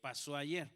pasó 0.00 0.36
ayer. 0.36 0.68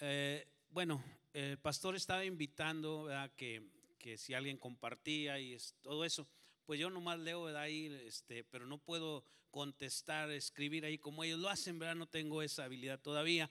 Eh, 0.00 0.46
bueno, 0.70 1.02
el 1.32 1.58
pastor 1.58 1.96
estaba 1.96 2.24
invitando 2.24 3.08
Que, 3.36 3.62
que, 3.98 4.18
si 4.18 4.34
alguien 4.34 4.58
compartía 4.58 5.38
y 5.40 5.56
todo 5.80 6.04
eso, 6.04 6.26
pues 6.64 6.80
yo 6.80 6.90
nomás 6.90 7.18
leo 7.18 7.46
ahí, 7.56 7.86
este, 8.04 8.44
pero 8.44 8.66
no 8.66 8.78
puedo 8.78 9.24
contestar, 9.50 10.30
escribir 10.30 10.84
ahí 10.84 10.98
como 10.98 11.24
ellos 11.24 11.38
lo 11.38 11.48
hacen, 11.48 11.78
¿verdad? 11.78 11.94
No 11.94 12.06
tengo 12.06 12.42
esa 12.42 12.64
habilidad 12.64 12.98
todavía. 12.98 13.50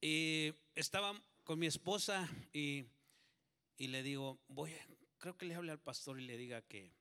Y 0.00 0.54
estaba 0.74 1.20
con 1.44 1.58
mi 1.58 1.66
esposa 1.66 2.28
y, 2.52 2.84
y 3.76 3.88
le 3.88 4.02
digo, 4.02 4.38
voy, 4.48 4.72
creo 5.18 5.36
que 5.36 5.46
le 5.46 5.54
hable 5.54 5.72
al 5.72 5.80
pastor 5.80 6.20
y 6.20 6.24
le 6.24 6.36
diga 6.36 6.62
que, 6.62 6.92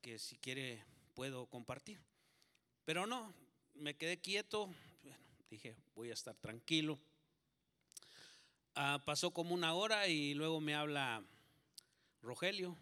que 0.00 0.18
si 0.18 0.36
quiere 0.38 0.82
puedo 1.14 1.46
compartir. 1.46 1.98
Pero 2.84 3.06
no, 3.06 3.34
me 3.74 3.96
quedé 3.96 4.20
quieto, 4.20 4.72
dije, 5.50 5.76
voy 5.94 6.10
a 6.10 6.14
estar 6.14 6.36
tranquilo. 6.36 6.98
Ah, 8.74 9.02
pasó 9.04 9.32
como 9.32 9.54
una 9.54 9.74
hora 9.74 10.08
y 10.08 10.34
luego 10.34 10.60
me 10.60 10.74
habla 10.74 11.24
Rogelio 12.20 12.76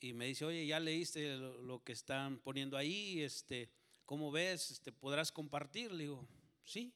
y 0.00 0.14
me 0.14 0.26
dice, 0.26 0.44
oye, 0.44 0.66
ya 0.66 0.80
leíste 0.80 1.36
lo, 1.36 1.82
que 1.84 1.92
están 1.92 2.38
poniendo 2.38 2.76
ahí, 2.76 3.20
este, 3.20 3.70
¿cómo 4.06 4.30
ves? 4.30 4.70
Este, 4.70 4.92
¿Podrás 4.92 5.30
compartir? 5.30 5.92
Le 5.92 6.04
digo, 6.04 6.26
sí. 6.64 6.92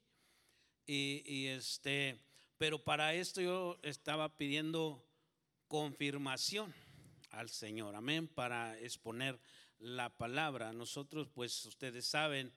Y, 0.87 1.23
y, 1.27 1.47
este, 1.49 2.19
pero 2.59 2.83
para 2.83 3.15
esto 3.15 3.41
yo 3.41 3.79
estaba 3.83 4.37
pidiendo 4.37 5.05
confirmación 5.69 6.75
al 7.31 7.51
Señor, 7.51 7.95
amén, 7.95 8.27
para 8.29 8.79
exponer 8.79 9.39
la 9.79 10.09
palabra. 10.17 10.73
Nosotros, 10.73 11.29
pues 11.35 11.65
ustedes 11.67 12.07
saben, 12.07 12.53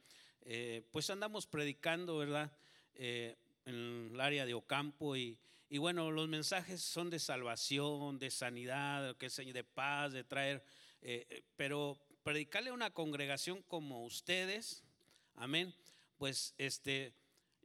eh, 0.49 0.81
pues 0.91 1.09
andamos 1.09 1.45
predicando, 1.45 2.17
¿verdad? 2.17 2.49
Eh, 2.95 3.35
en 3.65 4.11
el 4.13 4.21
área 4.21 4.45
de 4.45 4.53
Ocampo 4.53 5.17
y, 5.17 5.37
y, 5.69 5.77
bueno, 5.77 6.09
los 6.09 6.29
mensajes 6.29 6.81
son 6.81 7.09
de 7.09 7.19
salvación, 7.19 8.17
de 8.17 8.31
sanidad, 8.31 9.13
de 9.17 9.63
paz, 9.65 10.13
de 10.13 10.23
traer, 10.23 10.63
eh, 11.01 11.43
pero 11.57 11.99
predicarle 12.23 12.69
a 12.69 12.73
una 12.73 12.91
congregación 12.91 13.61
como 13.63 14.05
ustedes, 14.05 14.83
amén, 15.35 15.73
pues 16.17 16.53
este, 16.57 17.11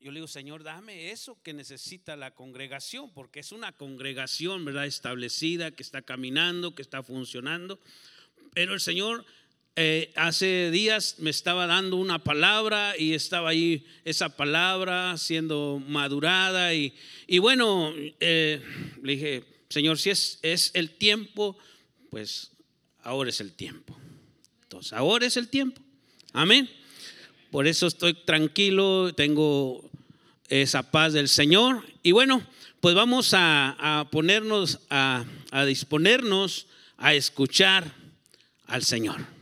yo 0.01 0.11
le 0.11 0.17
digo, 0.17 0.27
Señor, 0.27 0.65
dame 0.65 1.13
eso 1.13 1.41
que 1.45 1.53
necesita 1.53 2.17
la 2.17 2.33
congregación, 2.33 3.15
porque 3.15 3.39
es 3.39 3.53
una 3.53 3.71
congregación, 3.71 4.65
¿verdad? 4.65 4.87
Establecida, 4.87 5.71
que 5.71 5.85
está 5.85 6.03
caminando, 6.03 6.75
que 6.75 6.83
está 6.83 7.05
funcionando, 7.05 7.79
pero 8.55 8.75
el 8.75 8.81
Señor 8.81 9.25
eh, 9.75 10.13
hace 10.17 10.71
días 10.71 11.17
me 11.19 11.31
estaba 11.31 11.67
dando 11.67 11.97
una 11.97 12.19
palabra 12.19 12.95
y 12.99 13.15
estaba 13.15 13.51
ahí 13.51 13.87
esa 14.05 14.37
palabra 14.37 15.17
siendo 15.17 15.83
madurada 15.87 16.75
y, 16.75 16.95
y 17.27 17.39
bueno, 17.39 17.95
eh, 18.21 18.61
le 19.03 19.13
dije, 19.13 19.45
Señor, 19.71 19.99
si 19.99 20.11
es, 20.11 20.39
es 20.43 20.73
el 20.75 20.91
tiempo, 20.91 21.57
pues 22.11 22.51
ahora 23.03 23.31
es 23.31 23.41
el 23.41 23.53
tiempo. 23.53 23.97
Entonces, 24.65 24.93
ahora 24.93 25.27
es 25.27 25.39
el 25.39 25.49
tiempo. 25.49 25.81
Amén. 26.35 26.69
Por 27.51 27.67
eso 27.67 27.87
estoy 27.87 28.13
tranquilo, 28.13 29.15
tengo 29.15 29.91
esa 30.51 30.91
paz 30.91 31.15
del 31.15 31.31
Señor. 31.31 31.83
Y 32.03 32.13
bueno, 32.13 32.47
pues 32.81 32.95
vamos 32.95 33.31
a, 33.33 34.07
ponernos, 34.11 34.81
a, 34.91 35.25
a 35.51 35.65
disponernos 35.65 36.67
a 36.99 37.15
escuchar 37.15 37.95
al 38.67 38.83
Señor. 38.85 39.42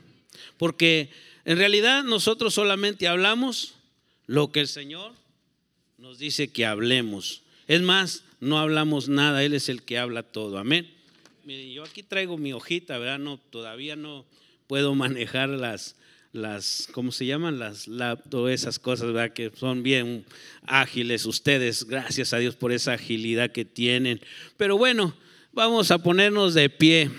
Porque 0.60 1.08
en 1.46 1.56
realidad 1.56 2.04
nosotros 2.04 2.52
solamente 2.52 3.08
hablamos 3.08 3.76
lo 4.26 4.52
que 4.52 4.60
el 4.60 4.68
Señor 4.68 5.14
nos 5.96 6.18
dice 6.18 6.48
que 6.48 6.66
hablemos. 6.66 7.40
Es 7.66 7.80
más, 7.80 8.24
no 8.40 8.58
hablamos 8.58 9.08
nada, 9.08 9.42
Él 9.42 9.54
es 9.54 9.70
el 9.70 9.82
que 9.82 9.96
habla 9.96 10.22
todo. 10.22 10.58
Amén. 10.58 10.92
Mire, 11.46 11.72
yo 11.72 11.82
aquí 11.82 12.02
traigo 12.02 12.36
mi 12.36 12.52
hojita, 12.52 12.98
¿verdad? 12.98 13.18
No, 13.18 13.38
todavía 13.38 13.96
no 13.96 14.26
puedo 14.66 14.94
manejar 14.94 15.48
las, 15.48 15.96
las, 16.32 16.90
¿cómo 16.92 17.10
se 17.10 17.24
llaman? 17.24 17.58
Las 17.58 17.88
laptops, 17.88 18.50
esas 18.50 18.78
cosas, 18.78 19.06
¿verdad? 19.14 19.32
Que 19.32 19.50
son 19.56 19.82
bien 19.82 20.26
ágiles 20.66 21.24
ustedes, 21.24 21.84
gracias 21.84 22.34
a 22.34 22.38
Dios 22.38 22.54
por 22.54 22.72
esa 22.72 22.92
agilidad 22.92 23.50
que 23.50 23.64
tienen. 23.64 24.20
Pero 24.58 24.76
bueno, 24.76 25.16
vamos 25.54 25.90
a 25.90 26.02
ponernos 26.02 26.52
de 26.52 26.68
pie. 26.68 27.10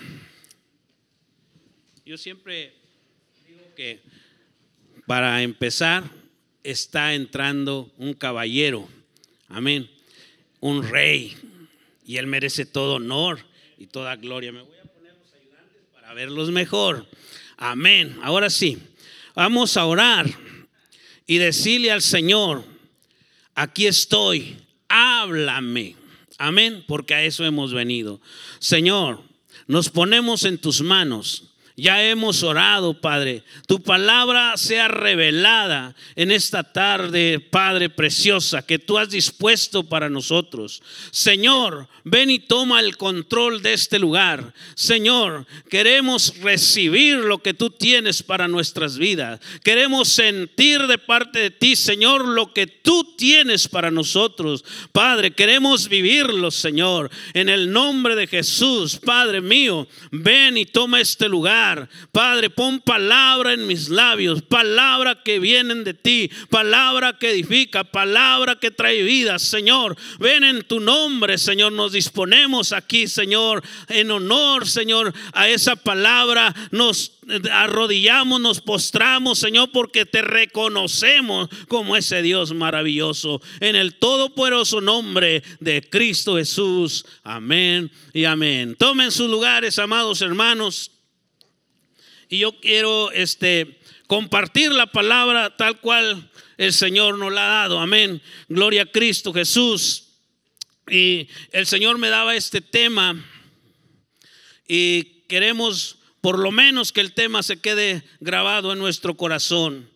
Yo 2.06 2.16
siempre 2.16 2.81
que 3.74 4.02
para 5.06 5.42
empezar 5.42 6.04
está 6.62 7.14
entrando 7.14 7.92
un 7.98 8.14
caballero, 8.14 8.88
amén, 9.48 9.90
un 10.60 10.88
rey, 10.88 11.36
y 12.06 12.16
él 12.16 12.26
merece 12.26 12.66
todo 12.66 12.94
honor 12.94 13.40
y 13.78 13.86
toda 13.86 14.16
gloria. 14.16 14.52
Me 14.52 14.62
voy 14.62 14.78
a 14.78 14.84
poner 14.84 15.14
los 15.14 15.32
ayudantes 15.34 15.82
para 15.92 16.14
verlos 16.14 16.50
mejor. 16.50 17.06
Amén. 17.56 18.18
Ahora 18.22 18.50
sí, 18.50 18.78
vamos 19.34 19.76
a 19.76 19.86
orar 19.86 20.26
y 21.26 21.38
decirle 21.38 21.90
al 21.90 22.02
Señor, 22.02 22.64
aquí 23.54 23.86
estoy, 23.86 24.56
háblame. 24.88 25.96
Amén, 26.38 26.84
porque 26.88 27.14
a 27.14 27.22
eso 27.22 27.44
hemos 27.44 27.72
venido. 27.72 28.20
Señor, 28.58 29.22
nos 29.66 29.88
ponemos 29.88 30.44
en 30.44 30.58
tus 30.58 30.80
manos. 30.82 31.51
Ya 31.76 32.04
hemos 32.04 32.42
orado, 32.42 33.00
Padre. 33.00 33.44
Tu 33.66 33.82
palabra 33.82 34.58
sea 34.58 34.88
revelada 34.88 35.94
en 36.16 36.30
esta 36.30 36.62
tarde, 36.64 37.40
Padre 37.40 37.88
preciosa, 37.88 38.60
que 38.60 38.78
tú 38.78 38.98
has 38.98 39.08
dispuesto 39.08 39.82
para 39.82 40.10
nosotros. 40.10 40.82
Señor, 41.10 41.88
ven 42.04 42.28
y 42.28 42.40
toma 42.40 42.80
el 42.80 42.98
control 42.98 43.62
de 43.62 43.72
este 43.72 43.98
lugar. 43.98 44.52
Señor, 44.74 45.46
queremos 45.70 46.36
recibir 46.40 47.16
lo 47.16 47.38
que 47.38 47.54
tú 47.54 47.70
tienes 47.70 48.22
para 48.22 48.48
nuestras 48.48 48.98
vidas. 48.98 49.40
Queremos 49.64 50.08
sentir 50.08 50.86
de 50.86 50.98
parte 50.98 51.38
de 51.38 51.50
ti, 51.50 51.74
Señor, 51.74 52.28
lo 52.28 52.52
que 52.52 52.66
tú 52.66 53.14
tienes 53.16 53.66
para 53.66 53.90
nosotros. 53.90 54.62
Padre, 54.92 55.30
queremos 55.30 55.88
vivirlo, 55.88 56.50
Señor. 56.50 57.10
En 57.32 57.48
el 57.48 57.72
nombre 57.72 58.14
de 58.14 58.26
Jesús, 58.26 58.98
Padre 58.98 59.40
mío, 59.40 59.88
ven 60.10 60.58
y 60.58 60.66
toma 60.66 61.00
este 61.00 61.30
lugar. 61.30 61.61
Padre, 62.12 62.50
pon 62.50 62.80
palabra 62.80 63.52
en 63.52 63.66
mis 63.66 63.88
labios, 63.88 64.42
palabra 64.42 65.22
que 65.22 65.38
vienen 65.38 65.84
de 65.84 65.94
ti, 65.94 66.30
palabra 66.50 67.18
que 67.18 67.30
edifica, 67.30 67.84
palabra 67.84 68.56
que 68.56 68.70
trae 68.70 69.02
vida, 69.02 69.38
Señor. 69.38 69.96
Ven 70.18 70.44
en 70.44 70.62
tu 70.62 70.80
nombre, 70.80 71.38
Señor. 71.38 71.72
Nos 71.72 71.92
disponemos 71.92 72.72
aquí, 72.72 73.06
Señor, 73.06 73.62
en 73.88 74.10
honor, 74.10 74.66
Señor, 74.68 75.12
a 75.32 75.48
esa 75.48 75.76
palabra. 75.76 76.54
Nos 76.70 77.12
arrodillamos, 77.50 78.40
nos 78.40 78.60
postramos, 78.60 79.38
Señor, 79.38 79.70
porque 79.72 80.04
te 80.04 80.22
reconocemos 80.22 81.48
como 81.68 81.96
ese 81.96 82.22
Dios 82.22 82.52
maravilloso. 82.52 83.40
En 83.60 83.76
el 83.76 83.94
todopoderoso 83.94 84.80
nombre 84.80 85.42
de 85.60 85.82
Cristo 85.82 86.36
Jesús. 86.36 87.04
Amén 87.22 87.90
y 88.12 88.24
amén. 88.24 88.76
Tomen 88.78 89.10
sus 89.10 89.30
lugares, 89.30 89.78
amados 89.78 90.20
hermanos. 90.22 90.91
Y 92.32 92.38
yo 92.38 92.58
quiero 92.58 93.12
este, 93.12 93.78
compartir 94.06 94.72
la 94.72 94.86
palabra 94.86 95.54
tal 95.54 95.78
cual 95.80 96.30
el 96.56 96.72
Señor 96.72 97.18
nos 97.18 97.30
la 97.30 97.44
ha 97.44 97.60
dado. 97.60 97.78
Amén. 97.78 98.22
Gloria 98.48 98.84
a 98.84 98.90
Cristo 98.90 99.34
Jesús. 99.34 100.14
Y 100.88 101.28
el 101.50 101.66
Señor 101.66 101.98
me 101.98 102.08
daba 102.08 102.34
este 102.34 102.62
tema 102.62 103.22
y 104.66 105.24
queremos 105.28 105.98
por 106.22 106.38
lo 106.38 106.50
menos 106.52 106.90
que 106.90 107.02
el 107.02 107.12
tema 107.12 107.42
se 107.42 107.60
quede 107.60 108.02
grabado 108.20 108.72
en 108.72 108.78
nuestro 108.78 109.14
corazón. 109.14 109.90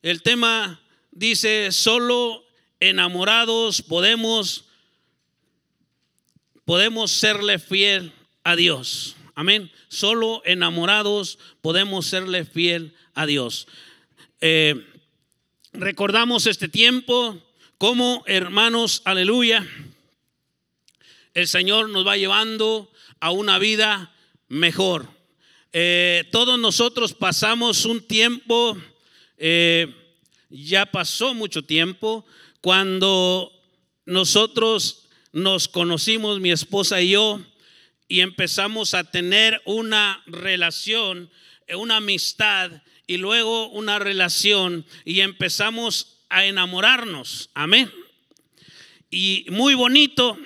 El 0.00 0.22
tema 0.22 0.80
dice, 1.10 1.70
solo 1.70 2.46
enamorados 2.80 3.82
podemos 3.82 4.64
podemos 6.64 7.12
serle 7.12 7.58
fiel 7.58 8.10
a 8.42 8.56
Dios. 8.56 9.16
Amén. 9.36 9.72
Solo 9.88 10.42
enamorados 10.44 11.40
podemos 11.60 12.06
serle 12.06 12.44
fiel 12.44 12.94
a 13.14 13.26
Dios. 13.26 13.66
Eh, 14.40 14.86
recordamos 15.72 16.46
este 16.46 16.68
tiempo 16.68 17.42
como 17.76 18.22
hermanos, 18.26 19.02
aleluya, 19.04 19.66
el 21.34 21.48
Señor 21.48 21.88
nos 21.88 22.06
va 22.06 22.16
llevando 22.16 22.92
a 23.18 23.32
una 23.32 23.58
vida 23.58 24.14
mejor. 24.46 25.08
Eh, 25.72 26.28
todos 26.30 26.56
nosotros 26.56 27.12
pasamos 27.12 27.86
un 27.86 28.02
tiempo, 28.02 28.78
eh, 29.36 29.92
ya 30.48 30.86
pasó 30.86 31.34
mucho 31.34 31.64
tiempo, 31.64 32.24
cuando 32.60 33.52
nosotros 34.06 35.08
nos 35.32 35.66
conocimos, 35.66 36.38
mi 36.38 36.52
esposa 36.52 37.02
y 37.02 37.10
yo, 37.10 37.40
y 38.08 38.20
empezamos 38.20 38.94
a 38.94 39.04
tener 39.04 39.60
una 39.64 40.22
relación, 40.26 41.30
una 41.74 41.96
amistad 41.96 42.70
y 43.06 43.16
luego 43.16 43.68
una 43.70 43.98
relación 43.98 44.86
y 45.04 45.20
empezamos 45.20 46.18
a 46.28 46.44
enamorarnos. 46.44 47.50
Amén. 47.54 47.90
Y 49.10 49.46
muy 49.50 49.74
bonito, 49.74 50.36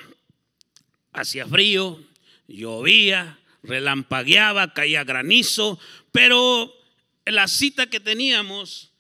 hacía 1.13 1.47
frío, 1.47 2.03
llovía, 2.47 3.39
relampagueaba, 3.63 4.75
caía 4.75 5.05
granizo, 5.05 5.79
pero 6.13 6.73
la 7.25 7.49
cita 7.49 7.89
que 7.89 8.01
teníamos, 8.01 8.93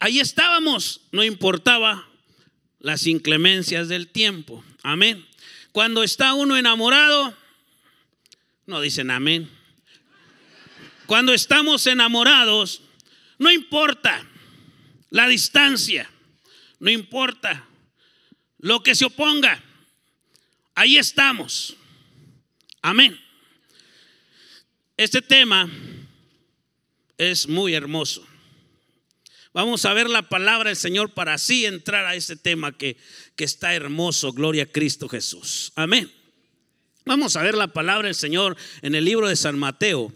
ahí 0.00 0.20
estábamos, 0.20 1.02
no 1.12 1.24
importaba 1.24 2.08
las 2.78 3.06
inclemencias 3.06 3.88
del 3.88 4.08
tiempo. 4.08 4.62
Amén. 4.82 5.26
Cuando 5.74 6.04
está 6.04 6.34
uno 6.34 6.56
enamorado, 6.56 7.36
no 8.64 8.80
dicen 8.80 9.10
amén. 9.10 9.50
Cuando 11.06 11.34
estamos 11.34 11.84
enamorados, 11.88 12.80
no 13.38 13.50
importa 13.50 14.24
la 15.10 15.26
distancia, 15.26 16.08
no 16.78 16.92
importa 16.92 17.66
lo 18.58 18.84
que 18.84 18.94
se 18.94 19.06
oponga, 19.06 19.60
ahí 20.76 20.96
estamos. 20.96 21.74
Amén. 22.80 23.20
Este 24.96 25.22
tema 25.22 25.68
es 27.18 27.48
muy 27.48 27.74
hermoso. 27.74 28.24
Vamos 29.54 29.84
a 29.84 29.94
ver 29.94 30.10
la 30.10 30.28
palabra 30.28 30.70
del 30.70 30.76
Señor 30.76 31.14
para 31.14 31.34
así 31.34 31.64
entrar 31.64 32.04
a 32.06 32.16
este 32.16 32.34
tema 32.34 32.76
que, 32.76 32.96
que 33.36 33.44
está 33.44 33.72
hermoso. 33.72 34.32
Gloria 34.32 34.64
a 34.64 34.66
Cristo 34.66 35.08
Jesús. 35.08 35.72
Amén. 35.76 36.10
Vamos 37.06 37.36
a 37.36 37.42
ver 37.42 37.54
la 37.54 37.68
palabra 37.68 38.08
del 38.08 38.16
Señor 38.16 38.56
en 38.82 38.96
el 38.96 39.04
libro 39.04 39.28
de 39.28 39.36
San 39.36 39.56
Mateo, 39.56 40.12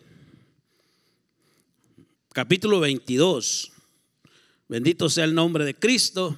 capítulo 2.32 2.80
22. 2.80 3.70
Bendito 4.66 5.08
sea 5.08 5.24
el 5.24 5.36
nombre 5.36 5.64
de 5.64 5.74
Cristo. 5.76 6.36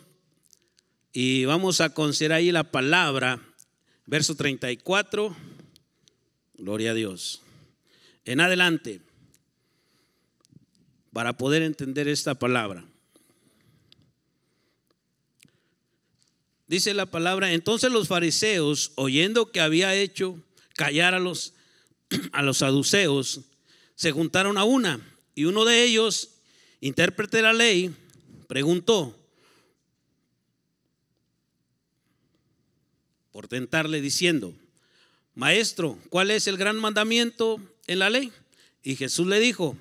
Y 1.11 1.47
vamos 1.47 1.81
a 1.81 1.95
considerar 1.95 2.39
ahí 2.39 2.53
la 2.53 2.71
palabra, 2.71 3.41
verso 4.05 4.35
34. 4.35 5.35
Gloria 6.59 6.91
a 6.91 6.95
Dios. 6.95 7.41
En 8.27 8.43
adelante, 8.43 9.01
para 11.15 11.39
poder 11.39 11.63
entender 11.63 12.07
esta 12.07 12.35
palabra. 12.35 12.90
Dice 16.71 16.95
la 16.95 17.07
palabra, 17.07 17.53
entonces 17.53 17.91
los 17.91 18.07
fariseos, 18.07 18.93
oyendo 18.95 19.51
que 19.51 19.61
había 19.61 19.93
hecho 19.97 20.41
callar 20.77 21.17
a 21.17 21.19
los, 21.19 21.53
a 22.33 22.43
los 22.43 22.59
saduceos, 22.59 23.41
se 23.97 24.13
juntaron 24.13 24.57
a 24.57 24.63
una 24.63 25.01
y 25.35 25.47
uno 25.47 25.65
de 25.65 25.83
ellos, 25.83 26.31
intérprete 26.81 27.39
de 27.39 27.43
la 27.43 27.53
ley, 27.53 27.93
preguntó 28.47 29.19
por 33.33 33.49
tentarle 33.49 34.01
diciendo, 34.01 34.55
Maestro, 35.35 35.99
¿cuál 36.09 36.31
es 36.31 36.47
el 36.47 36.57
gran 36.57 36.77
mandamiento 36.77 37.61
en 37.89 37.99
la 37.99 38.11
ley? 38.11 38.31
Y 38.85 38.95
Jesús 38.95 39.27
le 39.27 39.41
dijo, 39.41 39.77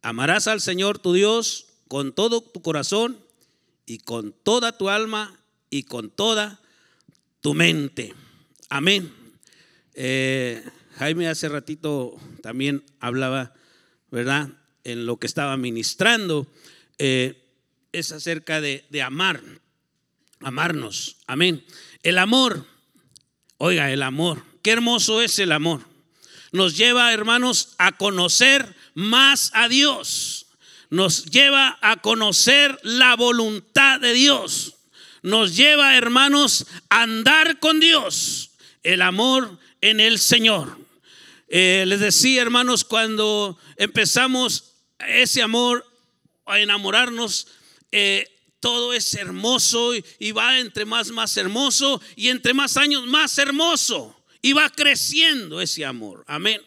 amarás 0.00 0.46
al 0.46 0.62
Señor 0.62 0.98
tu 0.98 1.12
Dios 1.12 1.66
con 1.86 2.14
todo 2.14 2.40
tu 2.40 2.62
corazón 2.62 3.18
y 3.84 3.98
con 3.98 4.32
toda 4.32 4.78
tu 4.78 4.88
alma 4.88 5.38
y 5.72 5.84
con 5.84 6.10
toda 6.10 6.60
tu 7.40 7.54
mente. 7.54 8.14
Amén. 8.68 9.10
Eh, 9.94 10.62
Jaime 10.98 11.28
hace 11.28 11.48
ratito 11.48 12.14
también 12.42 12.84
hablaba, 13.00 13.54
¿verdad? 14.10 14.50
En 14.84 15.06
lo 15.06 15.16
que 15.16 15.26
estaba 15.26 15.56
ministrando, 15.56 16.46
eh, 16.98 17.42
es 17.90 18.12
acerca 18.12 18.60
de, 18.60 18.84
de 18.90 19.00
amar, 19.00 19.40
amarnos. 20.40 21.16
Amén. 21.26 21.64
El 22.02 22.18
amor, 22.18 22.66
oiga, 23.56 23.90
el 23.90 24.02
amor, 24.02 24.44
qué 24.60 24.72
hermoso 24.72 25.22
es 25.22 25.38
el 25.38 25.52
amor. 25.52 25.80
Nos 26.52 26.76
lleva, 26.76 27.14
hermanos, 27.14 27.74
a 27.78 27.92
conocer 27.92 28.76
más 28.92 29.50
a 29.54 29.70
Dios. 29.70 30.48
Nos 30.90 31.24
lleva 31.24 31.78
a 31.80 32.02
conocer 32.02 32.78
la 32.82 33.16
voluntad 33.16 34.00
de 34.00 34.12
Dios 34.12 34.71
nos 35.22 35.56
lleva, 35.56 35.96
hermanos, 35.96 36.66
a 36.88 37.02
andar 37.02 37.58
con 37.60 37.80
Dios. 37.80 38.50
El 38.82 39.02
amor 39.02 39.58
en 39.80 40.00
el 40.00 40.18
Señor. 40.18 40.76
Eh, 41.48 41.84
les 41.86 42.00
decía, 42.00 42.42
hermanos, 42.42 42.84
cuando 42.84 43.58
empezamos 43.76 44.72
ese 44.98 45.42
amor 45.42 45.86
a 46.46 46.58
enamorarnos, 46.58 47.46
eh, 47.92 48.28
todo 48.58 48.92
es 48.92 49.14
hermoso 49.14 49.94
y, 49.94 50.04
y 50.18 50.32
va 50.32 50.58
entre 50.58 50.84
más, 50.84 51.10
más 51.10 51.36
hermoso 51.36 52.00
y 52.16 52.28
entre 52.28 52.54
más 52.54 52.76
años 52.76 53.06
más 53.06 53.38
hermoso. 53.38 54.16
Y 54.40 54.54
va 54.54 54.70
creciendo 54.70 55.60
ese 55.60 55.84
amor. 55.84 56.24
Amén. 56.26 56.60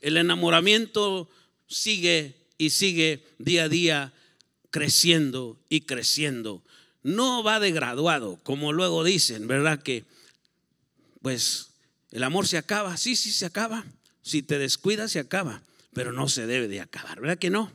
El 0.00 0.16
enamoramiento 0.16 1.28
sigue 1.66 2.36
y 2.58 2.70
sigue 2.70 3.24
día 3.38 3.64
a 3.64 3.68
día 3.68 4.12
creciendo 4.70 5.58
y 5.68 5.80
creciendo 5.80 6.62
no 7.08 7.42
va 7.42 7.58
de 7.58 7.72
graduado, 7.72 8.38
como 8.42 8.72
luego 8.72 9.02
dicen, 9.02 9.48
¿verdad? 9.48 9.82
Que 9.82 10.04
pues 11.22 11.70
el 12.10 12.22
amor 12.22 12.46
se 12.46 12.58
acaba, 12.58 12.96
sí, 12.96 13.16
sí 13.16 13.32
se 13.32 13.46
acaba. 13.46 13.84
Si 14.22 14.42
te 14.42 14.58
descuidas 14.58 15.12
se 15.12 15.18
acaba, 15.18 15.62
pero 15.94 16.12
no 16.12 16.28
se 16.28 16.46
debe 16.46 16.68
de 16.68 16.80
acabar, 16.80 17.20
¿verdad 17.20 17.38
que 17.38 17.50
no? 17.50 17.72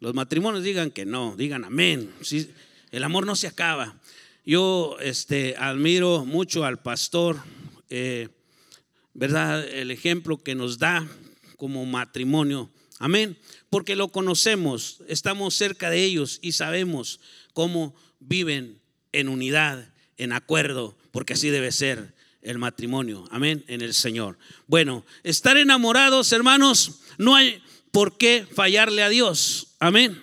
Los 0.00 0.14
matrimonios 0.14 0.64
digan 0.64 0.90
que 0.90 1.04
no, 1.04 1.36
digan 1.36 1.64
amén. 1.64 2.12
Sí, 2.22 2.50
el 2.90 3.04
amor 3.04 3.26
no 3.26 3.36
se 3.36 3.48
acaba. 3.48 3.96
Yo 4.44 4.96
este, 5.00 5.56
admiro 5.56 6.24
mucho 6.24 6.64
al 6.64 6.80
pastor, 6.80 7.40
eh, 7.90 8.28
¿verdad? 9.14 9.66
El 9.68 9.90
ejemplo 9.90 10.42
que 10.42 10.54
nos 10.54 10.78
da 10.78 11.06
como 11.56 11.84
matrimonio. 11.86 12.70
Amén. 12.98 13.36
Porque 13.70 13.96
lo 13.96 14.08
conocemos, 14.08 15.02
estamos 15.08 15.54
cerca 15.54 15.90
de 15.90 16.04
ellos 16.04 16.38
y 16.42 16.52
sabemos 16.52 17.20
cómo 17.52 17.94
viven 18.26 18.80
en 19.12 19.28
unidad, 19.28 19.88
en 20.16 20.32
acuerdo, 20.32 20.96
porque 21.10 21.34
así 21.34 21.50
debe 21.50 21.72
ser 21.72 22.14
el 22.42 22.58
matrimonio. 22.58 23.28
Amén, 23.30 23.64
en 23.68 23.82
el 23.82 23.94
Señor. 23.94 24.38
Bueno, 24.66 25.04
estar 25.22 25.56
enamorados, 25.56 26.32
hermanos, 26.32 27.00
no 27.18 27.36
hay 27.36 27.62
por 27.90 28.16
qué 28.16 28.46
fallarle 28.52 29.02
a 29.02 29.08
Dios. 29.08 29.74
Amén. 29.78 30.20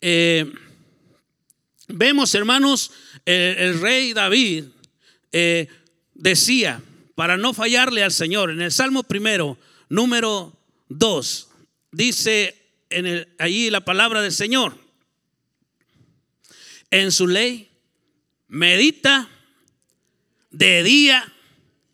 Eh, 0.00 0.52
vemos, 1.88 2.34
hermanos, 2.34 2.92
el 3.24 3.80
rey 3.80 4.12
David 4.12 4.64
eh, 5.32 5.68
decía, 6.14 6.82
para 7.14 7.36
no 7.36 7.54
fallarle 7.54 8.02
al 8.02 8.12
Señor, 8.12 8.50
en 8.50 8.60
el 8.60 8.72
Salmo 8.72 9.02
primero, 9.02 9.58
número 9.88 10.56
2, 10.88 11.48
dice 11.92 12.54
en 12.90 13.06
el, 13.06 13.28
allí 13.38 13.70
la 13.70 13.84
palabra 13.84 14.22
del 14.22 14.32
Señor 14.32 14.85
en 17.00 17.12
su 17.12 17.26
ley, 17.26 17.70
medita 18.48 19.28
de 20.50 20.82
día 20.82 21.32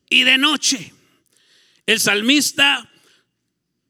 y 0.08 0.22
de 0.22 0.38
noche. 0.38 0.92
El 1.86 1.98
salmista 1.98 2.88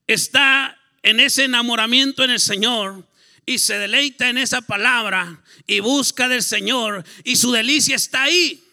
está 0.06 0.78
en 1.02 1.20
ese 1.20 1.44
enamoramiento 1.44 2.24
en 2.24 2.30
el 2.30 2.40
Señor 2.40 3.06
y 3.44 3.58
se 3.58 3.76
deleita 3.76 4.30
en 4.30 4.38
esa 4.38 4.62
palabra 4.62 5.42
y 5.66 5.80
busca 5.80 6.28
del 6.28 6.42
Señor 6.42 7.04
y 7.24 7.36
su 7.36 7.52
delicia 7.52 7.96
está 7.96 8.22
ahí. 8.22 8.64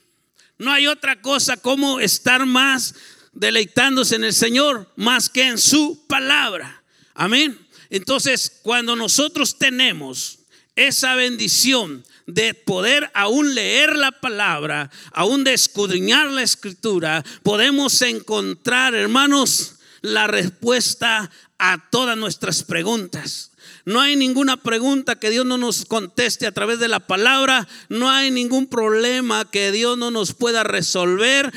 No 0.57 0.71
hay 0.71 0.87
otra 0.87 1.21
cosa 1.21 1.57
como 1.57 1.99
estar 1.99 2.45
más 2.45 2.95
deleitándose 3.33 4.15
en 4.15 4.23
el 4.23 4.33
Señor 4.33 4.91
más 4.95 5.29
que 5.29 5.43
en 5.43 5.57
su 5.57 6.05
palabra. 6.07 6.83
Amén. 7.13 7.57
Entonces, 7.89 8.59
cuando 8.61 8.95
nosotros 8.95 9.57
tenemos 9.57 10.39
esa 10.75 11.15
bendición 11.15 12.05
de 12.33 12.53
poder 12.53 13.09
aún 13.13 13.55
leer 13.55 13.95
la 13.95 14.11
palabra, 14.11 14.89
aún 15.11 15.43
de 15.43 15.53
escudriñar 15.53 16.29
la 16.29 16.43
escritura, 16.43 17.23
podemos 17.43 18.01
encontrar, 18.01 18.95
hermanos, 18.95 19.75
la 20.01 20.27
respuesta 20.27 21.29
a 21.57 21.89
todas 21.89 22.17
nuestras 22.17 22.63
preguntas. 22.63 23.51
No 23.85 23.99
hay 24.01 24.15
ninguna 24.15 24.57
pregunta 24.57 25.15
que 25.15 25.29
Dios 25.29 25.45
no 25.45 25.57
nos 25.57 25.85
conteste 25.85 26.45
a 26.45 26.51
través 26.51 26.79
de 26.79 26.87
la 26.87 26.99
palabra. 26.99 27.67
No 27.87 28.09
hay 28.09 28.29
ningún 28.29 28.67
problema 28.67 29.49
que 29.49 29.71
Dios 29.71 29.97
no 29.97 30.11
nos 30.11 30.33
pueda 30.33 30.63
resolver 30.63 31.51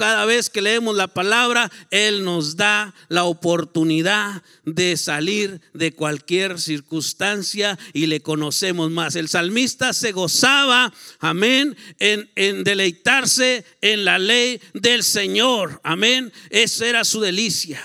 cada 0.00 0.24
vez 0.24 0.48
que 0.48 0.62
leemos 0.62 0.96
la 0.96 1.08
palabra, 1.08 1.70
Él 1.90 2.24
nos 2.24 2.56
da 2.56 2.94
la 3.10 3.24
oportunidad 3.24 4.42
de 4.64 4.96
salir 4.96 5.60
de 5.74 5.92
cualquier 5.92 6.58
circunstancia 6.58 7.78
y 7.92 8.06
le 8.06 8.22
conocemos 8.22 8.90
más. 8.90 9.14
El 9.14 9.28
salmista 9.28 9.92
se 9.92 10.12
gozaba, 10.12 10.90
amén, 11.18 11.76
en, 11.98 12.64
deleitarse 12.64 13.66
en 13.82 14.06
la 14.06 14.18
ley 14.18 14.62
del 14.72 15.02
Señor. 15.02 15.82
Amén. 15.84 16.32
Esa 16.48 16.86
era 16.86 17.04
su 17.04 17.20
delicia. 17.20 17.82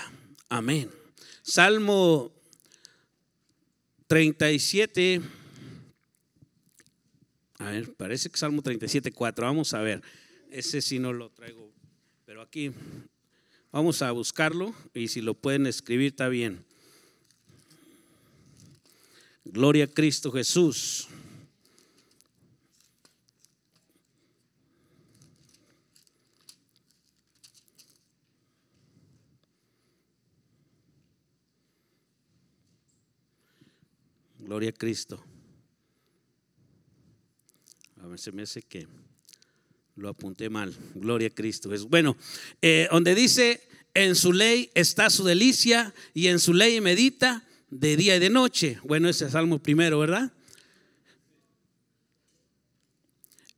Amén. 0.48 0.90
Salmo 1.42 2.32
37. 4.06 5.20
A 7.58 7.72
ver, 7.72 7.92
parece 7.92 8.30
que 8.30 8.38
Salmo 8.38 8.62
37, 8.62 9.12
4. 9.12 9.44
Vamos 9.44 9.74
a 9.74 9.80
ver. 9.80 10.00
Ese 10.50 10.80
sí 10.80 10.98
no 10.98 11.12
lo 11.12 11.28
traigo. 11.28 11.75
Pero 12.26 12.42
aquí 12.42 12.72
vamos 13.70 14.02
a 14.02 14.10
buscarlo 14.10 14.74
y 14.92 15.06
si 15.06 15.20
lo 15.20 15.34
pueden 15.34 15.64
escribir 15.64 16.08
está 16.08 16.28
bien. 16.28 16.64
Gloria 19.44 19.84
a 19.84 19.86
Cristo 19.86 20.32
Jesús. 20.32 21.06
Gloria 34.40 34.70
a 34.70 34.72
Cristo. 34.72 35.24
A 38.02 38.08
ver, 38.08 38.18
se 38.18 38.32
me 38.32 38.42
hace 38.42 38.62
que 38.62 38.88
lo 39.96 40.10
apunté 40.10 40.50
mal. 40.50 40.74
Gloria 40.94 41.28
a 41.28 41.30
Cristo. 41.30 41.70
Bueno, 41.88 42.16
eh, 42.62 42.88
donde 42.90 43.14
dice, 43.14 43.66
en 43.94 44.14
su 44.14 44.32
ley 44.32 44.70
está 44.74 45.10
su 45.10 45.24
delicia 45.24 45.94
y 46.14 46.28
en 46.28 46.38
su 46.38 46.52
ley 46.54 46.80
medita 46.80 47.44
de 47.70 47.96
día 47.96 48.16
y 48.16 48.18
de 48.18 48.30
noche. 48.30 48.78
Bueno, 48.84 49.08
ese 49.08 49.26
es 49.26 49.32
Salmo 49.32 49.58
primero, 49.58 49.98
¿verdad? 49.98 50.32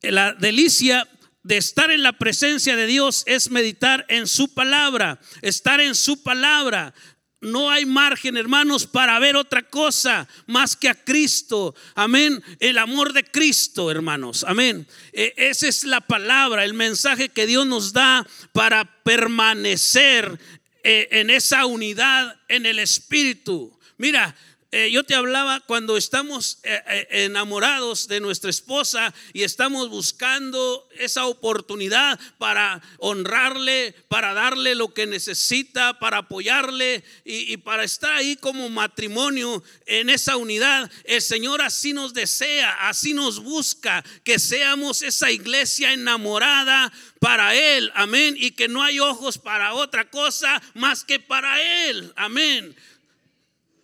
La 0.00 0.32
delicia 0.32 1.08
de 1.42 1.56
estar 1.56 1.90
en 1.90 2.02
la 2.02 2.12
presencia 2.12 2.76
de 2.76 2.86
Dios 2.86 3.24
es 3.26 3.50
meditar 3.50 4.06
en 4.08 4.26
su 4.28 4.54
palabra, 4.54 5.20
estar 5.42 5.80
en 5.80 5.94
su 5.94 6.22
palabra, 6.22 6.94
no 7.40 7.70
hay 7.70 7.86
margen, 7.86 8.36
hermanos, 8.36 8.86
para 8.86 9.18
ver 9.18 9.36
otra 9.36 9.62
cosa 9.62 10.26
más 10.46 10.74
que 10.74 10.88
a 10.88 10.94
Cristo. 10.94 11.74
Amén. 11.94 12.42
El 12.58 12.78
amor 12.78 13.12
de 13.12 13.24
Cristo, 13.24 13.90
hermanos. 13.90 14.44
Amén. 14.46 14.86
E, 15.12 15.34
esa 15.36 15.68
es 15.68 15.84
la 15.84 16.00
palabra, 16.00 16.64
el 16.64 16.74
mensaje 16.74 17.28
que 17.28 17.46
Dios 17.46 17.66
nos 17.66 17.92
da 17.92 18.26
para 18.52 18.84
permanecer 19.02 20.38
eh, 20.82 21.08
en 21.12 21.30
esa 21.30 21.66
unidad 21.66 22.40
en 22.48 22.66
el 22.66 22.78
Espíritu. 22.78 23.78
Mira, 23.98 24.34
eh, 24.70 24.90
yo 24.90 25.02
te 25.02 25.14
hablaba 25.14 25.60
cuando 25.60 25.96
estamos 25.96 26.58
eh, 26.62 26.78
eh, 26.86 27.06
enamorados 27.24 28.06
de 28.06 28.20
nuestra 28.20 28.50
esposa 28.50 29.14
y 29.32 29.42
estamos 29.42 29.88
buscando 29.88 30.86
esa 30.98 31.24
oportunidad 31.24 32.20
para 32.36 32.82
honrarle, 32.98 33.94
para 34.08 34.34
darle 34.34 34.74
lo 34.74 34.92
que 34.92 35.06
necesita, 35.06 35.98
para 35.98 36.18
apoyarle 36.18 37.02
y, 37.24 37.50
y 37.50 37.56
para 37.56 37.82
estar 37.82 38.12
ahí 38.12 38.36
como 38.36 38.68
matrimonio 38.68 39.62
en 39.86 40.10
esa 40.10 40.36
unidad. 40.36 40.90
El 41.04 41.22
Señor 41.22 41.62
así 41.62 41.94
nos 41.94 42.12
desea, 42.12 42.88
así 42.88 43.14
nos 43.14 43.40
busca, 43.40 44.04
que 44.22 44.38
seamos 44.38 45.00
esa 45.00 45.30
iglesia 45.30 45.94
enamorada 45.94 46.92
para 47.20 47.54
Él, 47.54 47.90
amén, 47.94 48.36
y 48.38 48.50
que 48.50 48.68
no 48.68 48.82
hay 48.82 49.00
ojos 49.00 49.38
para 49.38 49.72
otra 49.72 50.10
cosa 50.10 50.60
más 50.74 51.04
que 51.04 51.18
para 51.18 51.88
Él, 51.88 52.12
amén 52.16 52.76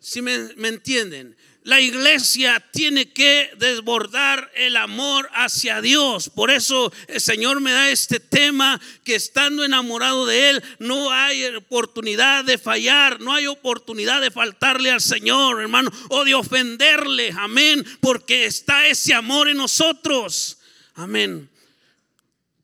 si 0.04 0.20
me, 0.20 0.34
entienden, 0.68 1.34
la 1.62 1.80
iglesia 1.80 2.62
tiene 2.72 3.10
que 3.10 3.48
desbordar 3.56 4.52
el 4.54 4.76
amor 4.76 5.30
hacia 5.32 5.80
Dios. 5.80 6.28
Por 6.28 6.50
eso 6.50 6.92
el 7.08 7.22
Señor 7.22 7.62
me 7.62 7.72
da 7.72 7.88
este 7.88 8.20
tema 8.20 8.78
que 9.02 9.14
estando 9.14 9.64
enamorado 9.64 10.26
de 10.26 10.50
Él 10.50 10.62
no 10.78 11.10
hay 11.10 11.46
oportunidad 11.46 12.44
de 12.44 12.58
fallar, 12.58 13.22
no 13.22 13.32
hay 13.32 13.46
oportunidad 13.46 14.20
de 14.20 14.30
faltarle 14.30 14.90
al 14.90 15.00
Señor, 15.00 15.62
hermano, 15.62 15.90
o 16.10 16.22
de 16.26 16.34
ofenderle. 16.34 17.32
Amén, 17.38 17.82
porque 18.00 18.44
está 18.44 18.86
ese 18.86 19.14
amor 19.14 19.48
en 19.48 19.56
nosotros. 19.56 20.58
Amén. 20.92 21.48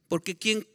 Porque 0.09 0.37
¿quién, 0.37 0.69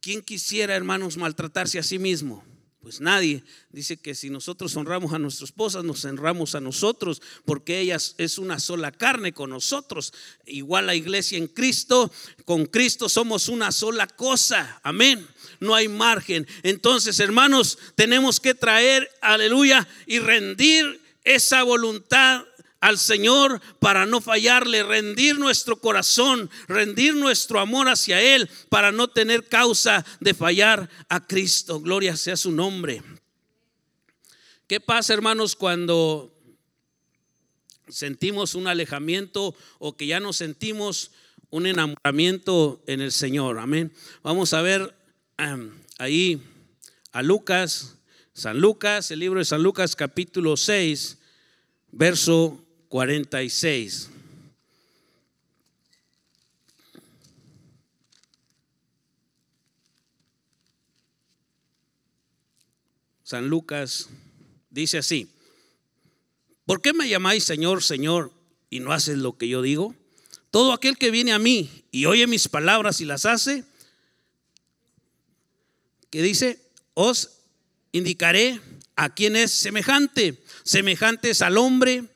quién 0.00 0.22
quisiera, 0.22 0.76
hermanos, 0.76 1.16
maltratarse 1.16 1.80
a 1.80 1.82
sí 1.82 1.98
mismo? 1.98 2.44
Pues 2.82 3.00
nadie 3.00 3.44
dice 3.70 3.96
que 3.96 4.12
si 4.12 4.28
nosotros 4.28 4.74
honramos 4.74 5.12
a 5.12 5.18
nuestra 5.20 5.44
esposa, 5.44 5.84
nos 5.84 6.04
honramos 6.04 6.56
a 6.56 6.60
nosotros, 6.60 7.22
porque 7.44 7.78
ella 7.78 7.96
es 8.18 8.38
una 8.38 8.58
sola 8.58 8.90
carne 8.90 9.32
con 9.32 9.50
nosotros. 9.50 10.12
Igual 10.46 10.86
la 10.86 10.96
iglesia 10.96 11.38
en 11.38 11.46
Cristo, 11.46 12.10
con 12.44 12.66
Cristo 12.66 13.08
somos 13.08 13.48
una 13.48 13.70
sola 13.70 14.08
cosa. 14.08 14.80
Amén. 14.82 15.24
No 15.60 15.76
hay 15.76 15.86
margen. 15.86 16.44
Entonces, 16.64 17.20
hermanos, 17.20 17.78
tenemos 17.94 18.40
que 18.40 18.52
traer, 18.52 19.08
aleluya, 19.20 19.86
y 20.06 20.18
rendir 20.18 21.00
esa 21.22 21.62
voluntad 21.62 22.44
al 22.82 22.98
Señor 22.98 23.62
para 23.78 24.06
no 24.06 24.20
fallarle, 24.20 24.82
rendir 24.82 25.38
nuestro 25.38 25.78
corazón, 25.80 26.50
rendir 26.66 27.14
nuestro 27.14 27.60
amor 27.60 27.88
hacia 27.88 28.20
Él 28.20 28.50
para 28.68 28.90
no 28.90 29.08
tener 29.08 29.48
causa 29.48 30.04
de 30.18 30.34
fallar 30.34 30.90
a 31.08 31.24
Cristo. 31.24 31.80
Gloria 31.80 32.16
sea 32.16 32.36
su 32.36 32.50
nombre. 32.50 33.00
¿Qué 34.66 34.80
pasa, 34.80 35.14
hermanos, 35.14 35.54
cuando 35.54 36.36
sentimos 37.88 38.56
un 38.56 38.66
alejamiento 38.66 39.54
o 39.78 39.96
que 39.96 40.08
ya 40.08 40.18
no 40.18 40.32
sentimos 40.32 41.12
un 41.50 41.66
enamoramiento 41.66 42.82
en 42.88 43.00
el 43.00 43.12
Señor? 43.12 43.60
Amén. 43.60 43.92
Vamos 44.24 44.54
a 44.54 44.62
ver 44.62 44.92
ahí 45.98 46.42
a 47.12 47.22
Lucas, 47.22 47.94
San 48.32 48.60
Lucas, 48.60 49.12
el 49.12 49.20
libro 49.20 49.38
de 49.38 49.44
San 49.44 49.62
Lucas 49.62 49.94
capítulo 49.94 50.56
6, 50.56 51.18
verso 51.92 52.61
46. 52.92 54.10
San 63.22 63.48
Lucas 63.48 64.10
dice 64.68 64.98
así, 64.98 65.30
¿por 66.66 66.82
qué 66.82 66.92
me 66.92 67.08
llamáis 67.08 67.44
Señor, 67.44 67.82
Señor 67.82 68.30
y 68.68 68.80
no 68.80 68.92
haces 68.92 69.16
lo 69.16 69.38
que 69.38 69.48
yo 69.48 69.62
digo? 69.62 69.94
Todo 70.50 70.74
aquel 70.74 70.98
que 70.98 71.10
viene 71.10 71.32
a 71.32 71.38
mí 71.38 71.86
y 71.92 72.04
oye 72.04 72.26
mis 72.26 72.46
palabras 72.48 73.00
y 73.00 73.06
las 73.06 73.24
hace, 73.24 73.64
que 76.10 76.20
dice, 76.20 76.60
os 76.92 77.38
indicaré 77.92 78.60
a 78.96 79.14
quien 79.14 79.36
es 79.36 79.50
semejante. 79.50 80.44
Semejante 80.62 81.30
es 81.30 81.40
al 81.40 81.56
hombre 81.56 82.11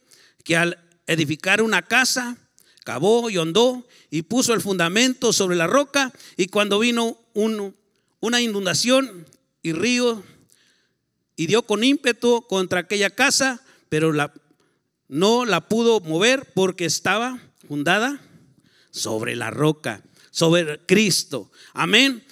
que 0.47 0.57
al 0.57 0.79
edificar 1.09 1.61
una 1.61 1.83
casa, 1.83 2.39
cavó 2.85 3.29
y 3.31 3.37
hondó 3.37 3.85
y 4.11 4.23
puso 4.23 4.55
el 4.55 4.61
fundamento 4.61 5.33
sobre 5.33 5.57
la 5.57 5.67
roca 5.67 6.13
y 6.37 6.47
cuando 6.47 6.79
vino 6.79 7.19
una 8.21 8.41
inundación 8.41 9.27
y 9.61 9.73
río 9.73 10.23
y 11.35 11.49
dio 11.49 11.63
con 11.63 11.83
ímpetu 11.83 12.47
contra 12.49 12.81
aquella 12.81 13.11
casa, 13.11 13.61
pero 13.89 14.13
la, 14.13 14.33
no 15.09 15.45
la 15.45 15.69
pudo 15.69 15.99
mover 15.99 16.53
porque 16.55 16.85
estaba 16.85 17.43
fundada 17.67 18.21
sobre 18.93 19.35
la 19.35 19.51
roca, 19.51 20.01
sobre 20.31 20.79
Cristo. 20.87 21.51
Amén. 21.75 22.25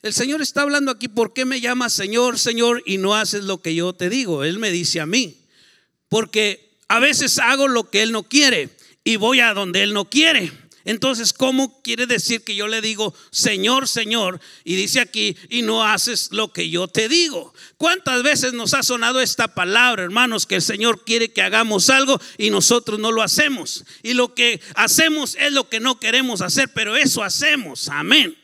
El 0.00 0.14
Señor 0.14 0.40
está 0.40 0.62
hablando 0.62 0.92
aquí, 0.92 1.08
¿por 1.08 1.34
qué 1.34 1.44
me 1.44 1.60
llamas 1.60 1.92
Señor, 1.92 2.38
Señor 2.38 2.82
y 2.86 2.96
no 2.96 3.14
haces 3.14 3.44
lo 3.44 3.60
que 3.60 3.74
yo 3.74 3.92
te 3.92 4.08
digo? 4.08 4.44
Él 4.44 4.58
me 4.58 4.70
dice 4.70 5.00
a 5.00 5.06
mí, 5.06 5.42
porque 6.08 6.63
a 6.88 6.98
veces 7.00 7.38
hago 7.38 7.68
lo 7.68 7.90
que 7.90 8.02
Él 8.02 8.12
no 8.12 8.24
quiere 8.24 8.70
y 9.04 9.16
voy 9.16 9.40
a 9.40 9.54
donde 9.54 9.82
Él 9.82 9.92
no 9.92 10.08
quiere. 10.08 10.52
Entonces, 10.86 11.32
¿cómo 11.32 11.80
quiere 11.82 12.06
decir 12.06 12.44
que 12.44 12.54
yo 12.54 12.68
le 12.68 12.82
digo, 12.82 13.14
Señor, 13.30 13.88
Señor? 13.88 14.38
Y 14.64 14.76
dice 14.76 15.00
aquí, 15.00 15.34
y 15.48 15.62
no 15.62 15.82
haces 15.82 16.28
lo 16.30 16.52
que 16.52 16.68
yo 16.68 16.88
te 16.88 17.08
digo. 17.08 17.54
¿Cuántas 17.78 18.22
veces 18.22 18.52
nos 18.52 18.74
ha 18.74 18.82
sonado 18.82 19.22
esta 19.22 19.48
palabra, 19.48 20.02
hermanos, 20.02 20.44
que 20.44 20.56
el 20.56 20.62
Señor 20.62 21.02
quiere 21.04 21.32
que 21.32 21.40
hagamos 21.40 21.88
algo 21.88 22.20
y 22.36 22.50
nosotros 22.50 23.00
no 23.00 23.12
lo 23.12 23.22
hacemos? 23.22 23.84
Y 24.02 24.12
lo 24.12 24.34
que 24.34 24.60
hacemos 24.74 25.36
es 25.36 25.52
lo 25.52 25.70
que 25.70 25.80
no 25.80 25.98
queremos 25.98 26.42
hacer, 26.42 26.68
pero 26.74 26.96
eso 26.96 27.22
hacemos. 27.22 27.88
Amén. 27.88 28.36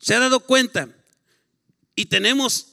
¿Se 0.00 0.16
ha 0.16 0.18
dado 0.18 0.40
cuenta? 0.40 0.88
Y 1.94 2.06
tenemos 2.06 2.72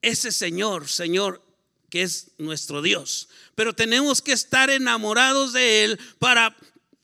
ese 0.00 0.32
Señor, 0.32 0.88
Señor, 0.88 1.42
que 1.90 2.02
es 2.02 2.30
nuestro 2.38 2.80
Dios. 2.80 3.28
Pero 3.54 3.74
tenemos 3.74 4.22
que 4.22 4.32
estar 4.32 4.70
enamorados 4.70 5.52
de 5.52 5.84
Él 5.84 6.00
para, 6.18 6.56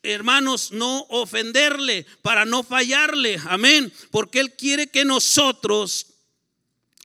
hermanos, 0.03 0.73
no 0.73 1.07
ofenderle, 1.11 2.07
para 2.23 2.45
no 2.45 2.63
fallarle. 2.63 3.39
Amén. 3.47 3.93
Porque 4.11 4.41
Él 4.41 4.55
quiere 4.55 4.87
que 4.87 5.05
nosotros 5.05 6.07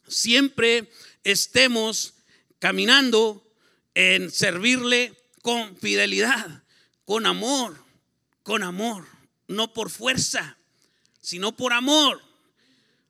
siempre 0.07 0.91
estemos 1.23 2.13
caminando 2.59 3.43
en 3.95 4.31
servirle 4.31 5.17
con 5.41 5.75
fidelidad, 5.77 6.63
con 7.05 7.25
amor, 7.25 7.83
con 8.43 8.63
amor, 8.63 9.07
no 9.47 9.73
por 9.73 9.89
fuerza, 9.89 10.57
sino 11.21 11.55
por 11.55 11.73
amor. 11.73 12.21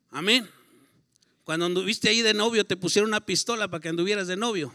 Amén. 0.09 0.49
Cuando 1.51 1.65
anduviste 1.65 2.07
ahí 2.07 2.21
de 2.21 2.33
novio, 2.33 2.65
te 2.65 2.77
pusieron 2.77 3.09
una 3.09 3.25
pistola 3.25 3.67
para 3.67 3.81
que 3.81 3.89
anduvieras 3.89 4.25
de 4.25 4.37
novio. 4.37 4.73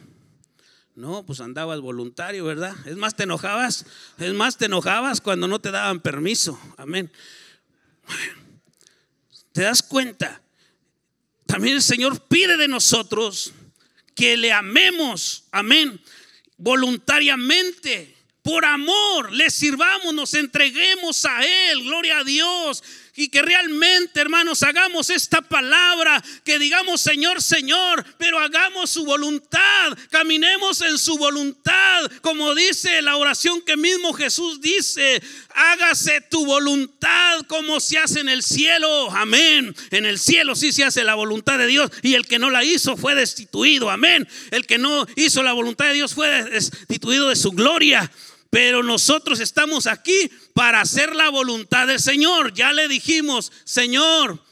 No, 0.94 1.24
pues 1.24 1.40
andabas 1.40 1.80
voluntario, 1.80 2.44
¿verdad? 2.44 2.76
Es 2.84 2.96
más, 2.96 3.16
te 3.16 3.22
enojabas. 3.22 3.86
Es 4.18 4.34
más, 4.34 4.58
te 4.58 4.66
enojabas 4.66 5.22
cuando 5.22 5.48
no 5.48 5.58
te 5.58 5.70
daban 5.70 6.00
permiso. 6.00 6.60
Amén. 6.76 7.10
¿Te 9.52 9.62
das 9.62 9.82
cuenta? 9.82 10.42
También 11.46 11.76
el 11.76 11.82
Señor 11.82 12.20
pide 12.28 12.58
de 12.58 12.68
nosotros 12.68 13.54
que 14.14 14.36
le 14.36 14.52
amemos. 14.52 15.44
Amén. 15.52 15.98
Voluntariamente. 16.58 18.14
Por 18.42 18.66
amor, 18.66 19.32
le 19.32 19.48
sirvamos, 19.48 20.12
nos 20.12 20.34
entreguemos 20.34 21.24
a 21.24 21.42
Él. 21.42 21.84
Gloria 21.84 22.18
a 22.18 22.24
Dios 22.24 22.82
y 23.16 23.28
que 23.28 23.42
realmente, 23.42 24.20
hermanos, 24.20 24.62
hagamos 24.62 25.10
esta 25.10 25.42
palabra, 25.42 26.22
que 26.44 26.58
digamos 26.58 27.00
Señor, 27.00 27.42
Señor, 27.42 28.04
pero 28.18 28.38
hagamos 28.38 28.90
su 28.90 29.04
voluntad, 29.04 29.96
caminemos 30.10 30.80
en 30.82 30.98
su 30.98 31.16
voluntad, 31.16 32.10
como 32.20 32.54
dice 32.54 33.02
la 33.02 33.16
oración 33.16 33.62
que 33.62 33.76
mismo 33.76 34.12
Jesús 34.12 34.60
dice, 34.60 35.22
hágase 35.54 36.20
tu 36.22 36.44
voluntad 36.44 37.42
como 37.48 37.80
se 37.80 37.98
hace 37.98 38.20
en 38.20 38.28
el 38.28 38.42
cielo, 38.42 39.10
amén. 39.10 39.74
En 39.90 40.06
el 40.06 40.18
cielo 40.18 40.54
sí 40.54 40.72
se 40.72 40.84
hace 40.84 41.04
la 41.04 41.14
voluntad 41.14 41.58
de 41.58 41.66
Dios 41.66 41.90
y 42.02 42.14
el 42.14 42.26
que 42.26 42.38
no 42.38 42.50
la 42.50 42.64
hizo 42.64 42.96
fue 42.96 43.14
destituido, 43.14 43.90
amén. 43.90 44.28
El 44.50 44.66
que 44.66 44.78
no 44.78 45.06
hizo 45.16 45.42
la 45.42 45.52
voluntad 45.52 45.86
de 45.86 45.94
Dios 45.94 46.14
fue 46.14 46.28
destituido 46.44 47.28
de 47.28 47.36
su 47.36 47.52
gloria. 47.52 48.10
Pero 48.50 48.82
nosotros 48.82 49.40
estamos 49.40 49.86
aquí 49.86 50.30
para 50.54 50.80
hacer 50.80 51.14
la 51.14 51.28
voluntad 51.30 51.86
del 51.86 52.00
Señor. 52.00 52.54
Ya 52.54 52.72
le 52.72 52.88
dijimos, 52.88 53.52
Señor, 53.64 54.42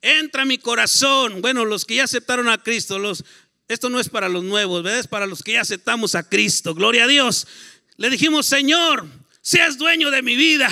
entra 0.00 0.42
a 0.42 0.46
mi 0.46 0.58
corazón. 0.58 1.40
Bueno, 1.40 1.64
los 1.64 1.84
que 1.84 1.96
ya 1.96 2.04
aceptaron 2.04 2.48
a 2.48 2.62
Cristo, 2.62 2.98
los, 2.98 3.24
esto 3.68 3.88
no 3.88 4.00
es 4.00 4.08
para 4.08 4.28
los 4.28 4.44
nuevos, 4.44 4.84
es 4.86 5.06
para 5.06 5.26
los 5.26 5.42
que 5.42 5.52
ya 5.52 5.60
aceptamos 5.60 6.14
a 6.14 6.28
Cristo. 6.28 6.74
Gloria 6.74 7.04
a 7.04 7.08
Dios. 7.08 7.46
Le 7.96 8.10
dijimos, 8.10 8.46
Señor, 8.46 9.06
seas 9.40 9.78
dueño 9.78 10.10
de 10.10 10.22
mi 10.22 10.36
vida. 10.36 10.68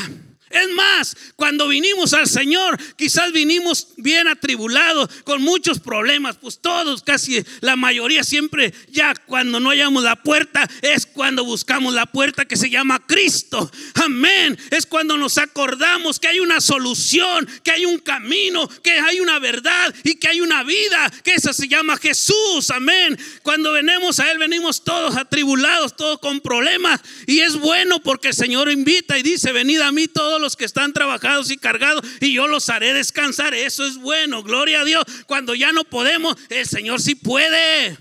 Es 0.51 0.69
más, 0.71 1.17
cuando 1.37 1.69
vinimos 1.69 2.13
al 2.13 2.27
Señor, 2.27 2.77
quizás 2.97 3.33
vinimos 3.33 3.89
bien 3.97 4.27
atribulados, 4.27 5.09
con 5.23 5.43
muchos 5.43 5.79
problemas, 5.79 6.39
pues 6.39 6.59
todos, 6.59 7.03
casi 7.03 7.45
la 7.61 7.77
mayoría 7.77 8.25
siempre, 8.25 8.75
ya 8.89 9.15
cuando 9.27 9.61
no 9.61 9.71
hallamos 9.71 10.03
la 10.03 10.17
puerta, 10.17 10.69
es 10.83 11.07
cuando 11.07 11.45
buscamos 11.45 11.95
la 11.95 12.07
puerta 12.07 12.47
que 12.47 12.57
se 12.57 12.69
llama 12.69 13.01
Cristo. 13.07 13.71
Amén. 13.95 14.59
Es 14.71 14.87
cuando 14.87 15.17
nos 15.17 15.39
acordamos 15.39 16.19
que 16.19 16.27
hay 16.27 16.41
una 16.41 16.61
solución, 16.61 17.49
que 17.63 17.71
hay 17.71 17.87
un 17.87 17.99
camino, 17.99 18.69
que 18.83 18.93
hay 18.93 19.21
una 19.21 19.39
verdad 19.39 19.95
y 20.03 20.17
que 20.17 20.27
hay 20.27 20.41
una 20.41 20.65
vida, 20.65 21.13
que 21.23 21.35
esa 21.35 21.53
se 21.53 21.69
llama 21.69 21.97
Jesús. 21.97 22.71
Amén. 22.71 23.17
Cuando 23.45 23.73
venimos 23.73 24.19
a 24.19 24.31
Él, 24.33 24.39
venimos 24.39 24.83
todos 24.83 25.17
atribulados, 25.17 25.95
todos 25.95 26.19
con 26.19 26.41
problemas. 26.41 27.01
Y 27.29 27.39
es 27.39 27.57
bueno 27.57 28.01
porque 28.03 28.29
el 28.29 28.35
Señor 28.35 28.69
invita 28.69 29.17
y 29.17 29.23
dice, 29.23 29.53
venid 29.53 29.81
a 29.81 29.93
mí 29.93 30.09
todos 30.09 30.40
los 30.41 30.57
que 30.57 30.65
están 30.65 30.93
trabajados 30.93 31.51
y 31.51 31.57
cargados 31.57 32.05
y 32.21 32.33
yo 32.33 32.49
los 32.49 32.69
haré 32.69 32.93
descansar. 32.93 33.55
Eso 33.55 33.85
es 33.85 33.97
bueno, 33.97 34.43
gloria 34.43 34.81
a 34.81 34.85
Dios. 34.85 35.05
Cuando 35.27 35.55
ya 35.55 35.73
no 35.73 35.85
podemos, 35.85 36.37
el 36.49 36.67
Señor 36.67 37.01
sí 37.01 37.15
puede. 37.15 37.97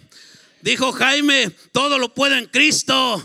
Dijo 0.61 0.91
Jaime, 0.91 1.51
todo 1.71 1.97
lo 1.97 2.13
puedo 2.13 2.35
en 2.35 2.47
Cristo, 2.47 3.23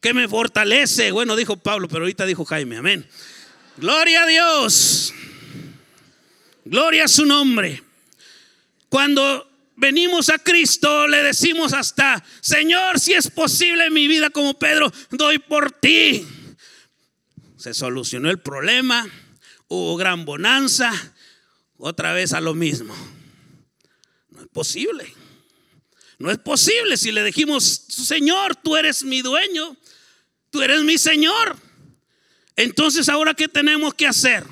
que 0.00 0.14
me 0.14 0.28
fortalece. 0.28 1.10
Bueno, 1.10 1.36
dijo 1.36 1.56
Pablo, 1.56 1.88
pero 1.88 2.02
ahorita 2.02 2.26
dijo 2.26 2.44
Jaime, 2.44 2.76
amén. 2.76 3.08
Gloria 3.76 4.22
a 4.22 4.26
Dios. 4.26 5.12
Gloria 6.64 7.04
a 7.04 7.08
su 7.08 7.24
nombre. 7.24 7.82
Cuando 8.88 9.50
venimos 9.76 10.28
a 10.30 10.38
Cristo, 10.38 11.06
le 11.08 11.22
decimos 11.22 11.72
hasta, 11.72 12.24
Señor, 12.40 12.98
si 12.98 13.12
es 13.12 13.30
posible 13.30 13.86
en 13.86 13.92
mi 13.92 14.08
vida 14.08 14.30
como 14.30 14.54
Pedro, 14.54 14.92
doy 15.10 15.38
por 15.38 15.72
ti 15.72 16.26
se 17.66 17.74
solucionó 17.74 18.30
el 18.30 18.38
problema, 18.38 19.04
hubo 19.66 19.96
gran 19.96 20.24
bonanza, 20.24 20.92
otra 21.78 22.12
vez 22.12 22.32
a 22.32 22.40
lo 22.40 22.54
mismo. 22.54 22.94
No 24.30 24.40
es 24.40 24.46
posible. 24.46 25.12
No 26.16 26.30
es 26.30 26.38
posible 26.38 26.96
si 26.96 27.10
le 27.10 27.24
dijimos, 27.24 27.64
Señor, 27.88 28.54
tú 28.54 28.76
eres 28.76 29.02
mi 29.02 29.20
dueño, 29.20 29.76
tú 30.50 30.62
eres 30.62 30.84
mi 30.84 30.96
Señor. 30.96 31.56
Entonces, 32.54 33.08
ahora, 33.08 33.34
¿qué 33.34 33.48
tenemos 33.48 33.94
que 33.94 34.06
hacer? 34.06 34.44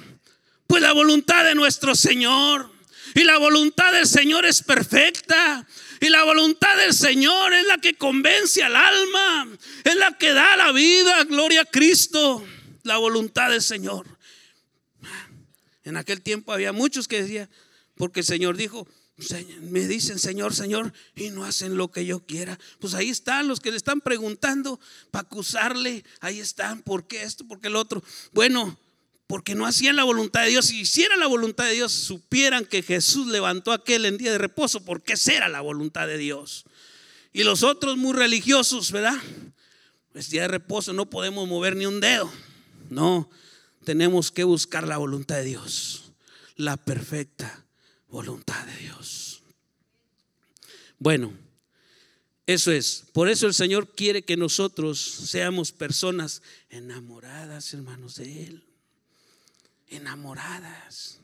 Pues 0.67 0.83
la 0.83 0.93
voluntad 0.93 1.45
de 1.45 1.55
nuestro 1.55 1.95
Señor. 1.95 2.69
Y 3.15 3.23
la 3.23 3.39
voluntad 3.39 3.93
del 3.93 4.09
Señor 4.09 4.45
es 4.45 4.61
perfecta. 4.61 5.65
Y 6.01 6.09
la 6.09 6.25
voluntad 6.25 6.77
del 6.79 6.93
Señor 6.93 7.53
es 7.53 7.65
la 7.69 7.79
que 7.79 7.95
convence 7.95 8.65
al 8.65 8.75
alma. 8.75 9.47
Es 9.85 9.95
la 9.95 10.19
que 10.19 10.33
da 10.33 10.57
la 10.57 10.73
vida. 10.73 11.23
Gloria 11.23 11.61
a 11.61 11.65
Cristo 11.65 12.45
la 12.85 12.97
voluntad 12.99 13.51
del 13.51 13.63
Señor. 13.63 14.07
En 15.83 15.97
aquel 15.97 16.23
tiempo 16.23 16.53
había 16.53 16.73
muchos 16.73 17.09
que 17.09 17.23
decían, 17.23 17.51
porque 17.97 18.21
el 18.21 18.27
Señor 18.27 18.57
dijo, 18.57 18.87
me 19.61 19.87
dicen 19.87 20.19
Señor, 20.19 20.55
Señor, 20.55 20.93
y 21.15 21.31
no 21.31 21.45
hacen 21.45 21.77
lo 21.77 21.91
que 21.91 22.05
yo 22.05 22.21
quiera. 22.27 22.59
Pues 22.81 22.95
ahí 22.95 23.11
están 23.11 23.49
los 23.49 23.61
que 23.61 23.71
le 23.71 23.77
están 23.77 24.01
preguntando 24.01 24.81
para 25.11 25.27
acusarle. 25.27 26.05
Ahí 26.21 26.41
están, 26.41 26.83
¿por 26.83 27.07
qué 27.07 27.23
esto? 27.23 27.47
¿Por 27.47 27.61
qué 27.61 27.69
el 27.69 27.77
otro? 27.77 28.03
Bueno, 28.33 28.79
porque 29.27 29.55
no 29.55 29.67
hacían 29.67 29.97
la 29.97 30.05
voluntad 30.05 30.43
de 30.43 30.51
Dios. 30.51 30.67
Si 30.67 30.81
hicieran 30.81 31.21
la 31.21 31.27
voluntad 31.27 31.65
de 31.65 31.75
Dios, 31.75 31.93
supieran 31.93 32.65
que 32.65 32.83
Jesús 32.83 33.29
levantó 33.29 33.73
aquel 33.73 34.05
en 34.07 34.19
día 34.19 34.33
de 34.33 34.39
reposo, 34.39 34.85
porque 34.85 35.13
esa 35.13 35.33
era 35.33 35.49
la 35.49 35.61
voluntad 35.61 36.09
de 36.09 36.19
Dios. 36.19 36.65
Y 37.33 37.45
los 37.45 37.63
otros 37.63 37.97
muy 37.97 38.13
religiosos, 38.13 38.91
¿verdad? 38.91 39.17
Pues 40.13 40.29
día 40.29 40.43
de 40.43 40.49
reposo 40.49 40.93
no 40.93 41.09
podemos 41.09 41.49
mover 41.49 41.77
ni 41.77 41.87
un 41.87 42.01
dedo. 42.01 42.33
No, 42.91 43.31
tenemos 43.85 44.31
que 44.31 44.45
buscar 44.45 44.87
la 44.87 44.99
voluntad 44.99 45.37
de 45.37 45.45
Dios, 45.45 46.13
la 46.57 46.77
perfecta 46.77 47.65
voluntad 48.09 48.65
de 48.67 48.77
Dios. 48.77 49.43
Bueno, 50.99 51.33
eso 52.47 52.73
es. 52.73 53.05
Por 53.13 53.29
eso 53.29 53.47
el 53.47 53.55
Señor 53.55 53.89
quiere 53.95 54.23
que 54.23 54.37
nosotros 54.37 55.01
seamos 55.01 55.73
personas 55.73 56.43
enamoradas, 56.69 57.73
hermanos, 57.73 58.17
de 58.17 58.45
Él. 58.45 58.65
Enamoradas. 59.89 61.21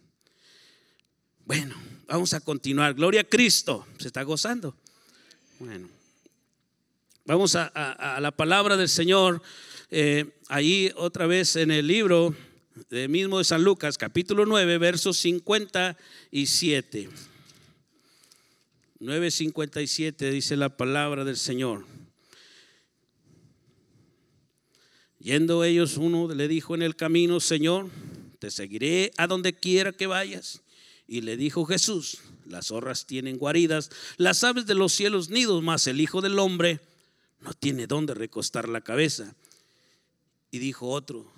Bueno, 1.45 1.75
vamos 2.07 2.33
a 2.33 2.41
continuar. 2.41 2.95
Gloria 2.95 3.23
a 3.23 3.25
Cristo. 3.25 3.87
¿Se 3.99 4.07
está 4.07 4.23
gozando? 4.23 4.77
Bueno, 5.59 5.89
vamos 7.27 7.55
a, 7.55 8.19
la 8.21 8.31
palabra 8.31 8.77
del 8.77 8.89
Señor 8.89 9.43
eh, 9.91 10.27
ahí 10.49 10.93
otra 10.97 11.27
vez 11.27 11.57
en 11.57 11.71
el 11.73 11.87
libro 11.87 12.35
de 12.91 13.09
mismo 13.09 13.39
de 13.39 13.45
San 13.45 13.65
Lucas, 13.65 13.99
capítulo 13.99 14.47
9, 14.47 14.79
versos 14.79 15.17
57. 15.19 17.09
9:57 19.01 20.31
dice 20.31 20.57
la 20.57 20.77
palabra 20.77 21.25
del 21.25 21.37
Señor. 21.37 21.87
Yendo 25.19 25.65
ellos, 25.65 25.97
uno 25.97 26.33
le 26.33 26.49
dijo 26.49 26.75
en 26.75 26.83
el 26.83 26.97
camino, 26.97 27.41
Señor, 27.41 27.91
te 28.39 28.51
seguiré 28.51 29.13
a 29.17 29.27
donde 29.27 29.55
quiera 29.55 29.93
que 29.93 30.07
vayas. 30.07 30.63
Y 31.09 31.23
le 31.23 31.37
dijo 31.37 31.65
Jesús, 31.67 32.19
las 32.47 32.69
zorras 32.69 33.07
tienen 33.07 33.39
guaridas, 33.39 33.91
las 34.17 34.45
aves 34.45 34.67
de 34.67 34.75
los 34.75 34.93
cielos 34.93 35.31
nidos, 35.31 35.63
mas 35.63 35.87
el 35.87 36.01
Hijo 36.01 36.21
del 36.21 36.39
Hombre 36.39 36.81
no 37.41 37.53
tiene 37.55 37.87
dónde 37.87 38.15
recostar 38.15 38.69
la 38.69 38.83
cabeza. 38.83 39.35
Y 40.51 40.59
dijo 40.59 40.89
otro, 40.89 41.31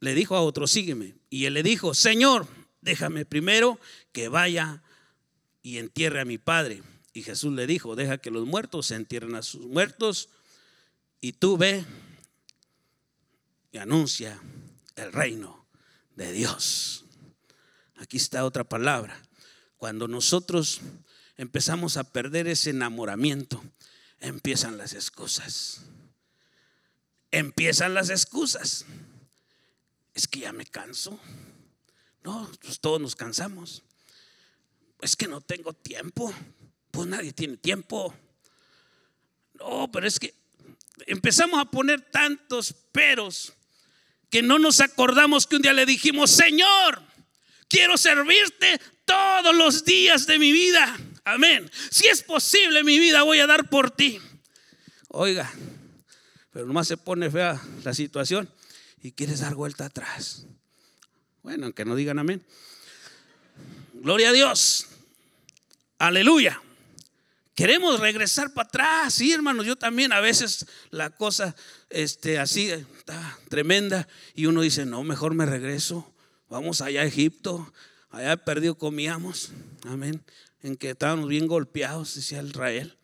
le 0.00 0.14
dijo 0.14 0.34
a 0.34 0.40
otro, 0.40 0.66
sígueme. 0.66 1.14
Y 1.28 1.44
él 1.44 1.54
le 1.54 1.62
dijo, 1.62 1.94
Señor, 1.94 2.46
déjame 2.80 3.26
primero 3.26 3.78
que 4.12 4.28
vaya 4.28 4.82
y 5.62 5.78
entierre 5.78 6.20
a 6.20 6.24
mi 6.24 6.38
padre. 6.38 6.82
Y 7.12 7.22
Jesús 7.22 7.52
le 7.52 7.66
dijo, 7.66 7.96
deja 7.96 8.18
que 8.18 8.30
los 8.30 8.46
muertos 8.46 8.86
se 8.86 8.94
entierren 8.94 9.34
a 9.34 9.42
sus 9.42 9.66
muertos 9.66 10.30
y 11.20 11.32
tú 11.32 11.58
ve 11.58 11.84
y 13.72 13.78
anuncia 13.78 14.40
el 14.96 15.12
reino 15.12 15.66
de 16.16 16.32
Dios. 16.32 17.04
Aquí 17.96 18.16
está 18.16 18.44
otra 18.44 18.64
palabra. 18.64 19.20
Cuando 19.76 20.08
nosotros 20.08 20.80
empezamos 21.36 21.96
a 21.98 22.04
perder 22.04 22.48
ese 22.48 22.70
enamoramiento, 22.70 23.62
empiezan 24.20 24.78
las 24.78 24.94
excusas 24.94 25.82
empiezan 27.30 27.94
las 27.94 28.10
excusas. 28.10 28.84
Es 30.14 30.26
que 30.26 30.40
ya 30.40 30.52
me 30.52 30.66
canso. 30.66 31.18
No, 32.22 32.50
pues 32.60 32.80
todos 32.80 33.00
nos 33.00 33.16
cansamos. 33.16 33.82
Es 35.00 35.16
que 35.16 35.28
no 35.28 35.40
tengo 35.40 35.72
tiempo. 35.72 36.32
Pues 36.90 37.08
nadie 37.08 37.32
tiene 37.32 37.56
tiempo. 37.56 38.14
No, 39.54 39.90
pero 39.92 40.06
es 40.06 40.18
que 40.18 40.34
empezamos 41.06 41.60
a 41.60 41.64
poner 41.64 42.00
tantos 42.10 42.74
peros 42.92 43.54
que 44.28 44.42
no 44.42 44.58
nos 44.58 44.80
acordamos 44.80 45.46
que 45.46 45.56
un 45.56 45.62
día 45.62 45.72
le 45.72 45.86
dijimos, 45.86 46.30
Señor, 46.30 47.02
quiero 47.68 47.96
servirte 47.96 48.80
todos 49.04 49.54
los 49.54 49.84
días 49.84 50.26
de 50.26 50.38
mi 50.38 50.52
vida. 50.52 50.96
Amén. 51.24 51.70
Si 51.90 52.06
es 52.06 52.22
posible 52.22 52.84
mi 52.84 52.98
vida, 52.98 53.22
voy 53.22 53.40
a 53.40 53.46
dar 53.46 53.68
por 53.68 53.90
ti. 53.90 54.20
Oiga, 55.08 55.52
pero 56.60 56.68
nomás 56.68 56.88
se 56.88 56.98
pone 56.98 57.30
fea 57.30 57.58
la 57.84 57.94
situación 57.94 58.46
y 59.02 59.12
quieres 59.12 59.40
dar 59.40 59.54
vuelta 59.54 59.86
atrás. 59.86 60.44
Bueno, 61.42 61.64
aunque 61.64 61.86
no 61.86 61.96
digan 61.96 62.18
amén. 62.18 62.44
Gloria 63.94 64.28
a 64.28 64.32
Dios. 64.32 64.86
Aleluya. 65.96 66.60
Queremos 67.54 67.98
regresar 67.98 68.52
para 68.52 68.68
atrás, 68.68 69.14
sí, 69.14 69.32
hermanos. 69.32 69.64
Yo 69.64 69.76
también 69.76 70.12
a 70.12 70.20
veces 70.20 70.66
la 70.90 71.08
cosa 71.08 71.56
este, 71.88 72.38
así 72.38 72.68
está 72.68 73.38
tremenda 73.48 74.06
y 74.34 74.44
uno 74.44 74.60
dice, 74.60 74.84
no, 74.84 75.02
mejor 75.02 75.32
me 75.32 75.46
regreso. 75.46 76.12
Vamos 76.50 76.82
allá 76.82 77.00
a 77.00 77.06
Egipto. 77.06 77.72
Allá 78.10 78.36
perdido 78.36 78.76
comíamos. 78.76 79.52
Amén. 79.86 80.22
En 80.62 80.76
que 80.76 80.90
estábamos 80.90 81.26
bien 81.26 81.46
golpeados, 81.46 82.16
decía 82.16 82.42
Israel. 82.42 82.98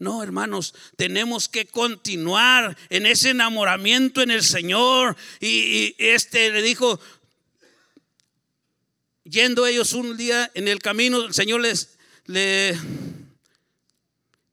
No, 0.00 0.22
hermanos, 0.22 0.74
tenemos 0.96 1.50
que 1.50 1.66
continuar 1.66 2.74
en 2.88 3.04
ese 3.04 3.30
enamoramiento 3.30 4.22
en 4.22 4.30
el 4.30 4.42
Señor. 4.42 5.14
Y, 5.40 5.94
este 5.98 6.50
le 6.50 6.62
dijo, 6.62 6.98
yendo 9.24 9.66
ellos 9.66 9.92
un 9.92 10.16
día 10.16 10.50
en 10.54 10.68
el 10.68 10.78
camino, 10.78 11.22
el 11.22 11.34
Señor 11.34 11.60
les 11.60 11.98
le, 12.24 12.78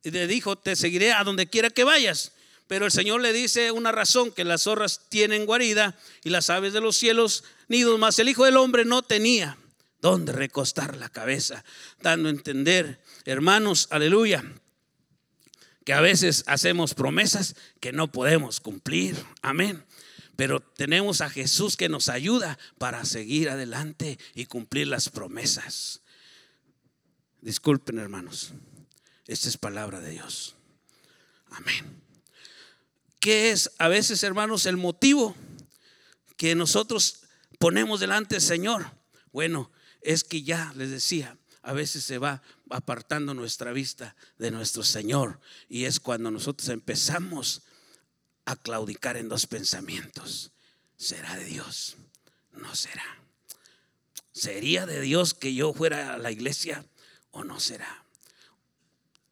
le 0.03 0.27
dijo, 0.27 0.57
te 0.57 0.75
seguiré 0.75 1.13
a 1.13 1.23
donde 1.23 1.47
quiera 1.47 1.69
que 1.69 1.85
vayas. 1.85 2.33
Pero 2.67 2.85
el 2.85 2.91
Señor 2.91 3.21
le 3.21 3.31
dice 3.31 3.71
una 3.71 3.93
razón, 3.93 4.33
que 4.33 4.43
las 4.43 4.63
zorras 4.63 5.07
tienen 5.07 5.45
guarida 5.45 5.97
y 6.25 6.29
las 6.29 6.49
aves 6.49 6.73
de 6.73 6.81
los 6.81 6.97
cielos 6.97 7.45
nidos, 7.69 7.97
mas 7.97 8.19
el 8.19 8.27
Hijo 8.27 8.43
del 8.43 8.57
Hombre 8.57 8.83
no 8.83 9.01
tenía 9.01 9.57
dónde 10.01 10.33
recostar 10.33 10.97
la 10.97 11.07
cabeza, 11.07 11.63
dando 12.01 12.27
a 12.27 12.31
entender, 12.31 12.99
hermanos, 13.23 13.87
aleluya, 13.91 14.43
que 15.87 15.93
a 15.93 16.01
veces 16.01 16.43
hacemos 16.47 16.93
promesas 16.93 17.55
que 17.79 17.93
no 17.93 18.11
podemos 18.11 18.59
cumplir. 18.59 19.15
Amén. 19.41 19.85
Pero 20.35 20.59
tenemos 20.59 21.21
a 21.21 21.29
Jesús 21.29 21.77
que 21.77 21.87
nos 21.87 22.09
ayuda 22.09 22.59
para 22.77 23.05
seguir 23.05 23.49
adelante 23.49 24.19
y 24.35 24.47
cumplir 24.47 24.89
las 24.89 25.07
promesas. 25.07 26.01
Disculpen, 27.39 27.99
hermanos. 27.99 28.51
Esta 29.27 29.47
es 29.47 29.55
palabra 29.55 30.01
de 30.01 30.11
Dios. 30.11 30.57
Amén. 31.51 32.01
¿Qué 33.21 33.51
es 33.51 33.71
a 33.77 33.87
veces, 33.87 34.23
hermanos, 34.23 34.65
el 34.65 34.75
motivo 34.75 35.37
que 36.35 36.53
nosotros 36.53 37.21
ponemos 37.59 38.01
delante 38.01 38.35
del 38.35 38.41
Señor? 38.41 38.91
Bueno, 39.31 39.71
es 40.01 40.25
que 40.25 40.43
ya 40.43 40.73
les 40.75 40.91
decía, 40.91 41.37
a 41.67 41.73
veces 41.73 42.05
se 42.05 42.17
va 42.17 42.41
apartando 42.69 43.33
nuestra 43.33 43.73
vista 43.73 44.15
de 44.37 44.51
nuestro 44.51 44.83
Señor. 44.83 45.41
Y 45.67 45.83
es 45.83 45.99
cuando 45.99 46.31
nosotros 46.31 46.69
empezamos 46.69 47.63
a 48.45 48.55
claudicar 48.55 49.17
en 49.17 49.27
dos 49.27 49.47
pensamientos. 49.47 50.53
¿Será 50.95 51.35
de 51.35 51.43
Dios? 51.43 51.97
No 52.53 52.73
será. 52.73 53.03
¿Sería 54.31 54.85
de 54.85 55.01
Dios 55.01 55.33
que 55.33 55.53
yo 55.53 55.73
fuera 55.73 56.13
a 56.13 56.17
la 56.17 56.31
iglesia 56.31 56.85
o 57.31 57.43
no 57.43 57.59
será? 57.59 58.05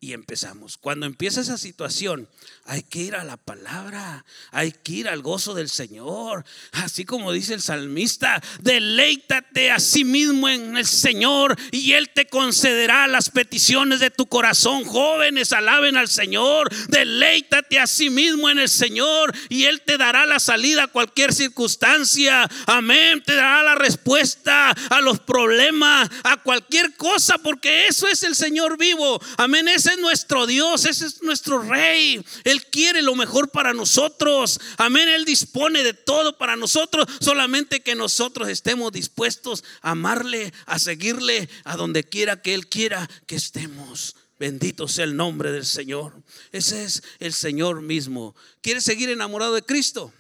Y 0.06 0.13
empezamos. 0.13 0.78
Cuando 0.78 1.08
empieza 1.08 1.41
esa 1.41 1.58
situación, 1.58 2.30
hay 2.65 2.84
que 2.84 3.00
ir 3.00 3.15
a 3.15 3.24
la 3.24 3.38
palabra, 3.38 4.24
hay 4.52 4.72
que 4.72 4.91
ir 4.94 5.08
al 5.08 5.24
gozo 5.24 5.56
del 5.56 5.68
Señor. 5.68 6.46
Así 6.74 7.06
como 7.06 7.32
dice 7.32 7.56
el 7.56 7.62
salmista, 7.62 8.39
deleítate 8.62 9.72
a 9.72 9.80
sí 9.80 10.06
mismo 10.06 10.48
en 10.48 10.78
el 10.78 10.86
Señor 10.86 11.58
y 11.72 11.94
Él 11.94 12.12
te 12.13 12.28
concederá 12.28 13.08
las 13.08 13.32
peticiones 13.32 14.00
de 14.00 14.12
tu 14.12 14.28
corazón. 14.28 14.86
Jóvenes, 14.86 15.54
alaben 15.54 15.98
al 15.98 16.08
Señor, 16.08 16.70
deleítate 16.88 17.80
a 17.80 17.88
sí 17.88 18.12
mismo 18.12 18.48
en 18.52 18.60
el 18.60 18.70
Señor 18.70 19.36
y 19.50 19.63
Él 19.63 19.82
te 19.82 19.98
dará 19.98 20.28
la 20.28 20.39
salida 20.39 20.84
a 20.84 20.88
cualquier 20.88 21.34
circunstancia. 21.34 22.48
Amén, 22.68 23.24
te 23.26 23.34
dará 23.34 23.63
la 23.63 23.76
respuesta 23.76 24.70
a 24.70 25.02
los 25.02 25.20
problemas, 25.20 26.12
a 26.24 26.38
cualquier 26.38 26.96
cosa, 26.96 27.39
porque 27.39 27.88
eso 27.88 28.08
es 28.08 28.22
el 28.22 28.36
Señor 28.36 28.78
vivo. 28.78 29.20
Amén, 29.38 29.68
ese 29.68 29.95
nuestro 29.98 30.46
Dios, 30.48 30.86
ese 30.86 31.08
es 31.08 31.22
nuestro 31.22 31.60
Rey. 31.62 32.24
Él 32.44 32.66
quiere 32.68 33.02
lo 33.02 33.16
mejor 33.16 33.50
para 33.50 33.74
nosotros. 33.74 34.60
Amén. 34.78 35.10
Él 35.10 35.26
dispone 35.26 35.84
de 35.84 35.94
todo 35.94 36.38
para 36.38 36.56
nosotros. 36.56 37.06
Solamente 37.20 37.82
que 37.82 37.96
nosotros 37.96 38.50
estemos 38.50 38.92
dispuestos 38.92 39.64
a 39.82 39.92
amarle, 39.92 40.54
a 40.66 40.80
seguirle, 40.80 41.50
a 41.64 41.76
donde 41.76 42.04
quiera 42.04 42.42
que 42.42 42.54
Él 42.54 42.68
quiera 42.68 43.10
que 43.26 43.36
estemos. 43.36 44.16
Bendito 44.40 44.88
sea 44.88 45.06
el 45.06 45.16
nombre 45.16 45.52
del 45.52 45.66
Señor. 45.66 46.14
Ese 46.52 46.84
es 46.84 47.04
el 47.20 47.34
Señor 47.34 47.82
mismo. 47.82 48.36
¿Quieres 48.62 48.84
seguir 48.84 49.10
enamorado 49.10 49.54
de 49.54 49.64
Cristo? 49.64 50.14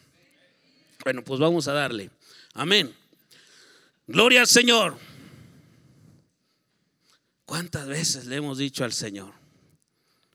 Bueno, 1.03 1.23
pues 1.23 1.39
vamos 1.39 1.67
a 1.67 1.73
darle. 1.73 2.09
Amén. 2.53 2.95
Gloria 4.07 4.41
al 4.41 4.47
Señor. 4.47 4.97
¿Cuántas 7.45 7.87
veces 7.87 8.25
le 8.25 8.37
hemos 8.37 8.57
dicho 8.57 8.83
al 8.83 8.93
Señor? 8.93 9.44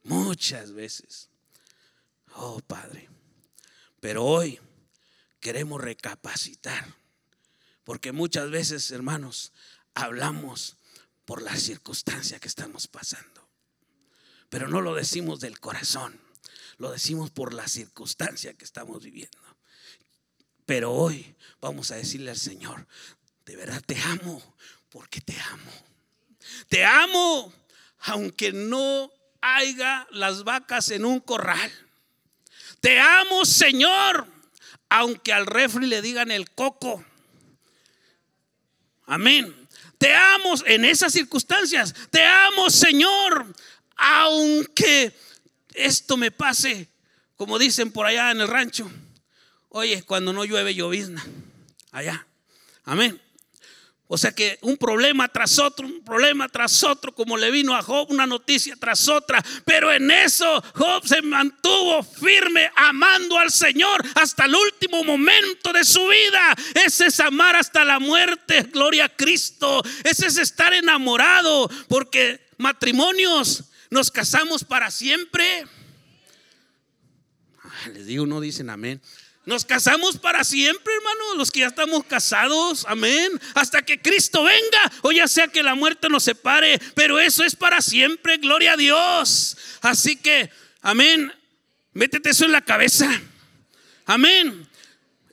Muchas 0.03 0.73
veces. 0.73 1.29
Oh 2.35 2.61
Padre. 2.61 3.09
Pero 4.01 4.25
hoy 4.25 4.59
queremos 5.41 5.81
recapacitar. 5.81 6.95
Porque 7.85 8.13
muchas 8.13 8.51
veces, 8.51 8.91
hermanos, 8.91 9.53
hablamos 9.95 10.77
por 11.25 11.43
la 11.43 11.57
circunstancia 11.57 12.39
que 12.39 12.49
estamos 12.49 12.87
pasando. 12.87 13.49
Pero 14.49 14.69
no 14.69 14.81
lo 14.81 14.95
decimos 14.95 15.41
del 15.41 15.61
corazón. 15.61 16.21
Lo 16.79 16.91
decimos 16.91 17.31
por 17.31 17.53
la 17.53 17.69
circunstancia 17.69 18.55
que 18.55 18.65
estamos 18.65 19.03
viviendo. 19.03 19.39
Pero 20.67 20.93
hoy 20.93 21.37
vamos 21.61 21.91
a 21.91 21.97
decirle 21.97 22.31
al 22.31 22.39
Señor, 22.39 22.87
de 23.45 23.57
verdad 23.57 23.83
te 23.85 24.01
amo 24.01 24.57
porque 24.89 25.21
te 25.21 25.39
amo. 25.39 25.73
Te 26.69 26.85
amo 26.85 27.53
aunque 27.99 28.53
no 28.53 29.11
haya 29.41 30.07
las 30.11 30.45
vacas 30.45 30.91
en 30.91 31.05
un 31.05 31.21
corral. 31.21 31.71
Te 32.81 32.99
amo, 32.99 33.45
Señor, 33.45 34.27
aunque 34.89 35.33
al 35.33 35.47
refri 35.47 35.87
le 35.87 36.03
digan 36.03 36.31
el 36.31 36.51
coco. 36.51 37.05
Amén. 39.07 39.55
Te 39.99 40.15
amo 40.15 40.55
en 40.67 40.85
esas 40.85 41.13
circunstancias. 41.13 41.95
Te 42.11 42.25
amo, 42.25 42.71
Señor, 42.71 43.55
aunque 43.97 45.13
esto 45.75 46.17
me 46.17 46.31
pase, 46.31 46.89
como 47.37 47.59
dicen 47.59 47.93
por 47.93 48.07
allá 48.07 48.31
en 48.31 48.41
el 48.41 48.49
rancho. 48.49 48.91
Oye, 49.69 50.03
cuando 50.03 50.33
no 50.33 50.45
llueve, 50.45 50.75
llovizna. 50.75 51.25
Allá. 51.93 52.27
Amén. 52.85 53.21
O 54.13 54.19
sea 54.19 54.33
que 54.33 54.59
un 54.63 54.77
problema 54.77 55.29
tras 55.29 55.61
otro, 55.61 55.87
un 55.87 56.03
problema 56.03 56.49
tras 56.49 56.83
otro, 56.83 57.15
como 57.15 57.37
le 57.37 57.53
vino 57.53 57.77
a 57.77 57.83
Job, 57.83 58.11
una 58.11 58.27
noticia 58.27 58.75
tras 58.75 59.07
otra. 59.07 59.41
Pero 59.65 59.93
en 59.93 60.11
eso 60.11 60.61
Job 60.75 61.07
se 61.07 61.23
mantuvo 61.23 62.03
firme, 62.03 62.73
amando 62.75 63.39
al 63.39 63.53
Señor 63.53 64.05
hasta 64.17 64.47
el 64.47 64.55
último 64.57 65.05
momento 65.05 65.73
de 65.73 65.85
su 65.85 66.05
vida. 66.09 66.57
Ese 66.85 67.07
es 67.07 67.21
amar 67.21 67.55
hasta 67.55 67.85
la 67.85 68.01
muerte, 68.01 68.63
gloria 68.63 69.05
a 69.05 69.09
Cristo. 69.11 69.81
Ese 70.03 70.27
es 70.27 70.39
estar 70.39 70.73
enamorado, 70.73 71.71
porque 71.89 72.49
matrimonios 72.59 73.63
nos 73.91 74.11
casamos 74.11 74.65
para 74.65 74.91
siempre. 74.91 75.69
Les 77.95 78.07
digo, 78.07 78.27
no 78.27 78.41
dicen 78.41 78.71
amén. 78.71 79.01
Nos 79.51 79.65
casamos 79.65 80.17
para 80.17 80.45
siempre, 80.45 80.95
hermano, 80.95 81.35
los 81.35 81.51
que 81.51 81.59
ya 81.59 81.67
estamos 81.67 82.05
casados, 82.05 82.87
amén. 82.87 83.33
Hasta 83.55 83.83
que 83.83 84.01
Cristo 84.01 84.45
venga, 84.45 84.93
o 85.03 85.11
ya 85.11 85.27
sea 85.27 85.49
que 85.49 85.65
la 85.65 85.75
muerte 85.75 86.09
nos 86.09 86.23
separe, 86.23 86.81
pero 86.95 87.19
eso 87.19 87.43
es 87.43 87.57
para 87.57 87.83
siempre, 87.83 88.37
gloria 88.37 88.75
a 88.75 88.77
Dios. 88.77 89.57
Así 89.81 90.15
que, 90.15 90.51
amén, 90.83 91.33
métete 91.93 92.31
eso 92.31 92.45
en 92.45 92.53
la 92.53 92.61
cabeza, 92.61 93.11
amén. 94.07 94.69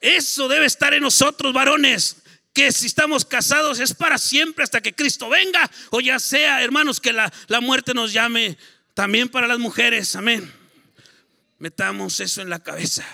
Eso 0.01 0.47
debe 0.47 0.65
estar 0.65 0.95
en 0.95 1.03
nosotros, 1.03 1.53
varones, 1.53 2.17
que 2.53 2.71
si 2.71 2.88
estamos 2.88 3.23
casados 3.23 3.80
es 3.80 3.93
para 3.93 4.17
siempre 4.17 4.63
hasta 4.63 4.82
que 4.82 4.95
Cristo 4.95 5.30
venga, 5.30 5.69
o 5.91 5.99
ya 5.99 6.17
sea, 6.17 6.63
hermanos, 6.63 6.99
que 6.99 7.13
la, 7.13 7.32
la 7.49 7.62
muerte 7.62 7.93
nos 7.93 8.13
llame 8.13 8.58
también 8.95 9.30
para 9.30 9.45
las 9.45 9.60
mujeres, 9.60 10.15
amén. 10.15 10.51
Metamos 11.60 12.19
eso 12.19 12.41
en 12.41 12.49
la 12.49 12.58
cabeza. 12.58 13.06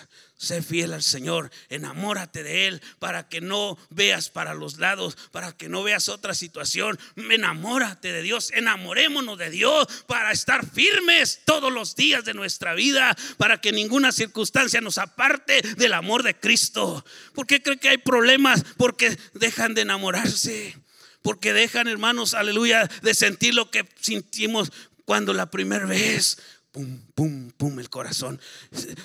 Sé 0.44 0.62
fiel 0.62 0.92
al 0.92 1.04
Señor, 1.04 1.52
enamórate 1.70 2.44
de 2.44 2.68
Él 2.68 2.82
para 3.00 3.30
que 3.30 3.40
no 3.40 3.78
veas 3.90 4.30
para 4.30 4.54
los 4.54 4.78
lados, 4.78 5.16
para 5.32 5.54
que 5.54 5.70
no 5.70 5.84
veas 5.84 6.10
otra 6.10 6.34
situación. 6.34 7.00
Enamórate 7.16 8.12
de 8.12 8.22
Dios, 8.22 8.52
enamorémonos 8.52 9.38
de 9.38 9.50
Dios 9.50 9.88
para 10.06 10.34
estar 10.34 10.70
firmes 10.70 11.40
todos 11.46 11.72
los 11.72 11.96
días 11.96 12.26
de 12.26 12.34
nuestra 12.34 12.74
vida, 12.74 13.16
para 13.38 13.62
que 13.62 13.72
ninguna 13.72 14.12
circunstancia 14.12 14.82
nos 14.82 14.98
aparte 14.98 15.62
del 15.78 15.94
amor 15.94 16.24
de 16.24 16.38
Cristo. 16.38 17.06
¿Por 17.34 17.48
qué 17.48 17.64
cree 17.64 17.78
que 17.78 17.88
hay 17.88 17.98
problemas? 18.00 18.66
Porque 18.76 19.18
dejan 19.34 19.74
de 19.74 19.84
enamorarse. 19.84 20.78
Porque 21.22 21.54
dejan, 21.54 21.88
hermanos, 21.88 22.34
aleluya, 22.34 22.90
de 23.02 23.14
sentir 23.14 23.56
lo 23.56 23.72
que 23.72 23.88
sentimos 24.02 24.74
cuando 25.06 25.34
la 25.34 25.50
primera 25.50 25.86
vez 25.86 26.38
pum, 26.74 27.00
pum, 27.14 27.52
pum, 27.52 27.80
el 27.80 27.90
corazón. 27.90 28.42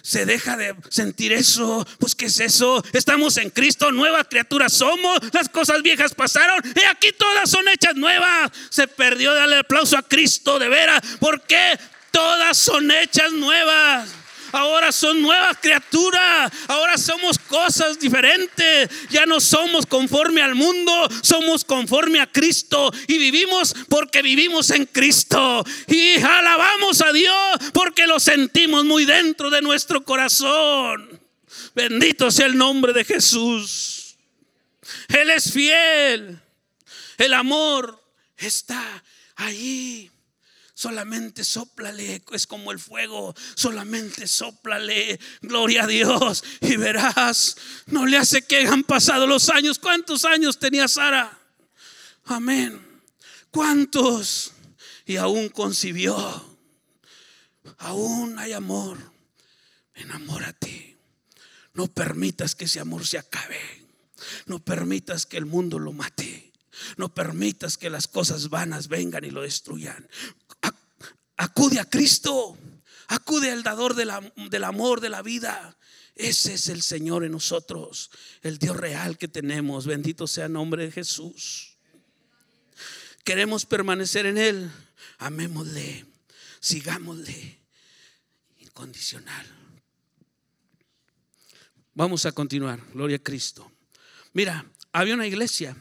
Se 0.03 0.25
deja 0.25 0.57
de 0.57 0.75
sentir 0.89 1.33
eso. 1.33 1.87
Pues, 1.99 2.15
¿qué 2.15 2.27
es 2.27 2.41
eso? 2.41 2.83
Estamos 2.93 3.37
en 3.37 3.51
Cristo, 3.51 3.93
nueva 3.93 4.25
criatura 4.25 4.69
somos. 4.69 5.21
Las 5.33 5.49
cosas 5.49 5.83
viejas 5.83 6.15
pasaron 6.15 6.61
y 6.65 6.85
aquí 6.91 7.13
todas 7.13 7.49
son 7.49 7.69
hechas 7.69 7.95
nuevas. 7.95 8.51
Se 8.71 8.89
perdió 8.89 9.35
darle 9.35 9.59
aplauso 9.59 9.97
a 9.99 10.03
Cristo 10.03 10.59
de 10.59 10.69
veras. 10.69 11.01
¿Por 11.21 11.43
qué? 11.43 11.79
Todas 12.11 12.57
son 12.57 12.91
hechas 12.91 13.33
nuevas. 13.33 14.18
Ahora 14.53 14.93
son 14.93 15.21
nuevas 15.23 15.57
criaturas. 15.61 16.53
Ahora 16.69 16.97
somos 16.97 17.39
cosas 17.39 17.99
diferentes. 17.99 18.91
Ya 19.11 19.27
no 19.27 19.41
somos 19.41 19.87
conforme 19.87 20.43
al 20.43 20.55
mundo. 20.55 21.09
Somos 21.23 21.65
conforme 21.65 22.21
a 22.21 22.27
Cristo. 22.27 22.91
Y 23.07 23.19
vivimos 23.19 23.75
porque 23.89 24.23
vivimos 24.23 24.71
en 24.71 24.87
Cristo. 24.87 25.65
Y 25.87 26.21
alabamos 26.21 27.01
a 27.03 27.13
Dios 27.13 27.59
porque 27.73 28.07
lo 28.07 28.21
sentimos 28.21 28.85
muy 28.85 29.05
dentro 29.05 29.51
de 29.51 29.63
nuestro 29.63 30.05
corazón. 30.05 31.21
Bendito 31.75 32.31
sea 32.31 32.47
el 32.47 32.57
nombre 32.57 32.93
de 32.93 33.05
Jesús. 33.05 34.17
Él 35.09 35.31
es 35.31 35.53
fiel. 35.53 36.41
El 37.19 37.35
amor 37.35 38.03
está 38.37 39.03
ahí. 39.37 40.11
Solamente 40.79 41.43
soplale, 41.43 42.23
es 42.31 42.47
como 42.47 42.71
el 42.71 42.79
fuego. 42.79 43.35
Solamente 43.57 44.29
soplale, 44.29 45.19
gloria 45.43 45.83
a 45.83 45.87
Dios. 45.89 46.45
Y 46.61 46.77
verás, 46.77 47.57
no 47.87 48.07
le 48.07 48.17
hace 48.17 48.43
que 48.43 48.61
han 48.61 48.85
pasado 48.85 49.27
los 49.27 49.49
años. 49.49 49.81
¿Cuántos 49.81 50.25
años 50.25 50.61
tenía 50.61 50.87
Sara? 50.87 51.37
Amén. 52.27 52.81
¿Cuántos? 53.51 54.53
Y 55.05 55.17
aún 55.17 55.49
concibió. 55.49 56.17
Aún 57.79 58.39
hay 58.39 58.53
amor. 58.53 58.99
Enamórate. 59.95 60.97
No 61.75 61.89
permitas 61.89 62.55
que 62.55 62.67
ese 62.67 62.79
amor 62.79 63.05
se 63.05 63.19
acabe. 63.19 63.59
No 64.47 64.61
permitas 64.61 65.27
que 65.27 65.39
el 65.39 65.47
mundo 65.47 65.81
lo 65.81 65.93
mate. 65.93 66.48
No 66.97 67.13
permitas 67.15 67.77
que 67.77 67.91
las 67.91 68.09
cosas 68.09 68.49
vanas 68.49 68.89
vengan 68.89 69.25
y 69.25 69.31
lo 69.31 69.43
destruyan. 69.43 70.09
Acude 71.37 71.81
a 71.81 71.85
Cristo. 71.85 72.57
Acude 73.09 73.51
al 73.51 73.63
dador 73.63 73.95
del 73.95 74.65
amor, 74.65 75.01
de 75.01 75.09
la 75.09 75.23
vida. 75.23 75.77
Ese 76.15 76.55
es 76.55 76.69
el 76.69 76.83
Señor 76.83 77.25
en 77.25 77.33
nosotros, 77.33 78.11
el 78.43 78.59
Dios 78.59 78.77
real 78.77 79.17
que 79.17 79.29
tenemos. 79.29 79.87
Bendito 79.87 80.27
sea 80.27 80.47
el 80.47 80.53
nombre 80.53 80.85
de 80.85 80.91
Jesús. 80.91 81.77
Queremos 83.25 83.65
permanecer 83.65 84.27
en 84.27 84.37
Él. 84.37 84.71
Amémosle, 85.19 86.05
sigámosle. 86.61 87.61
Incondicional. 88.59 89.47
Vamos 91.95 92.27
a 92.27 92.33
continuar. 92.33 92.81
Gloria 92.93 93.17
a 93.17 93.23
Cristo. 93.23 93.73
Mira, 94.33 94.67
había 94.93 95.15
una 95.15 95.27
iglesia 95.27 95.77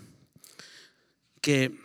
que 1.42 1.78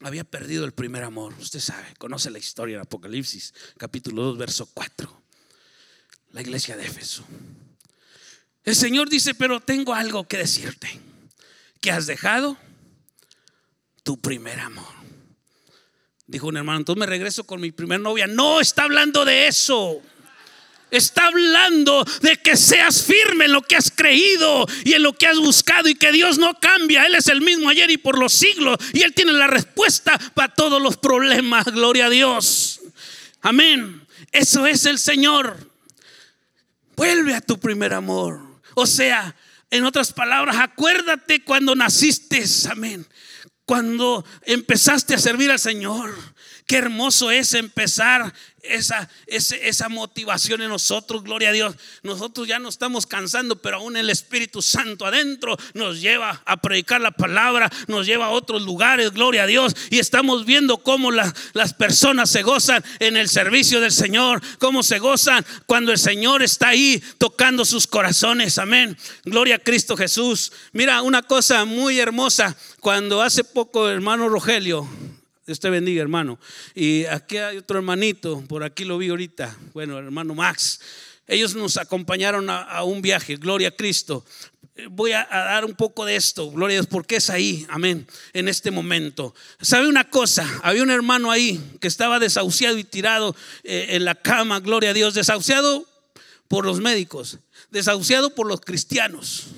había 0.00 0.24
perdido 0.24 0.64
el 0.64 0.72
primer 0.72 1.04
amor. 1.04 1.34
Usted 1.38 1.60
sabe, 1.60 1.94
conoce 1.98 2.30
la 2.30 2.38
historia 2.38 2.76
del 2.76 2.82
Apocalipsis, 2.82 3.54
capítulo 3.78 4.22
2, 4.24 4.38
verso 4.38 4.68
4. 4.72 5.22
La 6.32 6.40
iglesia 6.40 6.76
de 6.76 6.84
Éfeso. 6.84 7.24
El 8.64 8.74
Señor 8.74 9.08
dice, 9.08 9.34
pero 9.34 9.60
tengo 9.60 9.94
algo 9.94 10.26
que 10.26 10.38
decirte, 10.38 10.88
que 11.80 11.90
has 11.90 12.06
dejado 12.06 12.56
tu 14.02 14.18
primer 14.20 14.60
amor. 14.60 14.92
Dijo 16.26 16.46
un 16.46 16.56
hermano, 16.56 16.78
entonces 16.78 17.00
me 17.00 17.06
regreso 17.06 17.44
con 17.44 17.60
mi 17.60 17.70
primer 17.70 18.00
novia. 18.00 18.26
No, 18.26 18.60
está 18.60 18.84
hablando 18.84 19.24
de 19.24 19.46
eso. 19.46 20.00
Está 20.94 21.26
hablando 21.26 22.04
de 22.22 22.36
que 22.36 22.56
seas 22.56 23.02
firme 23.02 23.46
en 23.46 23.52
lo 23.52 23.62
que 23.62 23.74
has 23.74 23.90
creído 23.90 24.66
y 24.84 24.92
en 24.92 25.02
lo 25.02 25.12
que 25.12 25.26
has 25.26 25.38
buscado 25.38 25.88
y 25.88 25.96
que 25.96 26.12
Dios 26.12 26.38
no 26.38 26.54
cambia. 26.60 27.04
Él 27.04 27.16
es 27.16 27.26
el 27.26 27.40
mismo 27.40 27.68
ayer 27.68 27.90
y 27.90 27.96
por 27.96 28.16
los 28.16 28.32
siglos. 28.32 28.78
Y 28.92 29.02
Él 29.02 29.12
tiene 29.12 29.32
la 29.32 29.48
respuesta 29.48 30.18
para 30.34 30.54
todos 30.54 30.80
los 30.80 30.96
problemas. 30.96 31.64
Gloria 31.66 32.06
a 32.06 32.10
Dios. 32.10 32.80
Amén. 33.42 34.06
Eso 34.30 34.66
es 34.66 34.86
el 34.86 34.98
Señor. 34.98 35.68
Vuelve 36.96 37.34
a 37.34 37.40
tu 37.40 37.58
primer 37.58 37.92
amor. 37.92 38.40
O 38.74 38.86
sea, 38.86 39.34
en 39.70 39.84
otras 39.84 40.12
palabras, 40.12 40.56
acuérdate 40.58 41.42
cuando 41.42 41.74
naciste. 41.74 42.44
Amén. 42.70 43.04
Cuando 43.66 44.24
empezaste 44.42 45.14
a 45.14 45.18
servir 45.18 45.50
al 45.50 45.58
Señor. 45.58 46.14
Qué 46.66 46.76
hermoso 46.76 47.30
es 47.30 47.52
empezar 47.54 48.32
esa, 48.64 49.08
esa, 49.26 49.88
motivación 49.88 50.62
en 50.62 50.68
nosotros, 50.68 51.22
gloria 51.22 51.50
a 51.50 51.52
Dios. 51.52 51.76
Nosotros 52.02 52.48
ya 52.48 52.58
no 52.58 52.68
estamos 52.68 53.06
cansando, 53.06 53.56
pero 53.56 53.76
aún 53.76 53.96
el 53.96 54.10
Espíritu 54.10 54.62
Santo 54.62 55.06
adentro 55.06 55.56
nos 55.74 56.00
lleva 56.00 56.42
a 56.44 56.56
predicar 56.56 57.00
la 57.00 57.10
palabra, 57.10 57.70
nos 57.86 58.06
lleva 58.06 58.26
a 58.26 58.30
otros 58.30 58.62
lugares, 58.62 59.12
gloria 59.12 59.44
a 59.44 59.46
Dios. 59.46 59.74
Y 59.90 59.98
estamos 59.98 60.44
viendo 60.44 60.78
cómo 60.78 61.10
las 61.10 61.74
personas 61.78 62.30
se 62.30 62.42
gozan 62.42 62.84
en 62.98 63.16
el 63.16 63.28
servicio 63.28 63.80
del 63.80 63.92
Señor, 63.92 64.42
cómo 64.58 64.82
se 64.82 64.98
gozan 64.98 65.44
cuando 65.66 65.92
el 65.92 65.98
Señor 65.98 66.42
está 66.42 66.68
ahí 66.68 67.02
tocando 67.18 67.64
sus 67.64 67.86
corazones. 67.86 68.58
Amén. 68.58 68.96
Gloria 69.24 69.56
a 69.56 69.58
Cristo 69.58 69.96
Jesús. 69.96 70.52
Mira, 70.72 71.02
una 71.02 71.22
cosa 71.22 71.64
muy 71.64 71.98
hermosa, 71.98 72.56
cuando 72.80 73.22
hace 73.22 73.44
poco 73.44 73.88
hermano 73.88 74.28
Rogelio, 74.28 74.88
Dios 75.46 75.60
te 75.60 75.68
bendiga, 75.68 76.00
hermano. 76.00 76.38
Y 76.74 77.04
aquí 77.04 77.36
hay 77.36 77.58
otro 77.58 77.78
hermanito, 77.78 78.42
por 78.48 78.62
aquí 78.64 78.84
lo 78.84 78.96
vi 78.96 79.10
ahorita, 79.10 79.54
bueno, 79.74 79.98
hermano 79.98 80.34
Max. 80.34 80.80
Ellos 81.26 81.54
nos 81.54 81.76
acompañaron 81.76 82.48
a, 82.50 82.82
un 82.84 83.02
viaje, 83.02 83.36
gloria 83.36 83.68
a 83.68 83.70
Cristo. 83.70 84.24
Voy 84.90 85.12
a, 85.12 85.26
dar 85.30 85.64
un 85.64 85.74
poco 85.74 86.04
de 86.04 86.16
esto, 86.16 86.50
gloria 86.50 86.78
a 86.78 86.80
Dios, 86.80 86.86
porque 86.86 87.16
es 87.16 87.30
ahí, 87.30 87.66
amén, 87.68 88.06
en 88.32 88.48
este 88.48 88.70
momento. 88.70 89.34
¿Sabe 89.60 89.86
una 89.86 90.08
cosa? 90.08 90.48
Había 90.62 90.82
un 90.82 90.90
hermano 90.90 91.30
ahí 91.30 91.60
que 91.80 91.88
estaba 91.88 92.18
desahuciado 92.18 92.78
y 92.78 92.84
tirado 92.84 93.36
eh, 93.62 93.88
en 93.90 94.04
la 94.04 94.14
cama, 94.14 94.60
gloria 94.60 94.90
a 94.90 94.94
Dios, 94.94 95.14
desahuciado 95.14 95.86
por 96.48 96.64
los 96.64 96.80
médicos, 96.80 97.38
desahuciado 97.70 98.34
por 98.34 98.46
los 98.46 98.60
cristianos, 98.60 99.48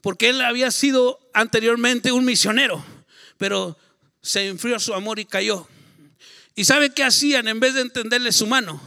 porque 0.00 0.28
él 0.28 0.40
había 0.40 0.70
sido 0.70 1.18
anteriormente 1.32 2.12
un 2.12 2.24
misionero, 2.24 2.84
pero 3.38 3.76
se 4.26 4.48
enfrió 4.48 4.80
su 4.80 4.92
amor 4.92 5.20
y 5.20 5.24
cayó. 5.24 5.68
¿Y 6.56 6.64
sabe 6.64 6.90
qué 6.90 7.04
hacían? 7.04 7.46
En 7.46 7.60
vez 7.60 7.74
de 7.74 7.82
entenderle 7.82 8.32
su 8.32 8.48
mano, 8.48 8.82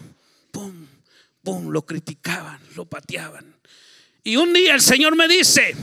pum, 0.51 0.85
pum, 1.41 1.69
lo 1.69 1.85
criticaban, 1.85 2.59
lo 2.75 2.83
pateaban. 2.85 3.55
Y 4.21 4.35
un 4.35 4.51
día 4.51 4.75
el 4.75 4.81
Señor 4.81 5.15
me 5.15 5.29
dice, 5.29 5.73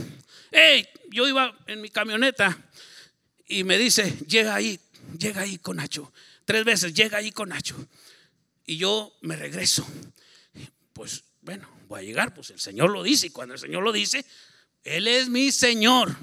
hey, 0.51 0.87
yo 1.09 1.27
iba 1.27 1.57
en 1.65 1.81
mi 1.81 1.89
camioneta 1.89 2.55
y 3.47 3.63
me 3.63 3.79
dice, 3.79 4.15
llega 4.27 4.53
ahí, 4.53 4.79
llega 5.17 5.41
ahí 5.41 5.57
con 5.57 5.77
Nacho. 5.77 6.13
Tres 6.45 6.63
veces, 6.63 6.93
llega 6.93 7.17
ahí 7.17 7.31
con 7.31 7.49
Nacho. 7.49 7.75
Y 8.67 8.77
yo 8.77 9.17
me 9.21 9.35
regreso. 9.35 9.87
Pues 10.93 11.23
bueno, 11.41 11.67
voy 11.87 12.01
a 12.01 12.03
llegar, 12.03 12.35
pues 12.35 12.51
el 12.51 12.59
Señor 12.59 12.91
lo 12.91 13.01
dice. 13.01 13.27
Y 13.27 13.29
cuando 13.31 13.55
el 13.55 13.59
Señor 13.59 13.81
lo 13.81 13.91
dice, 13.91 14.23
Él 14.83 15.07
es 15.07 15.29
mi 15.29 15.51
Señor. 15.51 16.15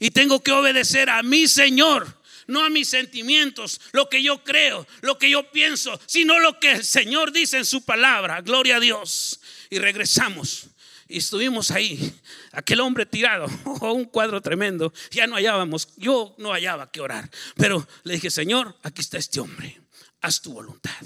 Y 0.00 0.10
tengo 0.10 0.42
que 0.42 0.50
obedecer 0.50 1.10
a 1.10 1.22
mi 1.22 1.46
Señor 1.46 2.21
no 2.46 2.64
a 2.64 2.70
mis 2.70 2.88
sentimientos, 2.88 3.80
lo 3.92 4.08
que 4.08 4.22
yo 4.22 4.42
creo, 4.44 4.86
lo 5.00 5.18
que 5.18 5.30
yo 5.30 5.50
pienso, 5.50 6.00
sino 6.06 6.38
lo 6.38 6.58
que 6.58 6.72
el 6.72 6.84
Señor 6.84 7.32
dice 7.32 7.58
en 7.58 7.64
su 7.64 7.84
palabra. 7.84 8.40
Gloria 8.40 8.76
a 8.76 8.80
Dios. 8.80 9.40
Y 9.70 9.78
regresamos. 9.78 10.68
Y 11.08 11.18
estuvimos 11.18 11.70
ahí, 11.70 12.14
aquel 12.52 12.80
hombre 12.80 13.04
tirado, 13.04 13.46
oh, 13.64 13.92
un 13.92 14.06
cuadro 14.06 14.40
tremendo. 14.40 14.92
Ya 15.10 15.26
no 15.26 15.36
hallábamos, 15.36 15.88
yo 15.96 16.34
no 16.38 16.52
hallaba 16.52 16.90
que 16.90 17.00
orar. 17.00 17.30
Pero 17.56 17.86
le 18.04 18.14
dije, 18.14 18.30
Señor, 18.30 18.76
aquí 18.82 19.02
está 19.02 19.18
este 19.18 19.40
hombre. 19.40 19.80
Haz 20.22 20.40
tu 20.40 20.52
voluntad, 20.54 21.02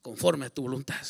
conforme 0.00 0.46
a 0.46 0.50
tu 0.50 0.62
voluntad. 0.62 1.04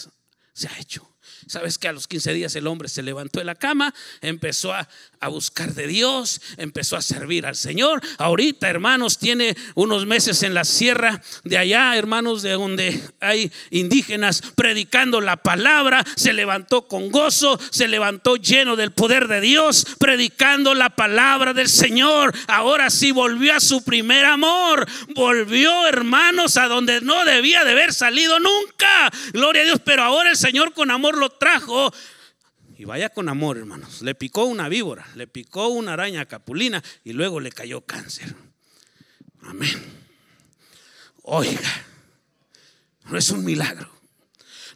Se 0.52 0.68
ha 0.68 0.78
hecho. 0.78 1.12
Sabes 1.46 1.78
que 1.78 1.88
a 1.88 1.92
los 1.92 2.09
15 2.09 2.33
días 2.33 2.55
el 2.57 2.66
hombre 2.66 2.88
se 2.88 3.02
levantó 3.02 3.38
de 3.38 3.44
la 3.44 3.55
cama, 3.55 3.94
empezó 4.20 4.72
a, 4.72 4.88
buscar 5.28 5.72
de 5.74 5.87
Dios, 5.87 6.40
empezó 6.57 6.96
a 6.96 7.02
servir 7.02 7.46
al 7.46 7.55
Señor. 7.55 8.02
Ahorita, 8.18 8.68
hermanos, 8.68 9.18
tiene 9.18 9.57
unos 9.76 10.05
meses 10.05 10.42
en 10.42 10.52
la 10.52 10.64
sierra 10.64 11.22
de 11.44 11.59
allá, 11.59 11.96
hermanos, 11.96 12.42
de 12.42 12.52
donde 12.52 13.00
hay 13.20 13.52
indígenas 13.70 14.42
predicando 14.57 15.20
la 15.20 15.37
palabra. 15.37 16.05
Se 16.16 16.33
levantó 16.33 16.88
con 16.88 17.11
gozo, 17.11 17.59
se 17.70 17.87
levantó 17.87 18.35
lleno 18.37 18.74
del 18.74 18.90
poder 18.90 19.28
de 19.28 19.40
Dios, 19.40 19.87
predicando 19.98 20.74
la 20.74 20.90
palabra 20.90 21.55
del 21.55 21.68
Señor. 21.68 22.35
Ahora 22.48 22.90
sí 22.90 23.12
volvió 23.12 23.55
a 23.55 23.61
su 23.61 23.85
primer 23.85 24.24
amor. 24.24 24.87
Volvió, 25.14 25.87
hermanos, 25.87 26.57
a 26.57 26.66
donde 26.66 27.00
no 27.00 27.24
debía 27.24 27.64
de 27.64 27.72
haber 27.72 27.94
salido 27.94 28.40
nunca. 28.40 29.11
Gloria 29.33 29.62
a 29.62 29.66
Dios, 29.66 29.81
pero 29.85 30.02
ahora 30.02 30.31
el 30.31 30.37
Señor 30.37 30.72
con 30.72 30.90
amor 30.90 31.16
lo 31.16 31.32
trajo 31.38 31.92
y 32.77 32.85
vaya 32.85 33.11
con 33.11 33.29
amor, 33.29 33.59
hermanos. 33.59 34.03
Le 34.03 34.14
picó 34.14 34.45
una 34.45 34.68
víbora, 34.68 35.07
le 35.14 35.27
picó 35.27 35.68
una 35.68 35.92
araña 35.92 36.27
capulina 36.27 36.83
y 37.05 37.12
luego 37.12 37.40
le 37.40 37.53
cayó 37.53 37.83
cáncer. 37.83 38.35
Amén. 39.42 40.03
Oiga, 41.23 41.87
no 43.05 43.18
es 43.18 43.31
un 43.31 43.45
milagro. 43.45 43.90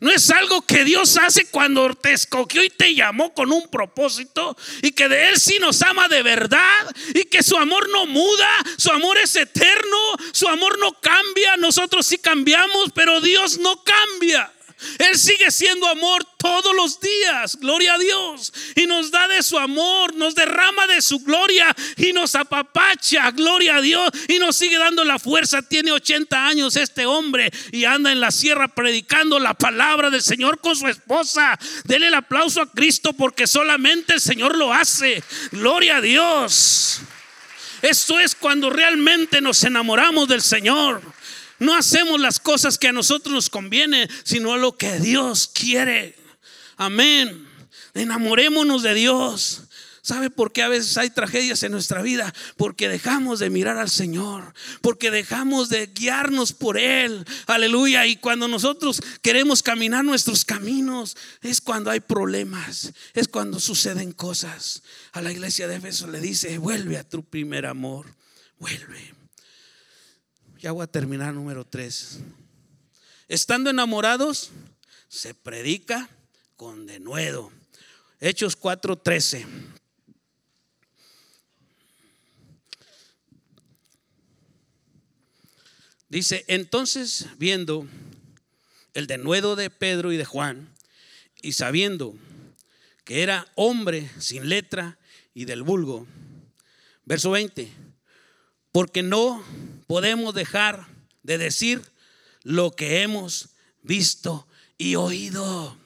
No 0.01 0.11
es 0.11 0.31
algo 0.31 0.61
que 0.63 0.85
Dios 0.85 1.17
hace 1.17 1.47
cuando 1.51 1.95
te 1.95 2.13
escogió 2.13 2.63
y 2.63 2.69
te 2.69 2.95
llamó 2.95 3.33
con 3.33 3.51
un 3.51 3.69
propósito 3.69 4.57
y 4.83 4.91
que 4.93 5.09
de 5.09 5.31
Él 5.31 5.41
sí 5.41 5.59
nos 5.59 5.81
ama 5.83 6.07
de 6.09 6.23
verdad 6.23 6.95
y 7.15 7.25
que 7.25 7.43
su 7.43 7.57
amor 7.57 7.89
no 7.89 8.07
muda, 8.07 8.49
su 8.77 8.91
amor 8.91 9.17
es 9.17 9.35
eterno, 9.37 9.99
su 10.33 10.49
amor 10.49 10.79
no 10.79 11.01
cambia, 11.01 11.57
nosotros 11.57 12.07
sí 12.07 12.19
cambiamos, 12.19 12.93
pero 12.95 13.21
Dios 13.21 13.59
no 13.59 13.83
cambia. 13.83 14.53
Él 14.99 15.17
sigue 15.19 15.51
siendo 15.51 15.87
amor 15.89 16.23
todos 16.37 16.75
los 16.77 17.01
días, 17.01 17.57
gloria 17.57 17.95
a 17.95 17.99
Dios. 17.99 18.53
Y 18.75 18.87
nos 18.87 19.11
da 19.11 19.27
de 19.27 19.43
su 19.43 19.59
amor, 19.59 20.15
nos 20.15 20.35
derrama 20.35 20.87
de 20.87 21.01
su 21.01 21.21
gloria 21.21 21.75
y 21.97 22.13
nos 22.13 22.35
apapacha, 22.35 23.31
gloria 23.31 23.77
a 23.77 23.81
Dios. 23.81 24.11
Y 24.29 24.39
nos 24.39 24.57
sigue 24.57 24.77
dando 24.77 25.05
la 25.05 25.19
fuerza. 25.19 25.63
Tiene 25.63 25.93
80 25.93 26.47
años 26.47 26.77
este 26.77 27.07
hombre 27.07 27.51
y 27.73 27.85
anda 27.85 28.13
en 28.13 28.21
la 28.21 28.31
sierra 28.31 28.69
predicando 28.69 29.39
la 29.39 29.55
palabra 29.55 30.11
del 30.11 30.23
Señor 30.23 30.61
con 30.61 30.77
su 30.77 30.87
esposa. 30.89 31.59
Dele 31.85 32.09
el 32.09 32.15
aplauso 32.15 32.61
a 32.61 32.71
Cristo 32.71 33.15
porque 33.15 33.47
solamente 33.47 34.13
el 34.13 34.21
Señor 34.21 34.57
lo 34.57 34.75
hace. 34.75 35.23
Gloria 35.53 35.97
a 35.97 36.01
Dios. 36.03 37.01
Esto 37.83 38.19
es 38.19 38.35
cuando 38.35 38.69
realmente 38.69 39.41
nos 39.41 39.65
enamoramos 39.65 40.29
del 40.29 40.43
Señor. 40.43 41.03
No 41.59 41.75
hacemos 41.75 42.21
las 42.21 42.41
cosas 42.41 42.79
que 42.79 42.89
a 42.89 42.93
nosotros 42.93 43.35
nos 43.35 43.51
conviene, 43.51 44.09
sino 44.25 44.57
lo 44.57 44.77
que 44.77 44.99
Dios 45.01 45.51
quiere. 45.53 46.17
Amén. 46.77 47.47
Enamorémonos 47.95 48.83
de 48.83 48.95
Dios. 48.95 49.63
¿Sabe 50.07 50.31
por 50.31 50.53
qué 50.53 50.63
a 50.63 50.69
veces 50.69 50.97
hay 50.99 51.11
tragedias 51.11 51.65
en 51.65 51.73
nuestra 51.73 52.01
vida? 52.01 52.33
Porque 52.57 52.89
dejamos 52.89 53.41
de 53.41 53.51
mirar 53.51 53.77
al 53.77 53.91
Señor, 53.91 54.55
porque 54.81 55.11
dejamos 55.11 55.69
de 55.69 55.89
guiarnos 55.89 56.53
por 56.53 56.79
Él. 56.79 57.25
Aleluya. 57.49 58.07
Y 58.07 58.15
cuando 58.15 58.47
nosotros 58.47 59.03
queremos 59.21 59.65
caminar 59.65 60.05
nuestros 60.05 60.45
caminos, 60.45 61.17
es 61.43 61.61
cuando 61.61 61.91
hay 61.91 61.99
problemas, 61.99 62.93
es 63.15 63.27
cuando 63.27 63.59
suceden 63.59 64.13
cosas. 64.13 64.85
A 65.11 65.23
la 65.23 65.33
iglesia 65.33 65.67
de 65.67 65.75
Efeso 65.75 66.07
le 66.07 66.21
dice, 66.21 66.59
vuelve 66.59 66.99
a 66.99 67.09
tu 67.09 67.25
primer 67.25 67.67
amor, 67.67 68.07
vuelve. 68.61 69.16
Ya 70.59 70.73
voy 70.73 70.85
a 70.85 70.87
terminar 70.87 71.35
número 71.35 71.67
tres. 71.67 72.21
Estando 73.29 73.69
enamorados, 73.69 74.51
se 75.09 75.35
predica 75.35 76.09
con 76.57 76.87
denuedo. 76.87 77.53
Hechos 78.21 78.59
4:13. 78.59 79.45
Dice, 86.09 86.45
entonces 86.49 87.27
viendo 87.37 87.87
el 88.95 89.07
denuedo 89.07 89.57
de 89.57 89.69
Pedro 89.69 90.11
y 90.13 90.17
de 90.17 90.25
Juan, 90.25 90.73
y 91.43 91.53
sabiendo 91.53 92.15
que 93.05 93.23
era 93.23 93.47
hombre 93.57 94.11
sin 94.19 94.49
letra 94.49 94.99
y 95.35 95.45
del 95.45 95.63
vulgo, 95.63 96.07
verso 97.05 97.33
20, 97.33 97.71
porque 98.73 99.03
no 99.03 99.45
podemos 99.87 100.35
dejar 100.35 100.87
de 101.23 101.39
decir 101.39 101.83
lo 102.43 102.71
que 102.71 103.03
hemos 103.03 103.49
visto 103.83 104.47
y 104.79 104.95
oído. 104.97 105.77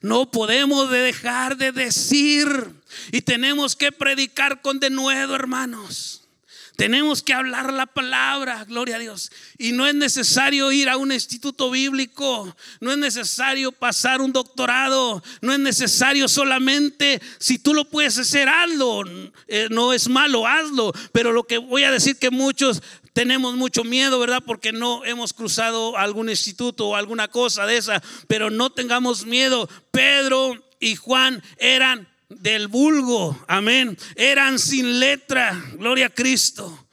No 0.00 0.30
podemos 0.30 0.90
dejar 0.90 1.56
de 1.56 1.72
decir 1.72 2.46
y 3.10 3.22
tenemos 3.22 3.76
que 3.76 3.92
predicar 3.92 4.60
con 4.60 4.80
denuedo, 4.80 5.34
hermanos. 5.34 6.23
Tenemos 6.76 7.22
que 7.22 7.32
hablar 7.32 7.72
la 7.72 7.86
palabra, 7.86 8.64
gloria 8.64 8.96
a 8.96 8.98
Dios. 8.98 9.30
Y 9.58 9.70
no 9.70 9.86
es 9.86 9.94
necesario 9.94 10.72
ir 10.72 10.88
a 10.88 10.96
un 10.96 11.12
instituto 11.12 11.70
bíblico, 11.70 12.56
no 12.80 12.90
es 12.90 12.98
necesario 12.98 13.70
pasar 13.70 14.20
un 14.20 14.32
doctorado, 14.32 15.22
no 15.40 15.52
es 15.52 15.60
necesario 15.60 16.26
solamente, 16.26 17.22
si 17.38 17.58
tú 17.58 17.74
lo 17.74 17.84
puedes 17.84 18.18
hacer, 18.18 18.48
hazlo. 18.48 19.04
Eh, 19.46 19.68
no 19.70 19.92
es 19.92 20.08
malo, 20.08 20.48
hazlo. 20.48 20.92
Pero 21.12 21.32
lo 21.32 21.44
que 21.44 21.58
voy 21.58 21.84
a 21.84 21.92
decir 21.92 22.16
que 22.16 22.30
muchos 22.30 22.82
tenemos 23.12 23.54
mucho 23.54 23.84
miedo, 23.84 24.18
¿verdad? 24.18 24.42
Porque 24.44 24.72
no 24.72 25.04
hemos 25.04 25.32
cruzado 25.32 25.96
algún 25.96 26.28
instituto 26.28 26.88
o 26.88 26.96
alguna 26.96 27.28
cosa 27.28 27.66
de 27.66 27.76
esa. 27.76 28.02
Pero 28.26 28.50
no 28.50 28.70
tengamos 28.70 29.26
miedo. 29.26 29.68
Pedro 29.92 30.60
y 30.80 30.96
Juan 30.96 31.40
eran 31.58 32.08
del 32.28 32.68
vulgo, 32.68 33.44
amén. 33.48 33.96
Eran 34.16 34.58
sin 34.58 35.00
letra, 35.00 35.62
gloria 35.76 36.06
a 36.06 36.10
Cristo. 36.10 36.84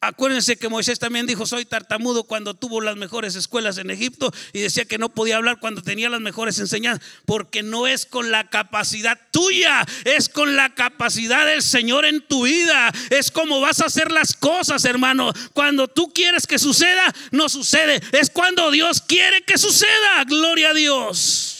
Acuérdense 0.00 0.56
que 0.56 0.68
Moisés 0.68 1.00
también 1.00 1.26
dijo, 1.26 1.44
soy 1.44 1.64
tartamudo 1.64 2.22
cuando 2.22 2.54
tuvo 2.54 2.80
las 2.80 2.96
mejores 2.96 3.34
escuelas 3.34 3.78
en 3.78 3.90
Egipto 3.90 4.32
y 4.52 4.60
decía 4.60 4.84
que 4.84 4.96
no 4.96 5.08
podía 5.08 5.38
hablar 5.38 5.58
cuando 5.58 5.82
tenía 5.82 6.08
las 6.08 6.20
mejores 6.20 6.60
enseñanzas, 6.60 7.04
porque 7.26 7.64
no 7.64 7.88
es 7.88 8.06
con 8.06 8.30
la 8.30 8.48
capacidad 8.48 9.18
tuya, 9.32 9.84
es 10.04 10.28
con 10.28 10.54
la 10.54 10.72
capacidad 10.76 11.46
del 11.46 11.62
Señor 11.62 12.04
en 12.04 12.20
tu 12.20 12.44
vida, 12.44 12.92
es 13.10 13.32
como 13.32 13.60
vas 13.60 13.80
a 13.80 13.86
hacer 13.86 14.12
las 14.12 14.34
cosas, 14.34 14.84
hermano. 14.84 15.32
Cuando 15.52 15.88
tú 15.88 16.12
quieres 16.12 16.46
que 16.46 16.60
suceda, 16.60 17.12
no 17.32 17.48
sucede, 17.48 18.00
es 18.12 18.30
cuando 18.30 18.70
Dios 18.70 19.00
quiere 19.00 19.42
que 19.42 19.58
suceda, 19.58 20.22
gloria 20.28 20.70
a 20.70 20.74
Dios 20.74 21.57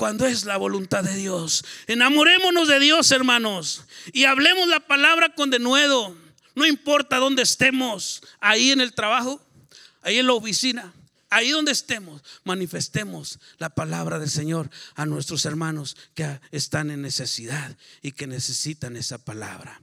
cuando 0.00 0.24
es 0.24 0.46
la 0.46 0.56
voluntad 0.56 1.04
de 1.04 1.14
Dios. 1.14 1.62
Enamorémonos 1.86 2.68
de 2.68 2.80
Dios, 2.80 3.10
hermanos, 3.10 3.84
y 4.14 4.24
hablemos 4.24 4.66
la 4.66 4.80
palabra 4.80 5.34
con 5.34 5.50
denuedo. 5.50 6.16
No 6.54 6.64
importa 6.64 7.18
dónde 7.18 7.42
estemos, 7.42 8.22
ahí 8.40 8.70
en 8.70 8.80
el 8.80 8.94
trabajo, 8.94 9.46
ahí 10.00 10.16
en 10.16 10.26
la 10.26 10.32
oficina, 10.32 10.94
ahí 11.28 11.50
donde 11.50 11.72
estemos, 11.72 12.22
manifestemos 12.44 13.40
la 13.58 13.68
palabra 13.68 14.18
del 14.18 14.30
Señor 14.30 14.70
a 14.94 15.04
nuestros 15.04 15.44
hermanos 15.44 15.98
que 16.14 16.40
están 16.50 16.90
en 16.90 17.02
necesidad 17.02 17.76
y 18.00 18.12
que 18.12 18.26
necesitan 18.26 18.96
esa 18.96 19.18
palabra. 19.18 19.82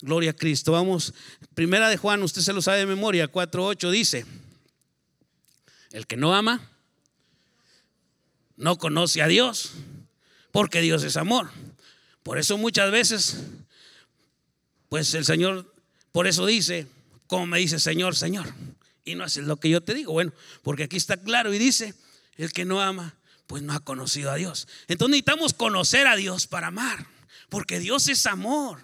Gloria 0.00 0.30
a 0.30 0.34
Cristo. 0.34 0.70
Vamos, 0.70 1.14
primera 1.56 1.88
de 1.88 1.96
Juan, 1.96 2.22
usted 2.22 2.42
se 2.42 2.52
lo 2.52 2.62
sabe 2.62 2.78
de 2.78 2.86
memoria, 2.86 3.32
4.8 3.32 3.90
dice, 3.90 4.24
el 5.90 6.06
que 6.06 6.16
no 6.16 6.32
ama, 6.32 6.77
no 8.58 8.76
conoce 8.76 9.22
a 9.22 9.28
Dios, 9.28 9.72
porque 10.52 10.80
Dios 10.80 11.04
es 11.04 11.16
amor. 11.16 11.50
Por 12.22 12.38
eso 12.38 12.58
muchas 12.58 12.90
veces, 12.90 13.38
pues 14.88 15.14
el 15.14 15.24
Señor, 15.24 15.72
por 16.12 16.26
eso 16.26 16.44
dice, 16.44 16.86
como 17.26 17.46
me 17.46 17.58
dice 17.58 17.78
Señor, 17.78 18.16
Señor, 18.16 18.52
y 19.04 19.14
no 19.14 19.24
haces 19.24 19.44
lo 19.44 19.56
que 19.56 19.70
yo 19.70 19.80
te 19.80 19.94
digo. 19.94 20.12
Bueno, 20.12 20.32
porque 20.62 20.84
aquí 20.84 20.96
está 20.96 21.16
claro 21.16 21.54
y 21.54 21.58
dice, 21.58 21.94
el 22.36 22.52
que 22.52 22.64
no 22.64 22.82
ama, 22.82 23.14
pues 23.46 23.62
no 23.62 23.72
ha 23.72 23.80
conocido 23.80 24.30
a 24.30 24.34
Dios. 24.34 24.68
Entonces 24.88 25.12
necesitamos 25.12 25.54
conocer 25.54 26.06
a 26.06 26.16
Dios 26.16 26.46
para 26.46 26.66
amar, 26.66 27.06
porque 27.48 27.78
Dios 27.78 28.08
es 28.08 28.26
amor. 28.26 28.80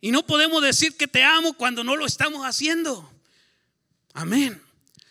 Y 0.00 0.12
no 0.12 0.24
podemos 0.24 0.62
decir 0.62 0.96
que 0.96 1.06
te 1.06 1.22
amo 1.24 1.52
cuando 1.52 1.84
no 1.84 1.96
lo 1.96 2.06
estamos 2.06 2.46
haciendo. 2.46 3.10
Amén. 4.14 4.62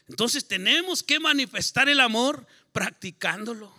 Entonces 0.09 0.47
tenemos 0.47 1.03
que 1.03 1.19
manifestar 1.19 1.87
el 1.87 1.99
amor 1.99 2.47
practicándolo, 2.71 3.71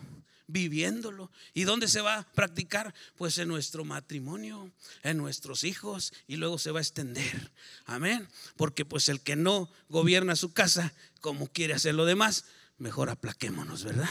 viviéndolo. 0.47 1.31
¿Y 1.55 1.65
dónde 1.65 1.89
se 1.89 2.01
va 2.01 2.19
a 2.19 2.23
practicar? 2.23 2.95
Pues 3.17 3.37
en 3.39 3.49
nuestro 3.49 3.85
matrimonio, 3.85 4.71
en 5.03 5.17
nuestros 5.17 5.65
hijos 5.65 6.13
y 6.29 6.37
luego 6.37 6.59
se 6.59 6.71
va 6.71 6.79
a 6.79 6.83
extender. 6.83 7.51
Amén. 7.85 8.29
Porque 8.57 8.85
pues 8.85 9.09
el 9.09 9.21
que 9.21 9.35
no 9.35 9.69
gobierna 9.89 10.37
su 10.37 10.53
casa 10.53 10.93
como 11.21 11.49
quiere 11.49 11.75
hacer 11.75 11.95
lo 11.95 12.05
demás, 12.05 12.45
mejor 12.79 13.11
aplaquémonos, 13.11 13.83
¿verdad? 13.83 14.09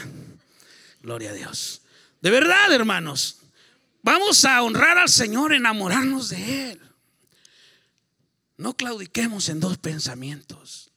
Gloria 1.02 1.30
a 1.30 1.34
Dios. 1.34 1.80
De 2.20 2.30
verdad, 2.30 2.70
hermanos, 2.70 3.38
vamos 4.02 4.44
a 4.44 4.62
honrar 4.62 4.98
al 4.98 5.08
Señor, 5.08 5.54
enamorarnos 5.54 6.28
de 6.28 6.72
Él. 6.72 6.80
No 8.58 8.76
claudiquemos 8.76 9.48
en 9.48 9.58
dos 9.58 9.78
pensamientos 9.78 10.89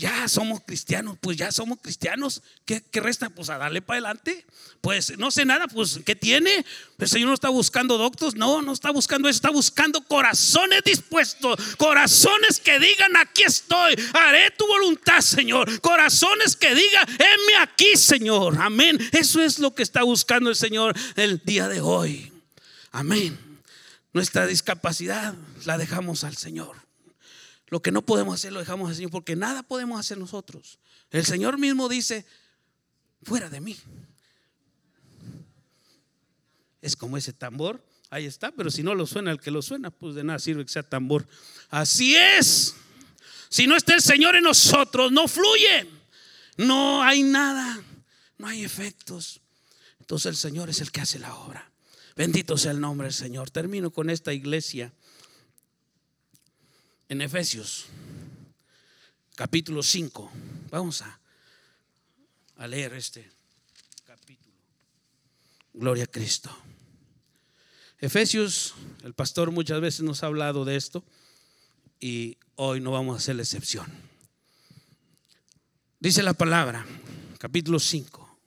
ya 0.00 0.26
somos 0.28 0.62
cristianos, 0.64 1.18
pues 1.20 1.36
ya 1.36 1.52
somos 1.52 1.78
cristianos. 1.82 2.42
¿Qué, 2.64 2.82
resta? 2.94 3.28
Pues 3.28 3.50
a 3.50 3.58
darle 3.58 3.82
para 3.82 3.98
adelante. 3.98 4.46
Pues 4.80 5.18
no 5.18 5.30
sé 5.30 5.44
nada, 5.44 5.68
pues 5.68 6.00
¿qué 6.06 6.16
tiene? 6.16 6.64
El 6.98 7.08
Señor 7.08 7.28
no 7.28 7.34
está 7.34 7.50
buscando 7.50 7.98
doctos, 7.98 8.34
no, 8.34 8.62
no 8.62 8.72
está 8.72 8.90
buscando 8.92 9.28
eso, 9.28 9.36
está 9.36 9.50
buscando 9.50 10.00
corazones 10.00 10.82
dispuestos, 10.84 11.76
corazones 11.76 12.60
que 12.60 12.78
digan, 12.78 13.14
aquí 13.18 13.42
estoy, 13.42 13.94
haré 14.14 14.50
tu 14.52 14.66
voluntad, 14.66 15.20
Señor. 15.20 15.80
Corazones 15.82 16.56
que 16.56 16.74
digan, 16.74 17.06
heme 17.06 17.56
aquí, 17.60 17.94
Señor. 17.94 18.56
Amén. 18.58 18.98
Eso 19.12 19.42
es 19.42 19.58
lo 19.58 19.74
que 19.74 19.82
está 19.82 20.02
buscando 20.02 20.48
el 20.48 20.56
Señor 20.56 20.96
el 21.16 21.42
día 21.44 21.68
de 21.68 21.82
hoy. 21.82 22.32
Amén. 22.90 23.38
Nuestra 24.14 24.46
discapacidad 24.46 25.34
la 25.66 25.76
dejamos 25.76 26.24
al 26.24 26.38
Señor. 26.38 26.89
Lo 27.70 27.80
que 27.80 27.92
no 27.92 28.02
podemos 28.02 28.34
hacer 28.34 28.52
lo 28.52 28.58
dejamos 28.58 28.90
al 28.90 28.96
Señor 28.96 29.10
porque 29.10 29.36
nada 29.36 29.62
podemos 29.62 29.98
hacer 29.98 30.18
nosotros. 30.18 30.78
El 31.10 31.24
Señor 31.24 31.56
mismo 31.56 31.88
dice, 31.88 32.26
fuera 33.22 33.48
de 33.48 33.60
mí. 33.60 33.76
Es 36.82 36.96
como 36.96 37.16
ese 37.16 37.32
tambor, 37.32 37.84
ahí 38.10 38.26
está, 38.26 38.50
pero 38.50 38.70
si 38.70 38.82
no 38.82 38.94
lo 38.94 39.06
suena 39.06 39.30
el 39.30 39.40
que 39.40 39.50
lo 39.50 39.62
suena, 39.62 39.90
pues 39.90 40.14
de 40.14 40.24
nada 40.24 40.38
sirve 40.38 40.64
que 40.64 40.72
sea 40.72 40.82
tambor. 40.82 41.26
Así 41.68 42.16
es. 42.16 42.74
Si 43.48 43.66
no 43.66 43.76
está 43.76 43.94
el 43.94 44.02
Señor 44.02 44.34
en 44.34 44.44
nosotros, 44.44 45.12
no 45.12 45.28
fluye. 45.28 45.86
No 46.56 47.02
hay 47.02 47.22
nada. 47.22 47.80
No 48.38 48.48
hay 48.48 48.64
efectos. 48.64 49.40
Entonces 50.00 50.30
el 50.30 50.36
Señor 50.36 50.70
es 50.70 50.80
el 50.80 50.90
que 50.90 51.02
hace 51.02 51.18
la 51.18 51.34
obra. 51.36 51.70
Bendito 52.16 52.58
sea 52.58 52.72
el 52.72 52.80
nombre 52.80 53.06
del 53.06 53.14
Señor. 53.14 53.50
Termino 53.50 53.90
con 53.90 54.10
esta 54.10 54.32
iglesia 54.32 54.92
en 57.10 57.20
Efesios, 57.22 57.86
capítulo 59.34 59.82
5. 59.82 60.30
Vamos 60.70 61.02
a, 61.02 61.20
a 62.56 62.68
leer 62.68 62.94
este 62.94 63.28
capítulo. 64.06 64.54
Gloria 65.74 66.04
a 66.04 66.06
Cristo. 66.06 66.56
Efesios, 67.98 68.74
el 69.02 69.12
pastor 69.12 69.50
muchas 69.50 69.80
veces 69.80 70.02
nos 70.02 70.22
ha 70.22 70.26
hablado 70.26 70.64
de 70.64 70.76
esto 70.76 71.02
y 71.98 72.38
hoy 72.54 72.80
no 72.80 72.92
vamos 72.92 73.16
a 73.16 73.18
hacer 73.18 73.34
la 73.34 73.42
excepción. 73.42 73.92
Dice 75.98 76.22
la 76.22 76.32
palabra, 76.32 76.86
capítulo 77.38 77.80
5. 77.80 78.38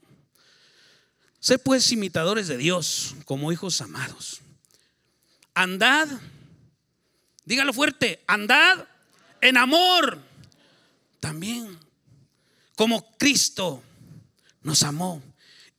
Sé 1.42 1.60
pues 1.60 1.92
imitadores 1.92 2.48
de 2.48 2.56
Dios 2.56 3.14
como 3.26 3.52
hijos 3.52 3.82
amados. 3.82 4.40
Andad, 5.54 6.08
dígalo 7.46 7.74
fuerte, 7.74 8.24
andad 8.28 8.88
en 9.42 9.58
amor 9.58 10.20
también 11.20 11.78
como 12.76 13.18
Cristo 13.18 13.84
nos 14.62 14.84
amó 14.84 15.22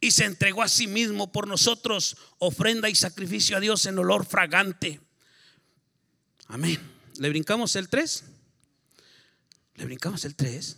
y 0.01 0.11
se 0.11 0.25
entregó 0.25 0.63
a 0.63 0.69
sí 0.69 0.87
mismo 0.87 1.33
por 1.33 1.49
nosotros, 1.49 2.17
ofrenda 2.39 2.89
y 2.89 2.95
sacrificio 2.95 3.57
a 3.57 3.61
Dios 3.61 3.87
en 3.87 3.99
olor 3.99 4.27
fragante. 4.27 5.01
Amén. 6.47 6.79
¿Le 7.19 7.29
brincamos 7.31 7.75
el 7.77 7.89
3? 7.89 8.25
¿Le 9.77 9.85
brincamos 9.87 10.25
el 10.25 10.35
3? 10.35 10.77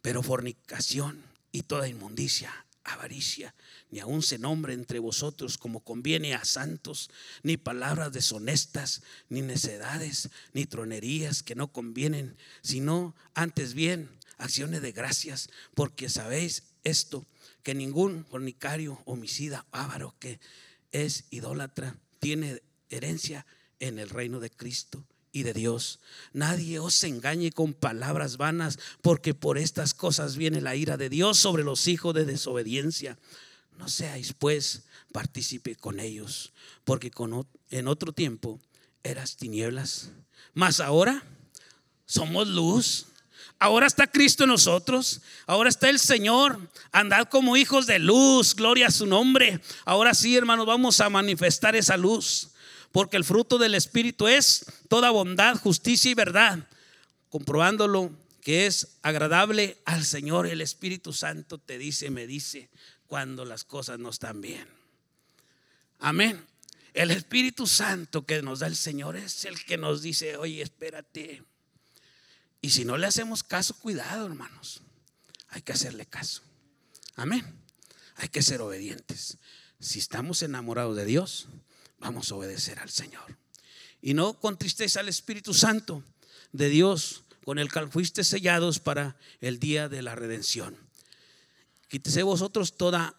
Pero 0.00 0.22
fornicación 0.22 1.22
y 1.52 1.62
toda 1.62 1.88
inmundicia, 1.88 2.64
avaricia, 2.84 3.54
ni 3.90 4.00
aun 4.00 4.22
se 4.22 4.38
nombre 4.38 4.74
entre 4.74 4.98
vosotros 4.98 5.58
como 5.58 5.80
conviene 5.80 6.34
a 6.34 6.44
santos, 6.44 7.10
ni 7.42 7.56
palabras 7.56 8.12
deshonestas, 8.12 9.02
ni 9.28 9.42
necedades, 9.42 10.30
ni 10.52 10.66
tronerías 10.66 11.42
que 11.42 11.54
no 11.54 11.72
convienen, 11.72 12.36
sino 12.62 13.14
antes 13.34 13.74
bien 13.74 14.10
acciones 14.38 14.82
de 14.82 14.92
gracias, 14.92 15.50
porque 15.74 16.08
sabéis 16.08 16.64
esto 16.84 17.26
que 17.62 17.74
ningún 17.74 18.24
fornicario, 18.24 19.02
homicida, 19.04 19.66
avaro 19.72 20.14
que 20.18 20.40
es 20.92 21.24
idólatra 21.30 21.96
tiene 22.20 22.62
herencia 22.88 23.46
en 23.80 23.98
el 23.98 24.10
reino 24.10 24.40
de 24.40 24.50
Cristo 24.50 25.04
y 25.32 25.42
de 25.42 25.52
Dios. 25.52 26.00
Nadie 26.32 26.78
os 26.78 27.02
engañe 27.04 27.52
con 27.52 27.74
palabras 27.74 28.36
vanas, 28.36 28.78
porque 29.02 29.34
por 29.34 29.58
estas 29.58 29.94
cosas 29.94 30.36
viene 30.36 30.60
la 30.60 30.76
ira 30.76 30.96
de 30.96 31.08
Dios 31.08 31.38
sobre 31.38 31.64
los 31.64 31.86
hijos 31.88 32.14
de 32.14 32.24
desobediencia. 32.24 33.18
No 33.78 33.88
seáis 33.88 34.34
pues 34.34 34.82
partícipe 35.12 35.74
con 35.74 36.00
ellos, 36.00 36.52
porque 36.84 37.10
con, 37.10 37.48
en 37.70 37.88
otro 37.88 38.12
tiempo 38.12 38.60
eras 39.02 39.36
tinieblas, 39.36 40.10
mas 40.52 40.80
ahora 40.80 41.22
somos 42.04 42.46
luz 42.48 43.06
Ahora 43.60 43.86
está 43.86 44.06
Cristo 44.06 44.44
en 44.44 44.50
nosotros. 44.50 45.20
Ahora 45.46 45.68
está 45.68 45.90
el 45.90 45.98
Señor. 45.98 46.60
Andad 46.92 47.28
como 47.28 47.56
hijos 47.56 47.86
de 47.86 47.98
luz. 47.98 48.54
Gloria 48.54 48.86
a 48.86 48.92
su 48.92 49.06
nombre. 49.06 49.60
Ahora 49.84 50.14
sí, 50.14 50.36
hermanos, 50.36 50.66
vamos 50.66 51.00
a 51.00 51.10
manifestar 51.10 51.74
esa 51.74 51.96
luz. 51.96 52.50
Porque 52.92 53.16
el 53.16 53.24
fruto 53.24 53.58
del 53.58 53.74
Espíritu 53.74 54.28
es 54.28 54.64
toda 54.88 55.10
bondad, 55.10 55.56
justicia 55.56 56.10
y 56.10 56.14
verdad. 56.14 56.68
Comprobándolo 57.30 58.12
que 58.40 58.66
es 58.66 58.98
agradable 59.02 59.78
al 59.84 60.04
Señor. 60.04 60.46
El 60.46 60.60
Espíritu 60.60 61.12
Santo 61.12 61.58
te 61.58 61.78
dice, 61.78 62.10
me 62.10 62.28
dice, 62.28 62.70
cuando 63.08 63.44
las 63.44 63.64
cosas 63.64 63.98
no 63.98 64.10
están 64.10 64.40
bien. 64.40 64.68
Amén. 65.98 66.46
El 66.94 67.10
Espíritu 67.10 67.66
Santo 67.66 68.24
que 68.24 68.42
nos 68.42 68.60
da 68.60 68.66
el 68.66 68.76
Señor 68.76 69.16
es 69.16 69.44
el 69.44 69.64
que 69.64 69.78
nos 69.78 70.02
dice, 70.02 70.36
oye, 70.36 70.62
espérate. 70.62 71.42
Y 72.60 72.70
si 72.70 72.84
no 72.84 72.96
le 72.98 73.06
hacemos 73.06 73.42
caso, 73.42 73.74
cuidado, 73.74 74.26
hermanos. 74.26 74.82
Hay 75.48 75.62
que 75.62 75.72
hacerle 75.72 76.06
caso. 76.06 76.42
Amén. 77.16 77.44
Hay 78.16 78.28
que 78.28 78.42
ser 78.42 78.60
obedientes. 78.60 79.38
Si 79.80 79.98
estamos 79.98 80.42
enamorados 80.42 80.96
de 80.96 81.04
Dios, 81.04 81.48
vamos 81.98 82.30
a 82.30 82.34
obedecer 82.34 82.78
al 82.78 82.90
Señor. 82.90 83.38
Y 84.02 84.14
no 84.14 84.38
con 84.38 84.58
tristeza 84.58 85.00
al 85.00 85.08
Espíritu 85.08 85.54
Santo 85.54 86.04
de 86.52 86.68
Dios, 86.68 87.24
con 87.44 87.58
el 87.58 87.72
cual 87.72 87.90
fuiste 87.90 88.24
sellados 88.24 88.80
para 88.80 89.16
el 89.40 89.58
día 89.58 89.88
de 89.88 90.02
la 90.02 90.14
redención. 90.14 90.87
Quítese 91.88 92.22
vosotros 92.22 92.76
toda, 92.76 93.14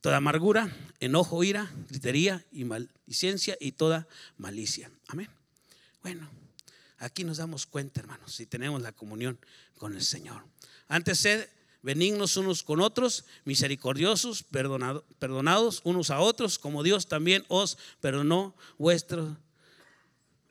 toda 0.00 0.16
amargura, 0.16 0.74
enojo, 0.98 1.44
ira, 1.44 1.70
gritería 1.88 2.44
y 2.52 2.64
maldicencia 2.64 3.56
y 3.60 3.72
toda 3.72 4.08
malicia. 4.38 4.90
Amén. 5.08 5.28
Bueno. 6.02 6.40
Aquí 7.00 7.24
nos 7.24 7.38
damos 7.38 7.64
cuenta, 7.64 8.00
hermanos, 8.00 8.34
si 8.34 8.44
tenemos 8.44 8.82
la 8.82 8.92
comunión 8.92 9.38
con 9.78 9.94
el 9.96 10.02
Señor. 10.02 10.44
Antes 10.86 11.20
sed 11.20 11.48
benignos 11.82 12.36
unos 12.36 12.62
con 12.62 12.80
otros, 12.82 13.24
misericordiosos, 13.46 14.44
perdonados 15.18 15.80
unos 15.84 16.10
a 16.10 16.20
otros, 16.20 16.58
como 16.58 16.82
Dios 16.82 17.08
también 17.08 17.46
os 17.48 17.78
perdonó 18.02 18.54
vuestro, 18.76 19.38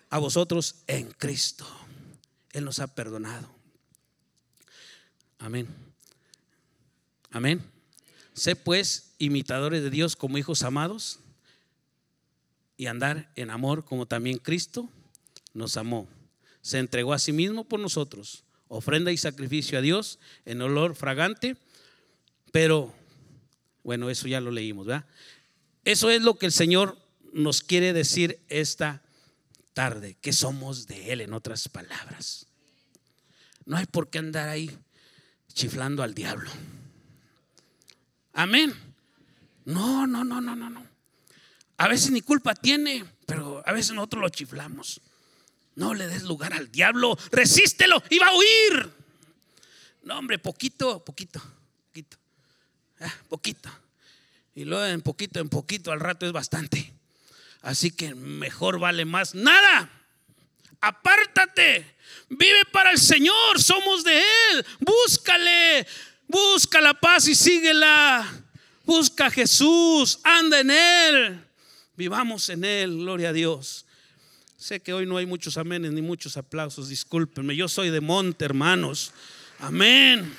a 0.09 0.17
vosotros 0.17 0.77
en 0.87 1.11
Cristo. 1.11 1.67
Él 2.51 2.65
nos 2.65 2.79
ha 2.79 2.87
perdonado. 2.87 3.47
Amén. 5.37 5.67
Amén. 7.31 7.61
Sé 8.33 8.55
pues 8.55 9.13
imitadores 9.17 9.83
de 9.83 9.89
Dios 9.89 10.15
como 10.15 10.37
hijos 10.37 10.63
amados 10.63 11.19
y 12.77 12.85
andar 12.87 13.31
en 13.35 13.49
amor 13.49 13.85
como 13.85 14.05
también 14.05 14.37
Cristo 14.37 14.89
nos 15.53 15.77
amó 15.77 16.07
se 16.61 16.79
entregó 16.79 17.13
a 17.13 17.19
sí 17.19 17.31
mismo 17.31 17.63
por 17.63 17.79
nosotros, 17.79 18.43
ofrenda 18.67 19.11
y 19.11 19.17
sacrificio 19.17 19.77
a 19.77 19.81
Dios 19.81 20.19
en 20.45 20.61
olor 20.61 20.95
fragante, 20.95 21.57
pero 22.51 22.93
bueno, 23.83 24.09
eso 24.09 24.27
ya 24.27 24.41
lo 24.41 24.51
leímos, 24.51 24.85
¿verdad? 24.85 25.05
Eso 25.85 26.09
es 26.09 26.21
lo 26.21 26.37
que 26.37 26.45
el 26.45 26.51
Señor 26.51 26.97
nos 27.33 27.63
quiere 27.63 27.93
decir 27.93 28.39
esta 28.49 29.01
tarde, 29.73 30.17
que 30.21 30.33
somos 30.33 30.87
de 30.87 31.11
Él, 31.11 31.21
en 31.21 31.33
otras 31.33 31.69
palabras. 31.69 32.47
No 33.65 33.77
hay 33.77 33.85
por 33.85 34.09
qué 34.09 34.19
andar 34.19 34.49
ahí 34.49 34.69
chiflando 35.53 36.03
al 36.03 36.13
diablo. 36.13 36.49
Amén. 38.39 38.73
No, 39.65 40.07
no, 40.07 40.23
no, 40.23 40.39
no, 40.39 40.55
no, 40.55 40.69
no. 40.69 40.87
A 41.75 41.89
veces 41.89 42.11
ni 42.11 42.21
culpa 42.21 42.55
tiene, 42.55 43.03
pero 43.25 43.61
a 43.65 43.73
veces 43.73 43.91
nosotros 43.91 44.21
lo 44.21 44.29
chiflamos. 44.29 45.01
No 45.75 45.93
le 45.93 46.07
des 46.07 46.23
lugar 46.23 46.53
al 46.53 46.71
diablo, 46.71 47.17
resístelo 47.33 48.01
y 48.09 48.17
va 48.17 48.27
a 48.27 48.37
huir. 48.37 48.93
No, 50.03 50.17
hombre, 50.17 50.39
poquito, 50.39 51.03
poquito, 51.03 51.41
poquito, 51.87 52.17
ah, 53.01 53.13
poquito. 53.27 53.69
Y 54.55 54.63
luego 54.63 54.85
en 54.85 55.01
poquito, 55.01 55.41
en 55.41 55.49
poquito, 55.49 55.91
al 55.91 55.99
rato 55.99 56.25
es 56.25 56.31
bastante. 56.31 56.93
Así 57.61 57.91
que 57.91 58.15
mejor 58.15 58.79
vale 58.79 59.03
más 59.03 59.35
nada. 59.35 59.91
Apártate, 60.79 61.93
vive 62.29 62.63
para 62.71 62.91
el 62.91 62.99
Señor, 62.99 63.61
somos 63.61 64.05
de 64.05 64.17
Él. 64.17 64.65
Búscale, 64.79 65.85
busca 66.29 66.79
la 66.79 66.93
paz 66.93 67.27
y 67.27 67.35
síguela. 67.35 68.25
Busca 68.85 69.27
a 69.27 69.29
Jesús, 69.29 70.19
anda 70.23 70.61
en 70.61 70.71
Él. 70.71 71.45
Vivamos 71.95 72.49
en 72.49 72.63
Él, 72.63 72.97
gloria 72.97 73.29
a 73.29 73.33
Dios. 73.33 73.85
Sé 74.57 74.79
que 74.79 74.93
hoy 74.93 75.05
no 75.05 75.17
hay 75.17 75.25
muchos 75.25 75.57
amenes 75.57 75.91
ni 75.91 76.01
muchos 76.01 76.37
aplausos, 76.37 76.89
discúlpenme. 76.89 77.55
Yo 77.55 77.67
soy 77.67 77.91
de 77.91 78.01
monte, 78.01 78.45
hermanos. 78.45 79.13
Amén. 79.59 80.33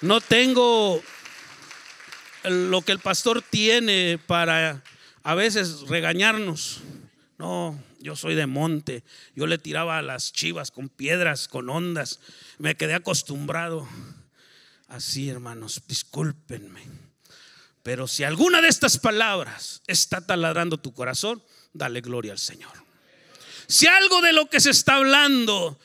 No 0.00 0.20
tengo 0.20 1.02
lo 2.44 2.82
que 2.82 2.92
el 2.92 2.98
pastor 2.98 3.42
tiene 3.42 4.20
para 4.26 4.82
a 5.22 5.34
veces 5.34 5.82
regañarnos. 5.88 6.80
No, 7.38 7.78
yo 8.00 8.16
soy 8.16 8.34
de 8.34 8.46
monte. 8.46 9.04
Yo 9.34 9.46
le 9.46 9.58
tiraba 9.58 9.98
a 9.98 10.02
las 10.02 10.32
chivas 10.32 10.70
con 10.70 10.88
piedras, 10.88 11.48
con 11.48 11.68
ondas. 11.68 12.20
Me 12.58 12.76
quedé 12.76 12.94
acostumbrado. 12.94 13.86
Así, 14.88 15.28
hermanos, 15.28 15.82
discúlpenme. 15.86 16.82
Pero 17.82 18.08
si 18.08 18.24
alguna 18.24 18.60
de 18.62 18.68
estas 18.68 18.98
palabras 18.98 19.82
está 19.86 20.20
taladrando 20.26 20.78
tu 20.78 20.92
corazón, 20.92 21.42
dale 21.72 22.00
gloria 22.00 22.32
al 22.32 22.38
Señor. 22.38 22.72
Si 23.68 23.86
algo 23.86 24.20
de 24.22 24.32
lo 24.32 24.48
que 24.48 24.60
se 24.60 24.70
está 24.70 24.94
hablando, 24.94 25.78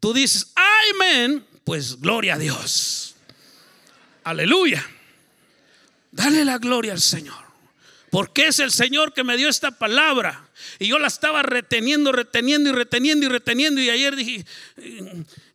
tú 0.00 0.12
dices, 0.12 0.52
amén, 0.94 1.46
pues 1.64 2.00
gloria 2.00 2.34
a 2.34 2.38
Dios. 2.38 3.14
Aleluya. 4.24 4.84
Dale 6.10 6.44
la 6.44 6.58
gloria 6.58 6.92
al 6.92 7.00
Señor. 7.00 7.44
Porque 8.10 8.46
es 8.46 8.58
el 8.60 8.70
Señor 8.70 9.12
que 9.12 9.24
me 9.24 9.36
dio 9.36 9.48
esta 9.48 9.72
palabra. 9.72 10.43
Y 10.78 10.88
yo 10.88 10.98
la 10.98 11.08
estaba 11.08 11.42
reteniendo, 11.42 12.12
reteniendo 12.12 12.70
y 12.70 12.72
reteniendo 12.72 13.26
y 13.26 13.28
reteniendo. 13.28 13.80
Y 13.80 13.90
ayer 13.90 14.16
dije, 14.16 14.44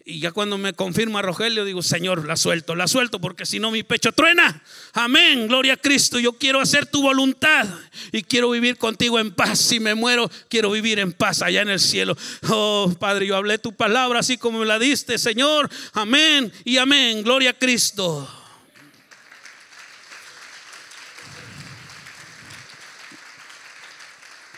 y 0.09 0.19
ya 0.19 0.31
cuando 0.31 0.57
me 0.57 0.73
confirma 0.73 1.21
Rogelio, 1.21 1.65
digo, 1.65 1.83
Señor, 1.83 2.25
la 2.25 2.35
suelto, 2.35 2.75
la 2.75 2.87
suelto, 2.87 3.21
porque 3.21 3.45
si 3.45 3.59
no 3.59 3.69
mi 3.69 3.83
pecho 3.83 4.11
truena. 4.11 4.63
Amén, 4.93 5.47
gloria 5.47 5.73
a 5.73 5.77
Cristo. 5.77 6.19
Yo 6.19 6.33
quiero 6.33 6.59
hacer 6.59 6.87
tu 6.87 7.03
voluntad 7.03 7.67
y 8.11 8.23
quiero 8.23 8.49
vivir 8.49 8.77
contigo 8.77 9.19
en 9.19 9.31
paz. 9.31 9.59
Si 9.59 9.79
me 9.79 9.93
muero, 9.93 10.31
quiero 10.49 10.71
vivir 10.71 10.97
en 10.97 11.13
paz 11.13 11.43
allá 11.43 11.61
en 11.61 11.69
el 11.69 11.79
cielo. 11.79 12.17
Oh, 12.49 12.91
Padre, 12.99 13.27
yo 13.27 13.35
hablé 13.35 13.59
tu 13.59 13.73
palabra 13.73 14.21
así 14.21 14.37
como 14.37 14.59
me 14.59 14.65
la 14.65 14.79
diste, 14.79 15.19
Señor. 15.19 15.69
Amén 15.93 16.51
y 16.65 16.77
amén, 16.77 17.21
gloria 17.21 17.51
a 17.51 17.53
Cristo. 17.53 18.38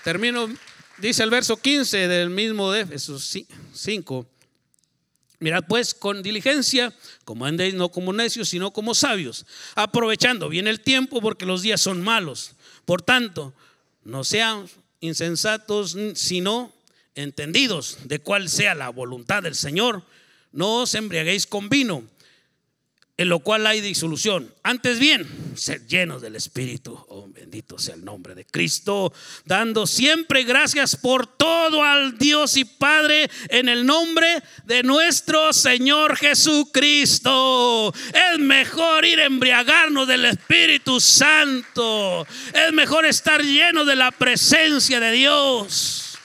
Termino, 0.04 0.50
dice 0.98 1.24
el 1.24 1.30
verso 1.30 1.58
15 1.58 2.08
del 2.08 2.30
mismo 2.30 2.72
de 2.72 2.82
Efesios 2.82 3.38
5. 3.74 4.26
Mirad 5.40 5.64
pues 5.68 5.94
con 5.94 6.22
diligencia, 6.24 6.94
como 7.26 7.46
andéis 7.46 7.74
no 7.74 7.90
como 7.90 8.14
necios, 8.14 8.50
sino 8.50 8.72
como 8.72 8.94
sabios, 8.94 9.46
aprovechando 9.76 10.50
bien 10.50 10.68
el 10.68 10.82
tiempo 10.82 11.22
porque 11.22 11.46
los 11.46 11.62
días 11.62 11.82
son 11.82 12.02
malos. 12.02 12.54
Por 12.86 13.02
tanto, 13.02 13.54
no 14.04 14.24
sean 14.24 14.68
insensatos, 15.00 15.98
sino 16.16 16.72
entendidos 17.16 17.98
de 18.06 18.20
cuál 18.20 18.50
sea 18.50 18.76
la 18.76 18.90
voluntad 18.90 19.44
del 19.44 19.56
Señor. 19.56 20.04
No 20.52 20.82
os 20.82 20.96
embriaguéis 20.96 21.48
con 21.48 21.70
vino 21.70 22.04
en 23.22 23.30
lo 23.30 23.40
cual 23.40 23.68
hay 23.68 23.82
disolución. 23.82 24.52
Antes 24.64 24.98
bien, 24.98 25.28
ser 25.56 25.86
llenos 25.86 26.24
del 26.24 26.36
Espíritu. 26.36 26.94
Oh, 27.08 27.28
bendito 27.28 27.78
sea 27.78 27.94
el 27.94 28.04
nombre 28.04 28.34
de 28.34 28.46
Cristo. 28.46 29.14
Dando 29.46 29.86
siempre 29.86 30.44
gracias 30.44 30.96
por 30.96 31.28
todo 31.28 31.84
al 31.84 32.18
Dios 32.18 32.58
y 32.58 32.66
Padre 32.66 33.30
en 33.50 33.70
el 33.70 33.86
nombre 33.86 34.42
de 34.66 34.82
nuestro 34.82 35.54
Señor 35.54 36.18
Jesucristo. 36.18 37.94
Es 38.08 38.40
mejor 38.40 39.06
ir 39.06 39.20
a 39.20 39.26
embriagarnos 39.26 40.08
del 40.08 40.26
Espíritu 40.26 41.00
Santo. 41.00 42.26
Es 42.52 42.74
mejor 42.74 43.06
estar 43.06 43.44
lleno 43.44 43.86
de 43.86 43.98
la 43.98 44.10
presencia 44.10 45.00
de 45.00 45.12
Dios 45.12 46.18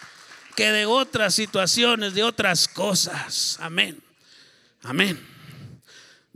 que 0.55 0.73
de 0.73 0.87
otras 0.87 1.35
situaciones, 1.35 2.15
de 2.15 2.23
otras 2.23 2.67
cosas. 2.69 3.59
Amén. 3.61 4.03
Amén. 4.83 5.36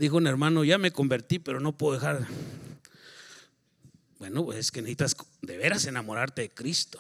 Dijo 0.01 0.17
un 0.17 0.27
hermano, 0.27 0.65
ya 0.65 0.79
me 0.79 0.93
convertí, 0.93 1.39
pero 1.39 1.61
no 1.61 1.77
puedo 1.77 1.93
dejar. 1.93 2.27
Bueno, 4.19 4.47
pues 4.47 4.57
es 4.57 4.71
que 4.71 4.81
necesitas 4.81 5.15
de 5.43 5.59
veras 5.59 5.85
enamorarte 5.85 6.41
de 6.41 6.49
Cristo. 6.49 6.99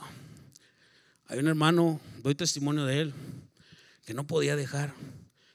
Hay 1.25 1.39
un 1.39 1.49
hermano, 1.49 1.99
doy 2.19 2.35
testimonio 2.35 2.85
de 2.85 3.01
él, 3.01 3.15
que 4.05 4.13
no 4.13 4.27
podía 4.27 4.55
dejar 4.55 4.93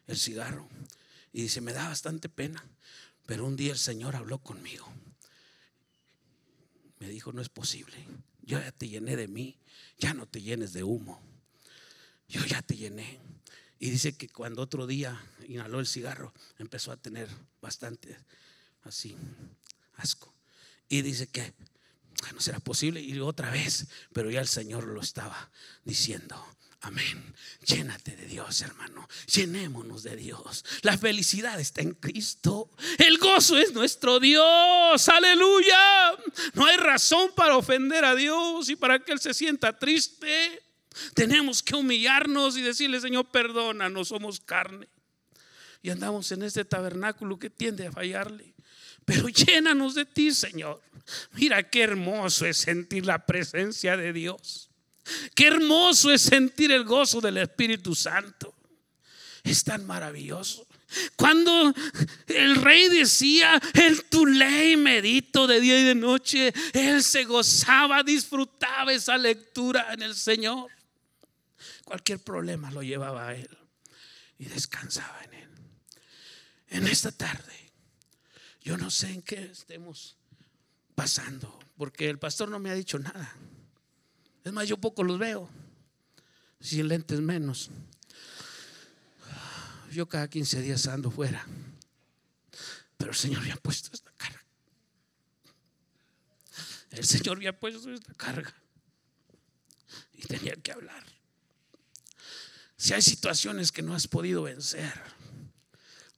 el 0.07 0.17
cigarro. 0.17 0.67
Y 1.33 1.43
dice, 1.43 1.61
me 1.61 1.71
da 1.71 1.87
bastante 1.87 2.29
pena. 2.29 2.65
Pero 3.27 3.45
un 3.45 3.55
día 3.55 3.73
el 3.73 3.77
Señor 3.77 4.15
habló 4.15 4.39
conmigo. 4.39 4.91
Me 6.97 7.07
dijo, 7.09 7.31
no 7.31 7.43
es 7.43 7.49
posible. 7.49 7.95
Yo 8.41 8.59
ya 8.59 8.71
te 8.71 8.89
llené 8.89 9.15
de 9.15 9.27
mí. 9.27 9.59
Ya 9.99 10.15
no 10.15 10.25
te 10.25 10.41
llenes 10.41 10.73
de 10.73 10.83
humo. 10.83 11.21
Yo 12.27 12.43
ya 12.43 12.63
te 12.63 12.75
llené. 12.75 13.19
Y 13.79 13.89
dice 13.89 14.15
que 14.15 14.29
cuando 14.29 14.61
otro 14.61 14.87
día 14.87 15.21
inhaló 15.47 15.79
el 15.79 15.87
cigarro, 15.87 16.33
empezó 16.57 16.91
a 16.91 16.97
tener 16.97 17.27
bastante 17.61 18.17
así, 18.83 19.15
asco. 19.97 20.33
Y 20.87 21.01
dice 21.01 21.27
que 21.27 21.53
no 22.33 22.39
será 22.39 22.59
posible 22.59 23.01
ir 23.01 23.21
otra 23.21 23.51
vez, 23.51 23.87
pero 24.13 24.31
ya 24.31 24.39
el 24.39 24.47
Señor 24.47 24.85
lo 24.85 25.01
estaba 25.01 25.51
diciendo. 25.83 26.35
Amén. 26.81 27.33
Llénate 27.65 28.15
de 28.15 28.27
Dios, 28.27 28.61
hermano. 28.61 29.09
Llenémonos 29.33 30.03
de 30.03 30.15
Dios. 30.15 30.63
La 30.83 30.95
felicidad 30.95 31.59
está 31.59 31.81
en 31.81 31.95
Cristo. 31.95 32.69
El 32.99 33.17
gozo 33.17 33.57
es 33.57 33.73
nuestro 33.73 34.19
Dios. 34.19 35.09
Aleluya. 35.09 36.11
No 36.53 36.65
hay 36.65 36.77
razón 36.77 37.31
para 37.35 37.57
ofender 37.57 38.05
a 38.05 38.13
Dios 38.13 38.69
y 38.69 38.75
para 38.75 38.99
que 38.99 39.13
Él 39.13 39.19
se 39.19 39.33
sienta 39.33 39.77
triste. 39.79 40.61
Tenemos 41.13 41.61
que 41.61 41.75
humillarnos 41.75 42.57
y 42.57 42.61
decirle, 42.61 42.99
Señor, 42.99 43.25
perdónanos, 43.31 44.09
somos 44.09 44.39
carne. 44.39 44.87
Y 45.81 45.89
andamos 45.89 46.31
en 46.31 46.43
este 46.43 46.65
tabernáculo 46.65 47.37
que 47.37 47.49
tiende 47.49 47.87
a 47.87 47.91
fallarle. 47.91 48.55
Pero 49.05 49.29
llénanos 49.29 49.93
de 49.93 50.05
ti, 50.05 50.31
Señor. 50.31 50.81
Mira 51.33 51.69
qué 51.69 51.83
hermoso 51.83 52.45
es 52.45 52.57
sentir 52.57 53.05
la 53.05 53.25
presencia 53.25 53.95
de 53.95 54.11
Dios. 54.11 54.69
Qué 55.35 55.47
hermoso 55.47 56.11
es 56.11 56.21
sentir 56.21 56.71
el 56.71 56.83
gozo 56.83 57.21
del 57.21 57.37
Espíritu 57.37 57.93
Santo. 57.93 58.55
Es 59.43 59.63
tan 59.63 59.85
maravilloso. 59.85 60.65
Cuando 61.15 61.73
el 62.27 62.55
rey 62.55 62.89
decía, 62.89 63.61
en 63.73 64.01
tu 64.09 64.25
ley 64.25 64.77
medito 64.77 65.45
de 65.45 65.59
día 65.59 65.79
y 65.79 65.83
de 65.83 65.95
noche, 65.95 66.53
él 66.73 67.03
se 67.03 67.25
gozaba, 67.25 68.01
disfrutaba 68.01 68.93
esa 68.93 69.17
lectura 69.17 69.93
en 69.93 70.01
el 70.01 70.15
Señor. 70.15 70.71
Cualquier 71.85 72.19
problema 72.19 72.71
lo 72.71 72.81
llevaba 72.81 73.29
a 73.29 73.35
Él 73.35 73.57
y 74.37 74.45
descansaba 74.45 75.23
en 75.23 75.33
Él. 75.35 75.49
En 76.67 76.87
esta 76.87 77.11
tarde, 77.11 77.71
yo 78.61 78.75
no 78.75 78.89
sé 78.89 79.11
en 79.11 79.21
qué 79.21 79.43
estemos 79.45 80.17
pasando, 80.95 81.59
porque 81.77 82.09
el 82.09 82.17
pastor 82.17 82.49
no 82.49 82.59
me 82.59 82.71
ha 82.71 82.73
dicho 82.73 82.97
nada. 82.97 83.33
Es 84.43 84.51
más, 84.51 84.67
yo 84.67 84.77
poco 84.77 85.03
los 85.03 85.19
veo, 85.19 85.47
sin 86.59 86.87
lentes 86.87 87.21
menos. 87.21 87.69
Yo 89.91 90.09
cada 90.09 90.27
15 90.27 90.61
días 90.61 90.87
ando 90.87 91.11
fuera, 91.11 91.45
pero 92.97 93.11
el 93.11 93.17
Señor 93.17 93.43
me 93.43 93.51
ha 93.51 93.57
puesto 93.57 93.91
esta 93.93 94.11
carga. 94.17 94.43
El 96.89 97.05
Señor 97.05 97.37
me 97.37 97.47
ha 97.47 97.57
puesto 97.57 97.93
esta 97.93 98.13
carga 98.15 98.53
y 100.13 100.23
tenía 100.23 100.55
que 100.55 100.71
hablar. 100.71 101.14
Si 102.77 102.93
hay 102.93 103.01
situaciones 103.01 103.71
que 103.71 103.81
no 103.81 103.95
has 103.95 104.07
podido 104.07 104.43
vencer, 104.43 104.93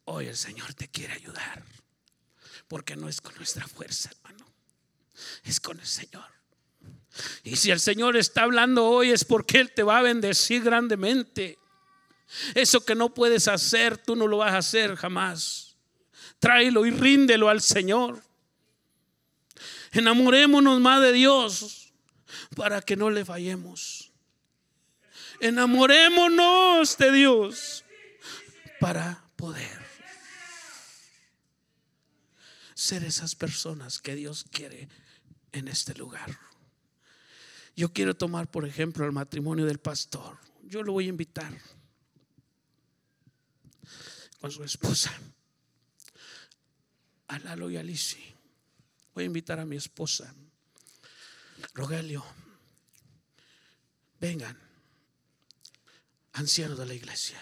hoy 0.06 0.28
el 0.28 0.38
Señor 0.38 0.74
te 0.74 0.88
quiere 0.88 1.14
ayudar. 1.14 1.64
Porque 2.68 2.96
no 2.96 3.08
es 3.08 3.22
con 3.22 3.36
nuestra 3.36 3.68
fuerza, 3.68 4.10
hermano. 4.12 4.46
Es 5.44 5.60
con 5.60 5.80
el 5.80 5.86
Señor. 5.86 6.26
Y 7.44 7.56
si 7.56 7.72
el 7.72 7.80
Señor 7.80 8.18
está 8.18 8.44
hablando 8.44 8.86
hoy 8.86 9.12
es 9.12 9.24
porque 9.24 9.60
Él 9.60 9.72
te 9.74 9.84
va 9.84 10.00
a 10.00 10.04
bendecir 10.04 10.64
grandemente. 10.64 11.58
Eso 12.54 12.84
que 12.84 12.96
no 12.96 13.14
puedes 13.14 13.48
hacer, 13.48 13.98
tú 13.98 14.16
no 14.16 14.28
lo 14.28 14.38
vas 14.38 14.54
a 14.54 14.58
hacer 14.58 14.96
jamás. 14.96 15.78
Tráelo 16.40 16.86
y 16.86 16.92
ríndelo 16.92 17.50
al 17.50 17.62
Señor. 17.62 18.22
Enamorémonos 19.92 20.80
más 20.80 21.02
de 21.02 21.14
Dios 21.14 21.94
para 22.56 22.82
que 22.82 22.96
no 22.96 23.10
le 23.10 23.24
fallemos. 23.24 24.07
Enamorémonos 25.40 26.98
de 26.98 27.12
Dios 27.12 27.86
para 28.80 29.24
poder 29.36 29.86
ser 32.74 33.04
esas 33.04 33.36
personas 33.36 34.02
que 34.02 34.16
Dios 34.16 34.46
quiere 34.52 34.88
en 35.52 35.68
este 35.68 35.94
lugar. 35.96 36.40
Yo 37.76 37.94
quiero 37.94 38.16
tomar, 38.16 38.50
por 38.50 38.66
ejemplo, 38.66 39.06
el 39.06 39.12
matrimonio 39.12 39.66
del 39.66 39.80
pastor. 39.80 40.38
Yo 40.64 40.82
lo 40.82 40.94
voy 40.94 41.06
a 41.06 41.10
invitar 41.10 41.56
con 44.40 44.52
su 44.52 44.64
esposa, 44.64 45.12
a 47.28 47.40
Lalo 47.40 47.70
y 47.70 47.78
a 47.78 47.84
Lisi. 47.84 48.24
Voy 49.14 49.24
a 49.24 49.28
invitar 49.28 49.60
a 49.60 49.66
mi 49.66 49.76
esposa, 49.76 50.34
Rogelio. 51.74 52.24
Vengan 54.20 54.67
ancianos 56.38 56.78
de 56.78 56.86
la 56.86 56.94
iglesia, 56.94 57.42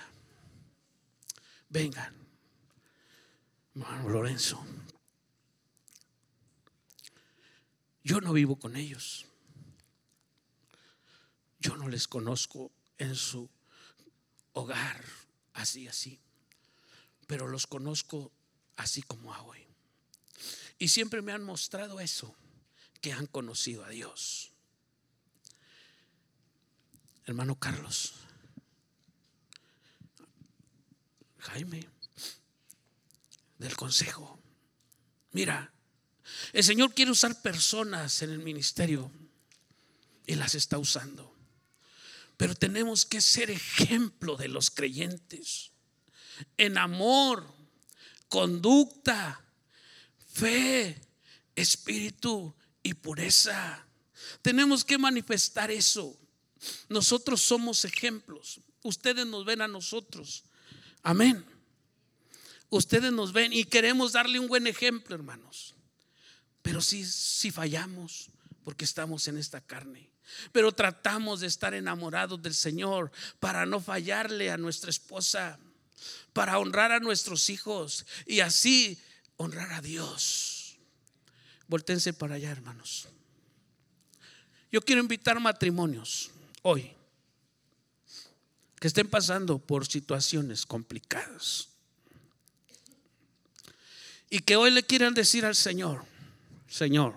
vengan, 1.68 2.16
hermano 3.76 4.08
Lorenzo, 4.08 4.66
yo 8.04 8.22
no 8.22 8.32
vivo 8.32 8.58
con 8.58 8.78
ellos, 8.78 9.26
yo 11.60 11.76
no 11.76 11.89
les 11.89 12.08
conozco 12.08 12.72
en 12.98 13.16
su 13.16 13.50
hogar, 14.54 15.04
así, 15.54 15.89
así, 15.89 16.22
pero 17.28 17.48
los 17.48 17.68
conozco 17.68 18.32
así 18.78 19.02
como 19.02 19.34
a 19.34 19.41
hoy. 19.41 19.68
Y 20.80 20.88
siempre 20.88 21.22
me 21.22 21.34
han 21.34 21.43
mostrado 21.43 22.00
eso, 22.00 22.34
que 23.02 23.12
han 23.12 23.28
conocido 23.28 23.84
a 23.84 23.89
Dios. 23.89 24.52
Hermano 27.26 27.60
Carlos, 27.60 28.24
Jaime, 31.46 31.88
del 33.58 33.76
consejo. 33.76 34.39
Mira, 35.32 35.72
el 36.54 36.64
Señor 36.64 36.93
quiere 36.93 37.12
usar 37.12 37.41
personas 37.41 38.22
en 38.22 38.32
el 38.32 38.39
ministerio 38.39 39.12
y 40.26 40.36
las 40.36 40.56
está 40.56 40.78
usando. 40.78 41.36
Pero 42.38 42.56
tenemos 42.56 43.06
que 43.06 43.22
ser 43.22 43.50
ejemplo 43.50 44.36
de 44.36 44.48
los 44.48 44.72
creyentes 44.72 45.72
en 46.58 46.78
amor, 46.78 47.48
conducta, 48.28 49.41
fe, 50.34 51.00
espíritu 51.56 52.56
y 52.84 52.93
pureza. 52.93 53.86
Tenemos 54.41 54.84
que 54.84 54.98
manifestar 54.98 55.72
eso. 55.72 56.20
Nosotros 56.89 57.41
somos 57.41 57.86
ejemplos. 57.86 58.60
Ustedes 58.84 59.26
nos 59.26 59.46
ven 59.46 59.62
a 59.62 59.68
nosotros. 59.68 60.45
Amén. 61.06 61.45
Ustedes 62.70 63.14
nos 63.14 63.32
ven 63.32 63.53
y 63.53 63.66
queremos 63.66 64.14
darle 64.14 64.39
un 64.39 64.47
buen 64.47 64.66
ejemplo, 64.66 65.14
hermanos. 65.14 65.76
Pero 66.64 66.82
si, 66.82 67.06
si 67.06 67.51
fallamos, 67.51 68.32
porque 68.64 68.86
estamos 68.86 69.28
en 69.28 69.38
esta 69.38 69.62
carne. 69.62 70.10
Pero 70.51 70.72
tratamos 70.72 71.41
de 71.41 71.47
estar 71.47 71.76
enamorados 71.76 72.41
del 72.41 72.56
Señor 72.56 73.12
para 73.39 73.68
no 73.68 73.80
fallarle 73.80 74.49
a 74.49 74.58
nuestra 74.58 74.89
esposa, 74.89 75.60
para 76.34 76.58
honrar 76.58 76.91
a 76.91 76.99
nuestros 76.99 77.51
hijos 77.51 78.08
y 78.26 78.39
así 78.39 78.99
honrar 79.38 79.74
a 79.74 79.82
Dios. 79.82 80.80
Voltense 81.68 82.14
para 82.14 82.34
allá, 82.36 82.49
hermanos. 82.49 83.08
Yo 84.72 84.82
quiero 84.82 85.01
invitar 85.01 85.39
matrimonios 85.39 86.32
hoy 86.64 86.95
que 88.80 88.88
estén 88.88 89.07
pasando 89.07 89.59
por 89.59 89.88
situaciones 89.88 90.65
complicadas 90.65 91.69
y 94.30 94.39
que 94.39 94.55
hoy 94.55 94.71
le 94.71 94.84
quieran 94.84 95.13
decir 95.13 95.45
al 95.45 95.55
Señor, 95.55 96.03
Señor, 96.67 97.15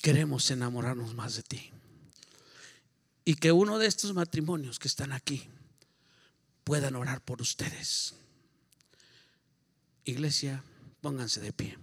queremos 0.00 0.50
enamorarnos 0.50 1.14
más 1.14 1.36
de 1.36 1.42
ti. 1.42 1.70
Y 3.24 3.36
que 3.36 3.52
uno 3.52 3.78
de 3.78 3.86
estos 3.86 4.12
matrimonios 4.14 4.78
que 4.78 4.88
están 4.88 5.12
aquí 5.12 5.48
puedan 6.64 6.96
orar 6.96 7.20
por 7.20 7.40
ustedes. 7.40 8.14
Iglesia, 10.04 10.62
pónganse 11.00 11.40
de 11.40 11.52
pie. 11.52 11.78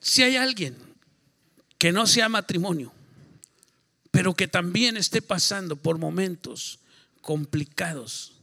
Si 0.00 0.22
hay 0.22 0.36
alguien 0.36 0.76
que 1.78 1.92
no 1.92 2.06
sea 2.06 2.28
matrimonio, 2.28 2.92
pero 4.12 4.34
que 4.34 4.46
también 4.46 4.96
esté 4.96 5.22
pasando 5.22 5.74
por 5.74 5.98
momentos 5.98 6.78
complicados 7.22 8.34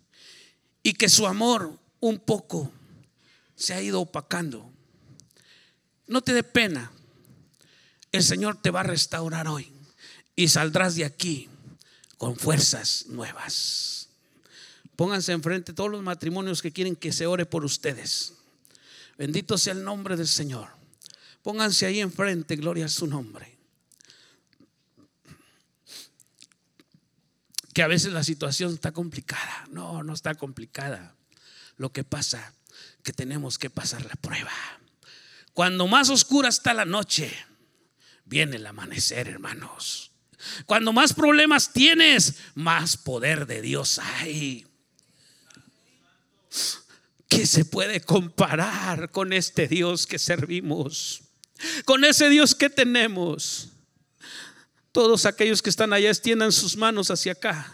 y 0.84 0.94
que 0.94 1.08
su 1.08 1.28
amor 1.28 1.80
un 2.02 2.20
poco 2.20 2.72
se 3.56 3.74
ha 3.74 3.82
ido 3.82 4.02
opacando, 4.02 4.70
no 6.08 6.22
te 6.22 6.34
dé 6.34 6.44
pena. 6.44 6.92
El 8.12 8.24
Señor 8.24 8.60
te 8.60 8.72
va 8.72 8.80
a 8.80 8.84
restaurar 8.84 9.48
hoy 9.48 9.72
y 10.36 10.48
saldrás 10.48 10.96
de 10.96 11.06
aquí 11.06 11.48
con 12.18 12.36
fuerzas 12.36 13.06
nuevas. 13.08 14.10
Pónganse 14.96 15.34
enfrente 15.34 15.74
todos 15.74 15.92
los 15.92 16.02
matrimonios 16.02 16.64
que 16.64 16.72
quieren 16.72 16.96
que 16.96 17.14
se 17.14 17.28
ore 17.28 17.46
por 17.46 17.64
ustedes. 17.64 18.34
Bendito 19.20 19.58
sea 19.58 19.74
el 19.74 19.84
nombre 19.84 20.18
del 20.18 20.28
Señor. 20.28 20.70
Pónganse 21.44 21.86
ahí 21.86 22.00
enfrente, 22.00 22.56
gloria 22.56 22.86
a 22.86 22.90
su 22.90 23.06
nombre. 23.06 23.59
Que 27.74 27.84
a 27.84 27.88
veces 27.88 28.14
la 28.14 28.24
situación 28.24 28.74
está 28.74 28.92
complicada. 28.92 29.68
No, 29.70 30.04
no 30.04 30.14
está 30.14 30.36
complicada. 30.36 31.16
Lo 31.78 31.92
que 31.92 32.04
pasa 32.04 32.54
que 33.04 33.14
tenemos 33.14 33.58
que 33.58 33.70
pasar 33.70 34.06
la 34.06 34.16
prueba. 34.16 34.52
Cuando 35.54 35.88
más 35.88 36.10
oscura 36.10 36.50
está 36.50 36.74
la 36.74 36.86
noche, 36.86 37.34
viene 38.26 38.58
el 38.58 38.66
amanecer, 38.66 39.28
hermanos. 39.28 40.12
Cuando 40.66 40.94
más 40.94 41.14
problemas 41.14 41.74
tienes, 41.74 42.36
más 42.56 42.98
poder 42.98 43.46
de 43.46 43.62
Dios 43.62 44.00
hay. 44.00 44.66
¿Qué 47.28 47.46
se 47.46 47.66
puede 47.66 48.02
comparar 48.02 49.12
con 49.12 49.34
este 49.34 49.68
Dios 49.68 50.08
que 50.08 50.18
servimos? 50.18 51.22
Con 51.86 52.06
ese 52.06 52.30
Dios 52.30 52.56
que 52.56 52.70
tenemos. 52.70 53.70
Todos 54.92 55.26
aquellos 55.26 55.62
que 55.62 55.70
están 55.70 55.94
allá 55.94 56.10
extiendan 56.10 56.52
sus 56.52 56.76
manos 56.76 57.12
hacia 57.12 57.34
acá. 57.34 57.74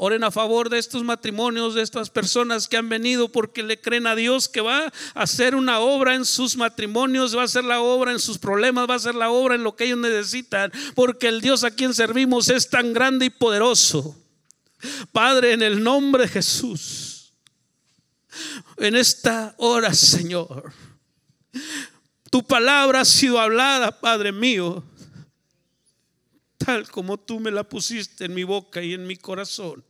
Oren 0.00 0.22
a 0.22 0.30
favor 0.30 0.70
de 0.70 0.78
estos 0.78 1.02
matrimonios, 1.02 1.74
de 1.74 1.82
estas 1.82 2.08
personas 2.08 2.68
que 2.68 2.76
han 2.76 2.88
venido 2.88 3.30
porque 3.30 3.64
le 3.64 3.80
creen 3.80 4.06
a 4.06 4.14
Dios 4.14 4.48
que 4.48 4.60
va 4.60 4.86
a 4.86 4.92
hacer 5.14 5.56
una 5.56 5.80
obra 5.80 6.14
en 6.14 6.24
sus 6.24 6.56
matrimonios, 6.56 7.36
va 7.36 7.42
a 7.42 7.46
hacer 7.46 7.64
la 7.64 7.80
obra 7.80 8.12
en 8.12 8.20
sus 8.20 8.38
problemas, 8.38 8.88
va 8.88 8.94
a 8.94 8.98
hacer 8.98 9.16
la 9.16 9.30
obra 9.30 9.56
en 9.56 9.64
lo 9.64 9.74
que 9.74 9.86
ellos 9.86 9.98
necesitan, 9.98 10.70
porque 10.94 11.26
el 11.26 11.40
Dios 11.40 11.64
a 11.64 11.72
quien 11.72 11.94
servimos 11.94 12.48
es 12.48 12.70
tan 12.70 12.92
grande 12.92 13.26
y 13.26 13.30
poderoso. 13.30 14.16
Padre, 15.10 15.52
en 15.52 15.62
el 15.62 15.82
nombre 15.82 16.22
de 16.22 16.28
Jesús, 16.28 17.32
en 18.76 18.94
esta 18.94 19.56
hora, 19.58 19.92
Señor, 19.92 20.72
tu 22.30 22.46
palabra 22.46 23.00
ha 23.00 23.04
sido 23.04 23.40
hablada, 23.40 24.00
Padre 24.00 24.30
mío, 24.30 24.84
como 26.90 27.18
tú 27.18 27.40
me 27.40 27.50
la 27.50 27.64
pusiste 27.64 28.26
en 28.26 28.34
mi 28.34 28.44
boca 28.44 28.82
y 28.82 28.94
en 28.94 29.06
mi 29.06 29.16
corazón. 29.16 29.84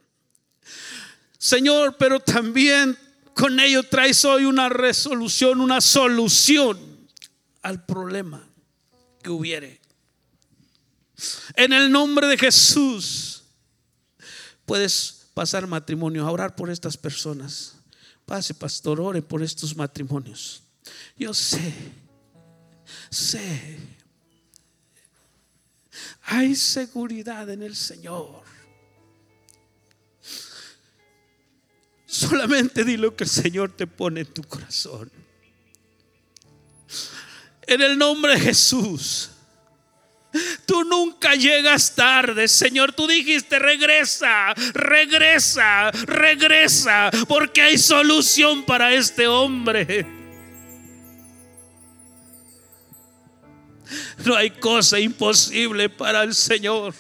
Señor, 1.39 1.97
pero 1.99 2.20
también 2.20 2.97
con 3.35 3.61
ello 3.61 3.83
traes 3.85 4.24
hoy 4.24 4.45
una 4.45 4.68
resolución, 4.68 5.61
una 5.61 5.81
solución 5.81 6.79
al 7.62 7.85
problema 7.85 8.49
que 9.22 9.31
hubiere. 9.31 9.81
En 11.55 11.72
el 11.72 11.91
nombre 11.91 12.26
de 12.26 12.39
Jesús, 12.39 13.43
puedes 14.64 15.26
pasar 15.35 15.66
matrimonio, 15.66 16.26
a 16.26 16.31
orar 16.31 16.57
por 16.57 16.70
estas 16.70 16.97
personas. 16.97 17.74
Pase, 18.26 18.55
pastor, 18.55 19.01
ore 19.01 19.22
por 19.22 19.43
estos 19.43 19.74
matrimonios. 19.76 20.62
Yo 21.16 21.33
sé, 21.33 21.72
sé, 23.11 23.79
hay 26.31 26.55
seguridad 26.55 27.49
en 27.49 27.62
el 27.62 27.74
Señor. 27.74 28.43
Solamente 32.05 32.85
di 32.85 32.99
lo 32.99 33.16
que 33.16 33.24
el 33.24 33.31
Señor 33.31 33.74
te 33.74 33.87
pone 33.87 34.20
en 34.20 34.26
tu 34.26 34.43
corazón. 34.43 35.11
En 37.66 37.81
el 37.81 37.97
nombre 37.97 38.35
de 38.35 38.41
Jesús. 38.41 39.31
Tú 40.66 40.85
nunca 40.85 41.35
llegas 41.35 41.95
tarde, 41.95 42.47
Señor. 42.47 42.93
Tú 42.93 43.07
dijiste, 43.07 43.59
regresa, 43.59 44.53
regresa, 44.74 45.91
regresa, 45.91 47.11
porque 47.26 47.62
hay 47.62 47.79
solución 47.79 48.66
para 48.66 48.93
este 48.93 49.26
hombre. 49.26 50.18
No 54.24 54.36
hay 54.36 54.51
cosa 54.51 55.01
imposible 55.01 55.89
para 55.89 56.22
el 56.22 56.34
Señor. 56.34 56.95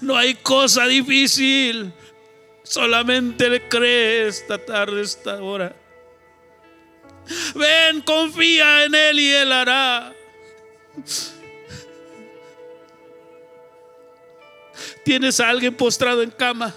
No 0.00 0.16
hay 0.16 0.34
cosa 0.34 0.86
difícil. 0.86 1.92
Solamente 2.62 3.48
le 3.48 3.68
cree 3.68 4.28
esta 4.28 4.58
tarde, 4.58 5.02
esta 5.02 5.42
hora. 5.42 5.74
Ven, 7.54 8.00
confía 8.02 8.84
en 8.84 8.94
Él 8.94 9.20
y 9.20 9.30
Él 9.30 9.52
hará. 9.52 10.12
Tienes 15.04 15.40
a 15.40 15.50
alguien 15.50 15.74
postrado 15.74 16.22
en 16.22 16.30
cama. 16.30 16.74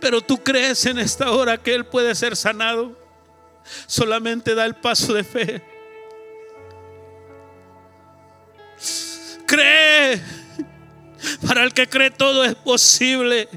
Pero 0.00 0.20
tú 0.20 0.42
crees 0.42 0.84
en 0.86 0.98
esta 0.98 1.30
hora 1.30 1.56
que 1.56 1.74
Él 1.74 1.86
puede 1.86 2.14
ser 2.14 2.36
sanado. 2.36 3.01
Solamente 3.86 4.54
da 4.54 4.64
el 4.64 4.74
paso 4.74 5.14
de 5.14 5.24
fe. 5.24 5.62
Cree 9.46 10.20
para 11.46 11.64
el 11.64 11.72
que 11.72 11.88
cree 11.88 12.10
todo 12.10 12.44
es 12.44 12.54
posible. 12.54 13.48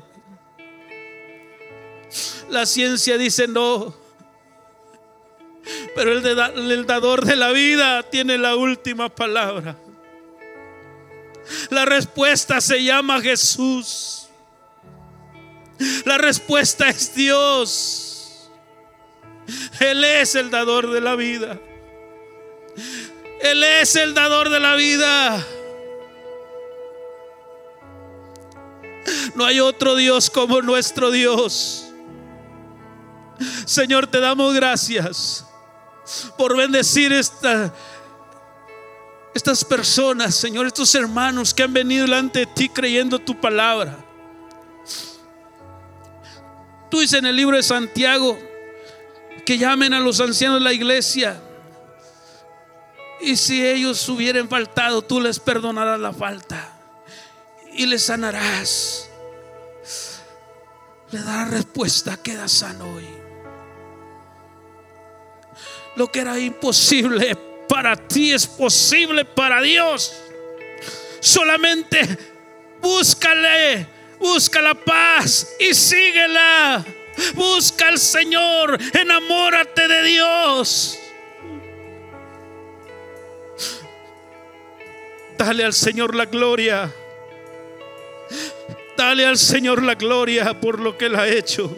La 2.49 2.65
ciencia 2.65 3.17
dice 3.17 3.47
no. 3.47 3.95
Pero 5.95 6.11
el, 6.11 6.85
dador 6.85 7.25
de 7.25 7.35
la 7.35 7.51
vida 7.51 8.03
tiene 8.03 8.37
la 8.37 8.55
última 8.55 9.09
palabra. 9.09 9.77
La 11.69 11.85
respuesta 11.85 12.61
se 12.61 12.83
llama 12.83 13.21
Jesús. 13.21 14.27
La 16.05 16.17
respuesta 16.17 16.89
es 16.89 17.15
Dios. 17.15 18.14
Él 19.79 20.03
es 20.03 20.35
el 20.35 20.49
dador 20.49 20.91
de 20.91 21.01
la 21.01 21.15
vida. 21.15 21.59
Él 23.41 23.63
es 23.63 23.95
el 23.95 24.13
dador 24.13 24.49
de 24.49 24.59
la 24.59 24.75
vida. 24.75 25.45
No 29.35 29.45
hay 29.45 29.59
otro 29.59 29.95
Dios 29.95 30.29
como 30.29 30.61
nuestro 30.61 31.11
Dios. 31.11 31.85
Señor, 33.65 34.07
te 34.07 34.19
damos 34.19 34.53
gracias. 34.53 35.45
por 36.37 36.55
bendecir 36.55 37.11
esta, 37.11 37.73
estas 39.33 39.65
personas, 39.65 40.35
Señor, 40.35 40.67
estos 40.67 40.93
hermanos 40.93 41.53
que 41.53 41.63
han 41.63 41.73
venido 41.73 42.05
delante 42.05 42.39
de 42.39 42.45
ti 42.45 42.69
creyendo 42.69 43.19
tu 43.19 43.39
palabra. 43.39 43.97
Tú 46.89 46.99
dices 46.99 47.19
en 47.19 47.25
el 47.25 47.35
libro 47.35 47.57
de 47.57 47.63
Santiago 47.63 48.37
que 49.45 49.57
llamen 49.57 49.93
a 49.93 49.99
los 49.99 50.19
ancianos 50.19 50.59
de 50.59 50.63
la 50.63 50.73
iglesia. 50.73 51.39
Y 53.21 53.35
si 53.37 53.65
ellos 53.65 54.07
hubieran 54.09 54.49
faltado, 54.49 55.01
tú 55.01 55.21
les 55.21 55.39
perdonarás 55.39 55.99
la 55.99 56.11
falta 56.11 56.73
y 57.73 57.85
les 57.85 58.03
sanarás. 58.03 59.09
Le 61.11 61.19
darás 61.19 61.51
respuesta, 61.51 62.17
queda 62.17 62.47
sano 62.47 62.91
hoy. 62.93 63.07
Lo 65.95 66.11
que 66.11 66.19
era 66.19 66.37
imposible 66.39 67.35
para 67.69 67.95
ti 67.95 68.33
es 68.33 68.47
posible 68.47 69.23
para 69.23 69.61
Dios. 69.61 70.13
Solamente 71.21 72.17
búscale, 72.81 73.87
busca 74.19 74.61
la 74.61 74.73
paz 74.75 75.47
y 75.59 75.73
síguela. 75.73 76.85
Busca 77.35 77.89
al 77.89 77.99
Señor, 77.99 78.77
enamórate 78.93 79.87
de 79.87 80.03
Dios. 80.03 80.99
Dale 85.37 85.65
al 85.65 85.73
Señor 85.73 86.15
la 86.15 86.25
gloria. 86.25 86.91
Dale 88.97 89.25
al 89.25 89.37
Señor 89.37 89.83
la 89.83 89.95
gloria 89.95 90.59
por 90.59 90.79
lo 90.79 90.97
que 90.97 91.05
Él 91.05 91.15
ha 91.15 91.27
hecho. 91.27 91.75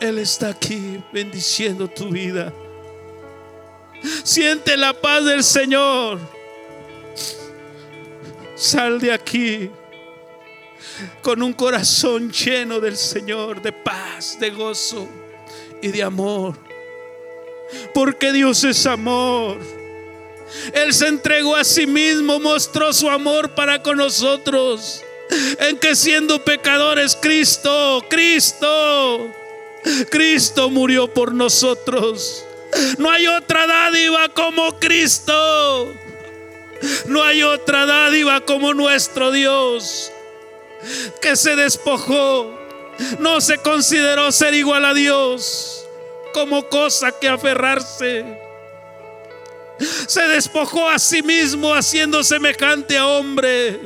Él 0.00 0.18
está 0.18 0.50
aquí 0.50 1.02
bendiciendo 1.12 1.88
tu 1.88 2.10
vida. 2.10 2.52
Siente 4.22 4.76
la 4.76 4.92
paz 4.92 5.24
del 5.24 5.42
Señor. 5.42 6.20
Sal 8.54 9.00
de 9.00 9.12
aquí 9.12 9.70
con 11.22 11.42
un 11.42 11.52
corazón 11.52 12.30
lleno 12.30 12.80
del 12.80 12.96
Señor, 12.96 13.62
de 13.62 13.72
paz, 13.72 14.38
de 14.38 14.50
gozo 14.50 15.08
y 15.82 15.88
de 15.88 16.02
amor. 16.02 16.56
Porque 17.92 18.32
Dios 18.32 18.62
es 18.64 18.86
amor. 18.86 19.58
Él 20.72 20.94
se 20.94 21.08
entregó 21.08 21.56
a 21.56 21.64
sí 21.64 21.86
mismo, 21.86 22.38
mostró 22.38 22.92
su 22.92 23.08
amor 23.08 23.54
para 23.54 23.82
con 23.82 23.96
nosotros. 23.96 25.02
En 25.58 25.78
que 25.78 25.96
siendo 25.96 26.44
pecadores, 26.44 27.16
Cristo, 27.20 28.04
Cristo 28.08 29.30
Cristo 30.10 30.70
murió 30.70 31.12
por 31.12 31.34
nosotros. 31.34 32.44
No 32.98 33.10
hay 33.10 33.26
otra 33.26 33.66
dádiva 33.66 34.28
como 34.30 34.78
Cristo. 34.78 35.92
No 37.06 37.22
hay 37.22 37.42
otra 37.42 37.86
dádiva 37.86 38.40
como 38.40 38.74
nuestro 38.74 39.30
Dios 39.30 40.13
que 41.20 41.36
se 41.36 41.56
despojó. 41.56 42.58
No 43.18 43.40
se 43.40 43.58
consideró 43.58 44.30
ser 44.30 44.54
igual 44.54 44.84
a 44.84 44.94
Dios 44.94 45.84
como 46.32 46.68
cosa 46.68 47.12
que 47.12 47.28
aferrarse. 47.28 48.40
Se 50.06 50.22
despojó 50.28 50.88
a 50.88 50.98
sí 50.98 51.22
mismo 51.22 51.74
haciendo 51.74 52.22
semejante 52.22 52.96
a 52.96 53.06
hombre 53.06 53.80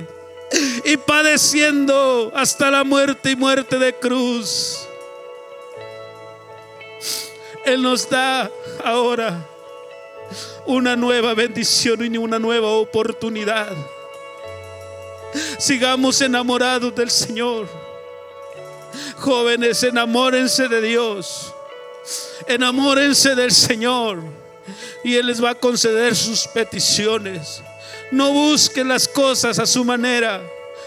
y 0.84 0.96
padeciendo 0.96 2.32
hasta 2.34 2.70
la 2.70 2.84
muerte 2.84 3.30
y 3.30 3.36
muerte 3.36 3.78
de 3.78 3.94
cruz. 3.94 4.78
Él 7.64 7.82
nos 7.82 8.08
da 8.08 8.50
ahora 8.84 9.46
una 10.66 10.96
nueva 10.96 11.34
bendición 11.34 12.14
y 12.14 12.18
una 12.18 12.38
nueva 12.38 12.68
oportunidad. 12.68 13.72
Sigamos 15.58 16.20
enamorados 16.20 16.94
del 16.94 17.10
Señor. 17.10 17.68
Jóvenes, 19.16 19.82
enamórense 19.82 20.68
de 20.68 20.80
Dios. 20.80 21.52
Enamórense 22.46 23.34
del 23.34 23.52
Señor. 23.52 24.22
Y 25.04 25.16
Él 25.16 25.26
les 25.26 25.42
va 25.42 25.50
a 25.50 25.54
conceder 25.54 26.14
sus 26.14 26.46
peticiones. 26.48 27.62
No 28.10 28.32
busquen 28.32 28.88
las 28.88 29.06
cosas 29.08 29.58
a 29.58 29.66
su 29.66 29.84
manera, 29.84 30.40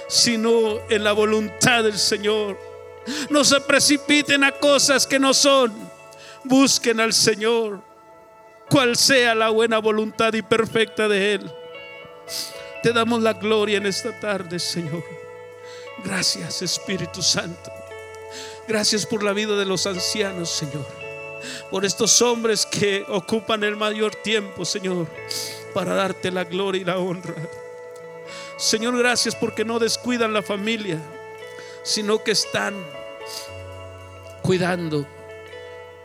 sino 0.08 0.80
en 0.90 1.04
la 1.04 1.12
voluntad 1.12 1.84
del 1.84 1.98
Señor. 1.98 2.58
No 3.30 3.44
se 3.44 3.60
precipiten 3.62 4.44
a 4.44 4.52
cosas 4.52 5.08
que 5.08 5.20
no 5.20 5.34
son 5.34 5.92
Busquen 6.44 7.00
al 7.00 7.14
Señor, 7.14 7.82
cual 8.70 8.96
sea 8.96 9.36
la 9.36 9.50
buena 9.50 9.78
voluntad 9.78 10.34
y 10.34 10.42
perfecta 10.42 11.08
de 11.08 11.36
Él. 11.36 11.52
Te 12.82 12.92
damos 12.94 13.22
la 13.22 13.34
gloria 13.34 13.78
en 13.78 13.86
esta 13.86 14.20
tarde, 14.20 14.58
Señor. 14.58 15.04
Gracias, 16.04 16.64
Espíritu 16.64 17.22
Santo. 17.22 17.72
Gracias 18.68 19.06
por 19.06 19.22
la 19.22 19.34
vida 19.34 19.56
de 19.56 19.66
los 19.66 19.86
ancianos, 19.86 20.50
Señor. 20.50 20.88
Por 21.70 21.86
estos 21.86 22.22
hombres 22.24 22.66
que 22.66 23.06
ocupan 23.08 23.64
el 23.64 23.76
mayor 23.76 24.16
tiempo, 24.16 24.66
Señor, 24.66 25.08
para 25.76 25.94
darte 25.94 26.32
la 26.32 26.44
gloria 26.44 26.82
y 26.82 26.86
la 26.86 26.98
honra. 26.98 27.36
Señor, 28.58 28.98
gracias 28.98 29.36
porque 29.36 29.64
no 29.64 29.78
descuidan 29.78 30.34
la 30.34 30.42
familia, 30.42 31.00
sino 31.84 32.24
que 32.24 32.32
están 32.32 32.74
cuidando 34.42 35.06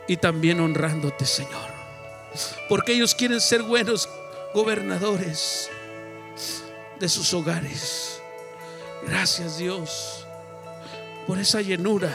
y 0.07 0.17
también 0.17 0.59
honrándote, 0.59 1.25
Señor. 1.25 1.69
Porque 2.69 2.93
ellos 2.93 3.15
quieren 3.15 3.41
ser 3.41 3.63
buenos 3.63 4.07
gobernadores 4.53 5.71
de 6.99 7.09
sus 7.09 7.33
hogares. 7.33 8.21
Gracias 9.05 9.57
Dios 9.57 10.25
por 11.25 11.37
esa 11.37 11.61
llenura 11.61 12.11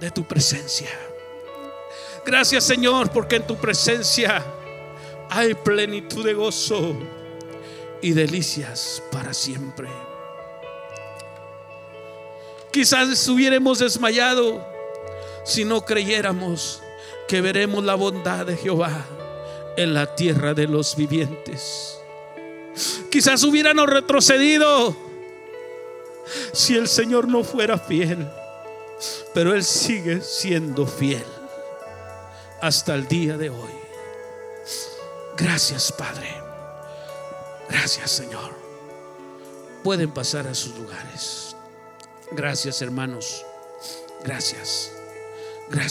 de 0.00 0.10
tu 0.10 0.24
presencia. 0.24 0.88
Gracias 2.24 2.64
Señor 2.64 3.10
porque 3.10 3.36
en 3.36 3.46
tu 3.46 3.56
presencia 3.56 4.44
hay 5.30 5.54
plenitud 5.54 6.24
de 6.24 6.34
gozo 6.34 6.96
y 8.00 8.12
delicias 8.12 9.02
para 9.12 9.32
siempre. 9.32 9.88
Quizás 12.72 13.28
hubiéramos 13.28 13.78
desmayado 13.78 14.66
si 15.44 15.64
no 15.64 15.84
creyéramos 15.84 16.82
que 17.28 17.40
veremos 17.40 17.84
la 17.84 17.94
bondad 17.94 18.46
de 18.46 18.56
Jehová 18.56 19.04
en 19.76 19.94
la 19.94 20.14
tierra 20.14 20.54
de 20.54 20.66
los 20.66 20.96
vivientes. 20.96 21.98
Quizás 23.10 23.42
hubiéramos 23.44 23.86
retrocedido 23.86 24.96
si 26.52 26.76
el 26.76 26.88
Señor 26.88 27.28
no 27.28 27.44
fuera 27.44 27.78
fiel, 27.78 28.28
pero 29.34 29.54
Él 29.54 29.64
sigue 29.64 30.20
siendo 30.22 30.86
fiel 30.86 31.24
hasta 32.60 32.94
el 32.94 33.08
día 33.08 33.36
de 33.36 33.50
hoy. 33.50 33.72
Gracias 35.36 35.92
Padre. 35.92 36.28
Gracias 37.68 38.10
Señor. 38.10 38.52
Pueden 39.82 40.10
pasar 40.12 40.46
a 40.46 40.54
sus 40.54 40.76
lugares. 40.78 41.56
Gracias 42.30 42.80
hermanos. 42.80 43.44
Gracias. 44.24 45.01